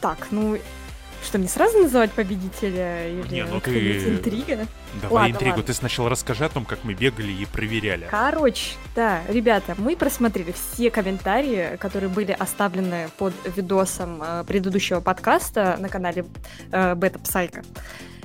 [0.00, 0.58] Так, ну
[1.22, 3.08] Что, мне сразу называть победителя?
[3.08, 4.66] Или Не, ну ты- интрига?
[5.02, 5.50] Давай Ладно, интригу.
[5.50, 5.64] ладно.
[5.64, 8.06] Ты сначала расскажи о том, как мы бегали и проверяли.
[8.10, 15.76] Короче, да, ребята, мы просмотрели все комментарии, которые были оставлены под видосом э, предыдущего подкаста
[15.78, 16.24] на канале
[16.72, 17.62] э, Бета Псайка.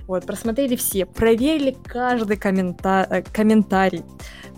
[0.08, 4.04] Вот, просмотрели все, проверили каждый коммента- э, комментарий,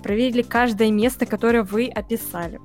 [0.04, 2.60] проверили каждое место, которое вы описали.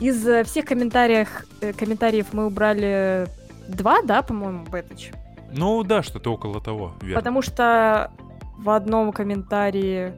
[0.00, 1.28] Из э, всех комментариев,
[1.60, 3.26] э, комментариев мы убрали
[3.68, 5.12] два, да, по-моему, Бетыч?
[5.52, 7.16] Ну да, что-то около того, верно.
[7.20, 8.10] Потому что
[8.58, 10.12] в одном комментарии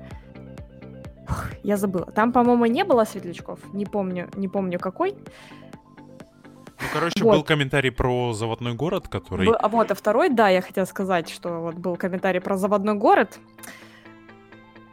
[1.63, 2.07] я забыла.
[2.07, 3.61] Там, по-моему, не было светлячков.
[3.73, 5.13] Не помню, не помню какой.
[6.83, 7.35] Ну, короче, Вот.
[7.37, 9.47] был комментарий про заводной город, который...
[9.47, 12.95] Б- а вот, а второй, да, я хотела сказать, что вот был комментарий про заводной
[12.95, 13.39] город.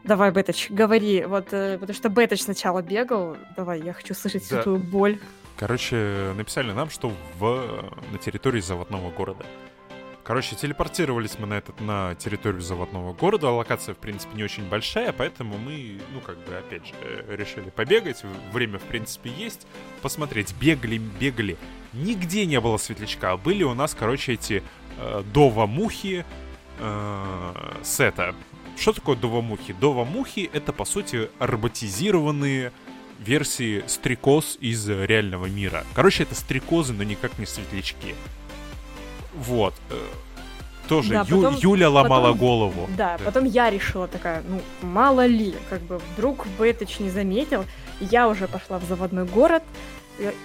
[0.03, 3.35] Давай, Беточ, говори, вот, э, потому что Беточ сначала бегал.
[3.55, 4.63] Давай, я хочу слышать всю Да.
[4.63, 5.19] твою боль.
[5.57, 9.43] Короче, написали нам, что в, на территории заводного города.
[10.23, 13.49] Короче, телепортировались мы на, этот, на территорию заводного города.
[13.49, 17.69] Локация, в принципе, не очень большая, поэтому мы, ну, как бы, опять же, э, решили
[17.69, 18.23] побегать.
[18.51, 19.65] Время, в принципе, есть.
[20.01, 21.57] Посмотреть, бегали, бегали.
[21.93, 23.37] Нигде не было светлячка.
[23.37, 24.63] Были у нас, короче, эти
[24.97, 26.25] э, дова-мухи
[26.77, 27.53] э,
[27.83, 28.35] сета.
[28.77, 29.73] Что такое дова-мухи?
[29.79, 32.73] Дова-мухи— это, по сути, роботизированные
[33.19, 35.83] версии стрекоз из э, реального мира.
[35.93, 38.15] Короче, это стрекозы, но никак не светлячки.
[39.35, 39.73] Вот.
[39.89, 39.97] э,
[40.87, 42.89] Тоже Да, Ю- потом- Юля ломала потом- голову.
[42.97, 47.65] Да, потом я решила такая, ну, мало ли, как бы вдруг Беточ не заметил.
[47.99, 49.63] Я уже пошла в заводной город,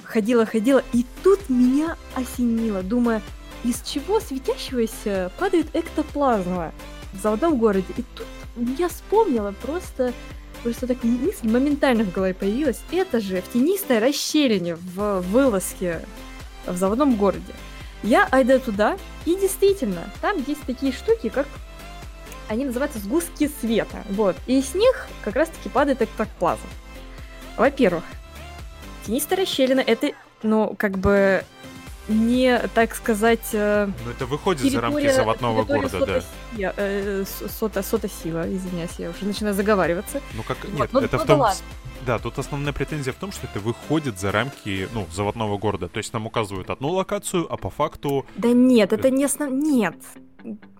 [0.04, 3.22] ходила-ходила, и тут меня осенило, думая,
[3.64, 6.72] из чего светящегося падает эктоплазма
[7.12, 7.86] в заводном городе.
[7.96, 8.26] И тут
[8.78, 10.12] я вспомнила просто,
[10.62, 12.80] просто так мысль моментально в голове появилась.
[12.90, 16.00] Это же в тенистой расщелине в вылазке
[16.66, 17.52] в заводном городе.
[18.02, 21.46] Я айда туда, и действительно, там есть такие штуки, как
[22.48, 24.02] они называются сгустки света.
[24.10, 24.36] Вот.
[24.46, 26.66] И с них как раз-таки падает эктоплазма.
[27.56, 28.04] Во-первых,
[29.06, 30.10] тенистая расщелина это,
[30.42, 31.44] ну, как бы
[32.12, 36.18] не, так сказать, э, Но это выходит за рамки заводного города, да.
[36.18, 40.20] сотоси- э, с- сота, сотосила, извиняюсь, я уже начинаю заговариваться.
[40.34, 41.40] Ну как Вот, нет, ну- это ну в да том.
[41.40, 41.60] ладно.
[42.06, 45.88] Да, тут основная претензия в том, что это выходит за рамки, ну, заводного города.
[45.88, 49.50] То есть нам указывают одну локацию, а по факту Да нет, это не основ...
[49.52, 49.94] Нет.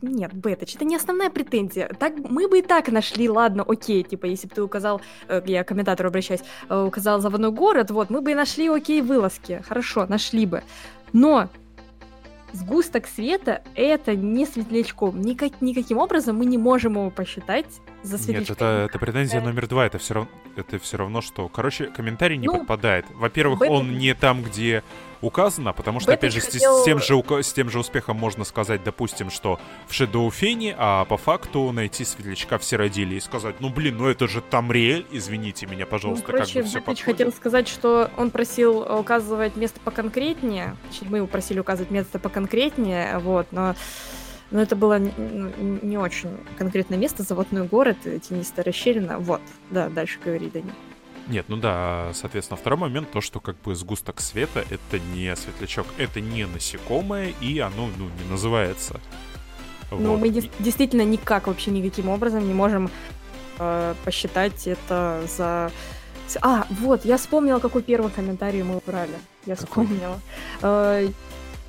[0.00, 1.86] Нет, Беточ, это не основная претензия.
[1.96, 5.62] Так мы бы и так нашли, ладно, окей, типа, если бы ты указал, э, я
[5.62, 9.62] к комментатору обращаюсь, э, указал заводной город, вот, мы бы и нашли, окей, вылазки.
[9.68, 10.64] Хорошо, нашли бы.
[11.12, 11.48] Но
[12.52, 15.20] сгусток света это не светлячком.
[15.20, 17.66] Никак, никаким образом мы не можем его посчитать
[18.02, 18.56] за Нет, светлячком.
[18.56, 19.86] это, это претензия номер два.
[19.86, 23.06] Это все равно, это все равно, что, короче, комментарий не Ну, подпадает.
[23.14, 24.82] Во-первых, он не там, где
[25.22, 28.44] указано, потому что, опять же, с, хотел- с тем же с тем же успехом можно
[28.44, 33.70] сказать, допустим, что в Шедоуфене, а по факту найти светлячка в Сиродиле и сказать, ну
[33.70, 37.32] блин, ну это же Тамриэль, извините меня, Ну, пожалуйста, короче, как бы все Бэтыч хотел
[37.32, 40.76] сказать, что он просил указывать место поконкретнее.
[40.90, 43.74] Точнее, мы его просили указывать место поконкретнее, вот, но,
[44.50, 49.40] но это было не, ну, не очень конкретное место, заводной город, тенистая расщелина, вот.
[49.70, 50.72] Да, дальше говори, Дани.
[51.28, 55.86] Нет, ну да, соответственно, второй момент, то, что как бы сгусток света— это не светлячок,
[55.96, 59.00] это не насекомое, и оно, ну, не называется.
[59.90, 60.20] Ну, Вот.
[60.20, 62.90] мы дес- действительно никак вообще никаким образом не можем
[63.58, 65.70] э, посчитать это за...
[66.40, 69.12] А, вот, я вспомнила, какой первый комментарий мы убрали.
[69.44, 69.84] Я Какой?
[69.84, 70.18] вспомнила.
[70.62, 71.08] Э,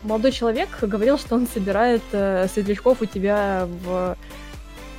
[0.03, 4.17] молодой человек говорил, что он собирает э, светлячков у тебя в,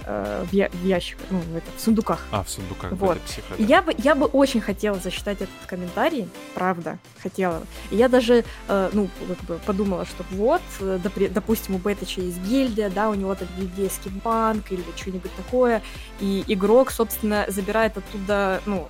[0.06, 2.26] э, в, я- в ящиках, ну, в, это, в сундуках.
[2.31, 3.18] А, в сундуках, Вот.
[3.51, 3.55] да.
[3.59, 7.62] Я бы, я бы очень хотела засчитать этот комментарий, правда, хотела.
[7.90, 12.20] И я даже, э, ну, как бы подумала, что вот, э, допри- допустим, у Бетыча
[12.20, 15.82] есть гильдия, да, у него там гильдейский банк или что-нибудь такое,
[16.20, 18.89] и игрок, собственно, забирает оттуда, ну,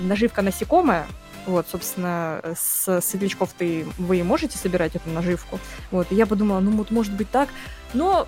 [0.00, 1.06] наживка насекомая,
[1.46, 5.60] вот, собственно, с светлячков ты, вы и можете собирать эту наживку.
[5.90, 7.48] Вот, и я подумала, ну, вот, может быть так,
[7.94, 8.26] но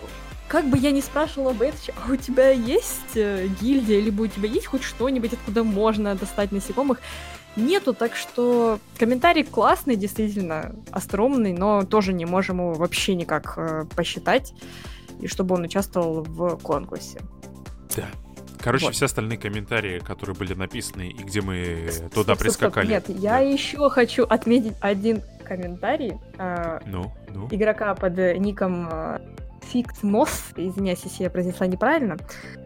[0.48, 4.48] как бы я ни спрашивала Бетыча, а у тебя есть э, гильдия, либо у тебя
[4.48, 7.00] есть хоть что-нибудь, откуда можно достать насекомых?
[7.56, 13.84] Нету, так что комментарий классный, действительно, остроумный, но тоже не можем его вообще никак э,
[13.94, 14.54] посчитать,
[15.20, 17.20] и чтобы он участвовал в конкурсе.
[18.60, 18.94] Короче, Вот.
[18.94, 22.38] все остальные комментарии, которые были написаны и где мы Стоп, туда стоп, стоп.
[22.38, 22.86] прискакали.
[22.88, 23.38] Нет, я Да.
[23.38, 27.48] еще хочу отметить один комментарий э, Ну, ну.
[27.52, 29.18] игрока под ником э,
[29.62, 32.16] Фиктмос, извиняюсь, если я произнесла неправильно,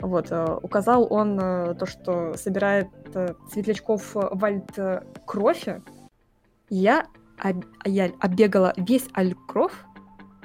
[0.00, 5.82] вот, э, указал он э, то, что собирает э, светлячков вальт э, крофи.
[6.68, 7.06] Я,
[7.84, 9.72] я оббегала весь Алькроф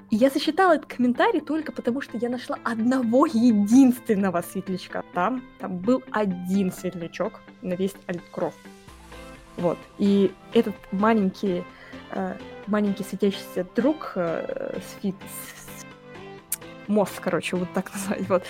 [0.10, 5.04] И я сосчитала этот комментарий только потому, что я нашла одного единственного светлячка.
[5.14, 8.54] Там, там был один светлячок на весь Альткров.
[9.58, 9.78] Вот.
[9.98, 11.64] И этот маленький,
[12.68, 15.16] маленький светящийся друг, э, сфит,
[16.88, 18.44] мост, короче, вот так назвать, вот,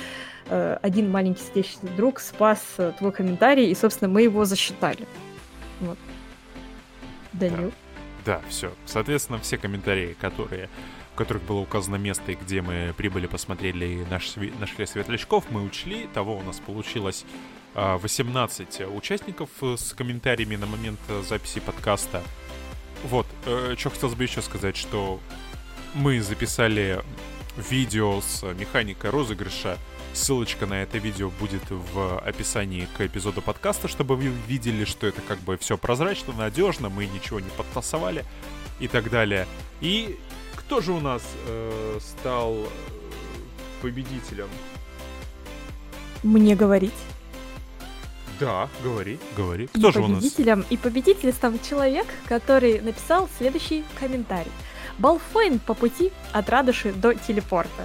[0.47, 5.07] э, один маленький светящийся друг спас э, твой комментарий, и, собственно, мы его засчитали.
[5.79, 5.97] Вот.
[7.33, 7.71] Данил?
[8.25, 8.73] Да, все.
[8.85, 10.69] Соответственно, все комментарии, которые
[11.13, 16.07] в которых было указано место, где мы прибыли, посмотрели и наш, нашли светлячков, мы учли.
[16.13, 17.25] Того у нас получилось
[17.73, 22.21] 18 а, участников с комментариями на момент записи подкаста.
[23.03, 25.19] Вот, э, что хотелось бы еще сказать, что
[25.95, 27.01] мы записали
[27.57, 29.77] видео с механикой розыгрыша.
[30.13, 35.21] Ссылочка на это видео будет в описании к эпизоду подкаста, чтобы вы видели, что это
[35.21, 38.25] как бы все прозрачно, надежно, мы ничего не подтасовали
[38.79, 39.47] и так далее.
[39.81, 40.17] И
[40.55, 42.67] кто же у нас э, стал э,
[43.81, 44.49] победителем?
[46.23, 46.93] Мне говорить.
[48.39, 49.67] Да, говори, говори.
[49.67, 50.17] Кто и же у нас?
[50.17, 54.51] Победителем и победителем стал человек, который написал следующий комментарий.
[54.97, 57.83] Балфойн по пути от Радуши до телепорта.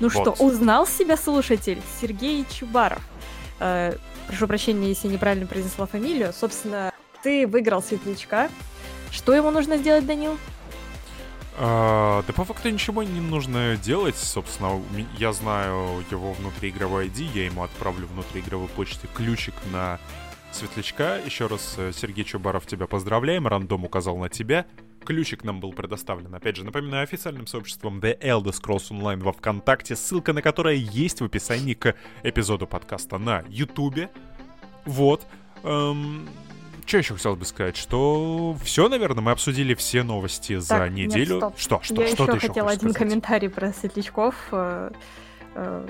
[0.00, 0.36] Ну вот.
[0.36, 3.02] что, узнал себя слушатель Сергей Чубаров.
[3.60, 3.94] Э,
[4.26, 6.32] прошу прощения, если я неправильно произнесла фамилию.
[6.32, 6.92] Собственно,
[7.22, 8.48] ты выиграл светлячка.
[9.10, 10.38] Что ему нужно сделать, Данил?
[11.58, 14.16] А, да по факту ничего не нужно делать.
[14.16, 14.82] Собственно,
[15.18, 20.00] я знаю его внутриигровой ID, я ему отправлю внутриигровой почте ключик на
[20.50, 21.18] светлячка.
[21.18, 23.46] Еще раз, э, Сергей Чубаров, тебя поздравляем.
[23.46, 24.66] Рандом указал на тебя.
[25.04, 26.34] Ключик нам был предоставлен.
[26.34, 31.20] Опять же, напоминаю, официальным сообществом The Elder Scrolls Online во Вконтакте, ссылка на которое есть
[31.20, 34.10] в описании к эпизоду подкаста на Ютубе.
[34.84, 35.26] Вот.
[35.64, 36.28] Эм,
[36.86, 37.76] что еще хотелось бы сказать?
[37.76, 41.34] Что все, наверное, мы обсудили все новости за так, неделю.
[41.34, 41.58] Нет, стоп.
[41.58, 42.96] Что, что, Я что еще ты еще хотела один сказать?
[42.96, 44.90] комментарий про светлячков э,
[45.54, 45.88] э,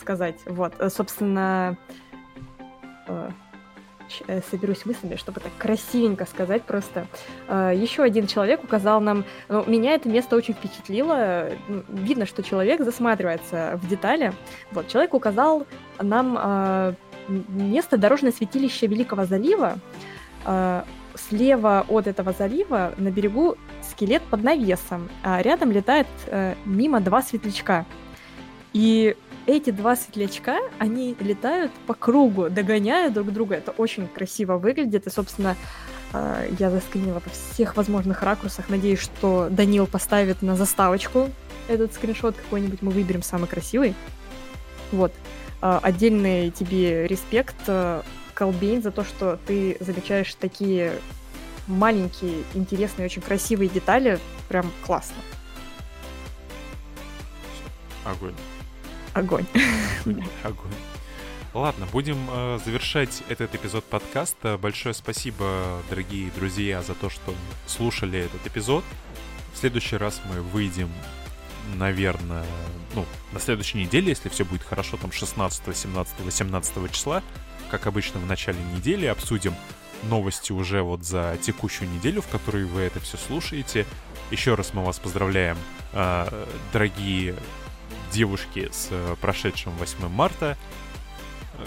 [0.00, 0.36] сказать.
[0.46, 1.76] Вот, собственно,
[3.06, 3.30] э,
[4.50, 7.06] соберусь мыслями, чтобы так красивенько сказать просто.
[7.48, 9.24] Э, еще один человек указал нам...
[9.48, 11.50] Ну, меня это место очень впечатлило.
[11.88, 14.32] Видно, что человек засматривается в детали.
[14.72, 15.66] Вот, человек указал
[16.00, 16.94] нам э,
[17.28, 19.78] место дорожное святилище Великого залива,
[21.16, 27.22] слева от этого залива на берегу скелет под навесом, а рядом летает э, мимо два
[27.22, 27.86] светлячка.
[28.76, 29.16] И
[29.46, 33.54] эти два светлячка, они летают по кругу, догоняя друг друга.
[33.54, 35.06] Это очень красиво выглядит.
[35.06, 35.56] И, собственно,
[36.12, 38.68] э, я заскринила во всех возможных ракурсах.
[38.68, 41.30] Надеюсь, что Данил поставит на заставочку
[41.68, 42.82] этот скриншот какой-нибудь.
[42.82, 43.94] Мы выберем самый красивый.
[44.92, 45.14] Вот.
[45.62, 47.56] Э, отдельный тебе респект
[48.34, 50.92] Колбейн за то, что ты замечаешь такие
[51.66, 54.18] маленькие, интересные, очень красивые детали.
[54.50, 55.16] Прям классно.
[58.04, 58.34] Огонь.
[59.16, 59.46] Огонь.
[60.42, 60.72] Огонь.
[61.54, 64.58] Ладно, будем э, завершать этот эпизод подкаста.
[64.58, 67.34] Большое спасибо, дорогие друзья, за то, что
[67.66, 68.84] слушали этот эпизод.
[69.54, 70.90] В следующий раз мы выйдем,
[71.76, 72.44] наверное,
[72.94, 77.22] ну, на следующей неделе, если все будет хорошо, там 16, 17, 18 числа
[77.70, 79.54] как обычно, в начале недели обсудим
[80.04, 83.86] новости уже вот за текущую неделю, в которой вы это все слушаете.
[84.30, 85.56] Еще раз мы вас поздравляем,
[85.92, 87.34] а, дорогие
[88.16, 90.56] девушки, с э, прошедшим 8 марта.
[91.54, 91.64] Э,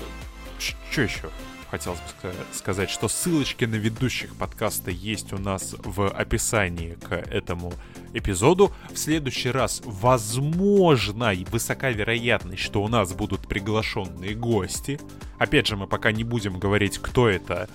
[0.58, 1.30] что еще?
[1.70, 7.74] хотелось бы сказать, что ссылочки на ведущих подкаста есть у нас в описании к этому
[8.14, 8.72] эпизоду.
[8.92, 15.00] В следующий раз, возможно, и высока вероятность, что у нас будут приглашенные гости.
[15.38, 17.70] Опять же, мы пока не будем говорить, кто это,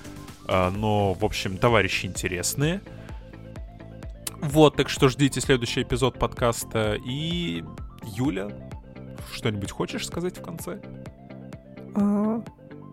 [0.49, 2.81] а, но, в общем, товарищи интересные.
[4.41, 6.99] Вот, так что ждите следующий эпизод подкаста.
[7.07, 7.65] И,
[8.07, 8.51] Юля,
[9.33, 10.81] что-нибудь хочешь сказать в конце?
[11.95, 12.43] А,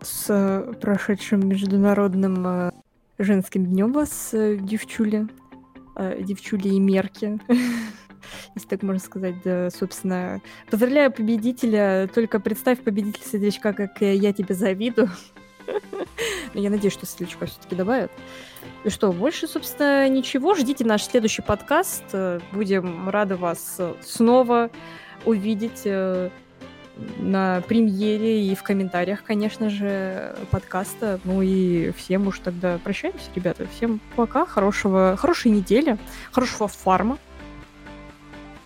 [0.02, 2.70] с прошедшим международным э,
[3.18, 5.28] женским днем вас, э, девчули,
[5.96, 7.38] э, девчули и мерки.
[8.54, 10.40] Если так можно сказать, да, собственно.
[10.70, 12.08] Поздравляю победителя.
[12.14, 15.10] Только представь победителя сердечка, как я тебе завидую.
[16.54, 18.10] Я надеюсь, что сердечко все-таки добавят.
[18.84, 20.54] И что, больше, собственно, ничего.
[20.54, 22.04] Ждите наш следующий подкаст.
[22.52, 24.70] Будем рады вас снова
[25.24, 25.86] увидеть
[27.18, 31.20] на премьере и в комментариях, конечно же, подкаста.
[31.24, 33.66] Ну и всем уж тогда прощаемся, ребята.
[33.76, 35.98] Всем пока, хорошего, хорошей недели,
[36.30, 37.18] хорошего фарма.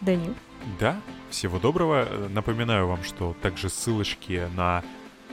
[0.00, 0.34] Данил.
[0.80, 1.00] Да,
[1.30, 2.06] всего доброго.
[2.30, 4.82] Напоминаю вам, что также ссылочки на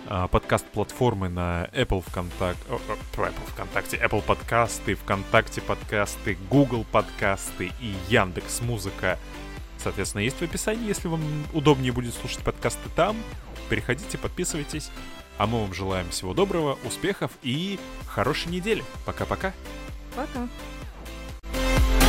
[0.07, 8.61] а, подкаст-платформы на Apple ВКонтакте, Apple ВКонтакте, Apple подкасты, ВКонтакте подкасты, Google подкасты и Яндекс
[8.61, 9.17] Музыка
[9.83, 11.21] соответственно, есть в описании, если вам
[11.53, 13.17] удобнее будет слушать подкасты там.
[13.69, 14.89] Переходите, подписывайтесь.
[15.37, 18.83] А мы вам желаем всего доброго, успехов и хорошей недели.
[19.05, 19.53] Пока-пока.
[20.15, 20.39] Пока.
[20.39, 20.49] -пока.
[21.51, 22.02] Пока.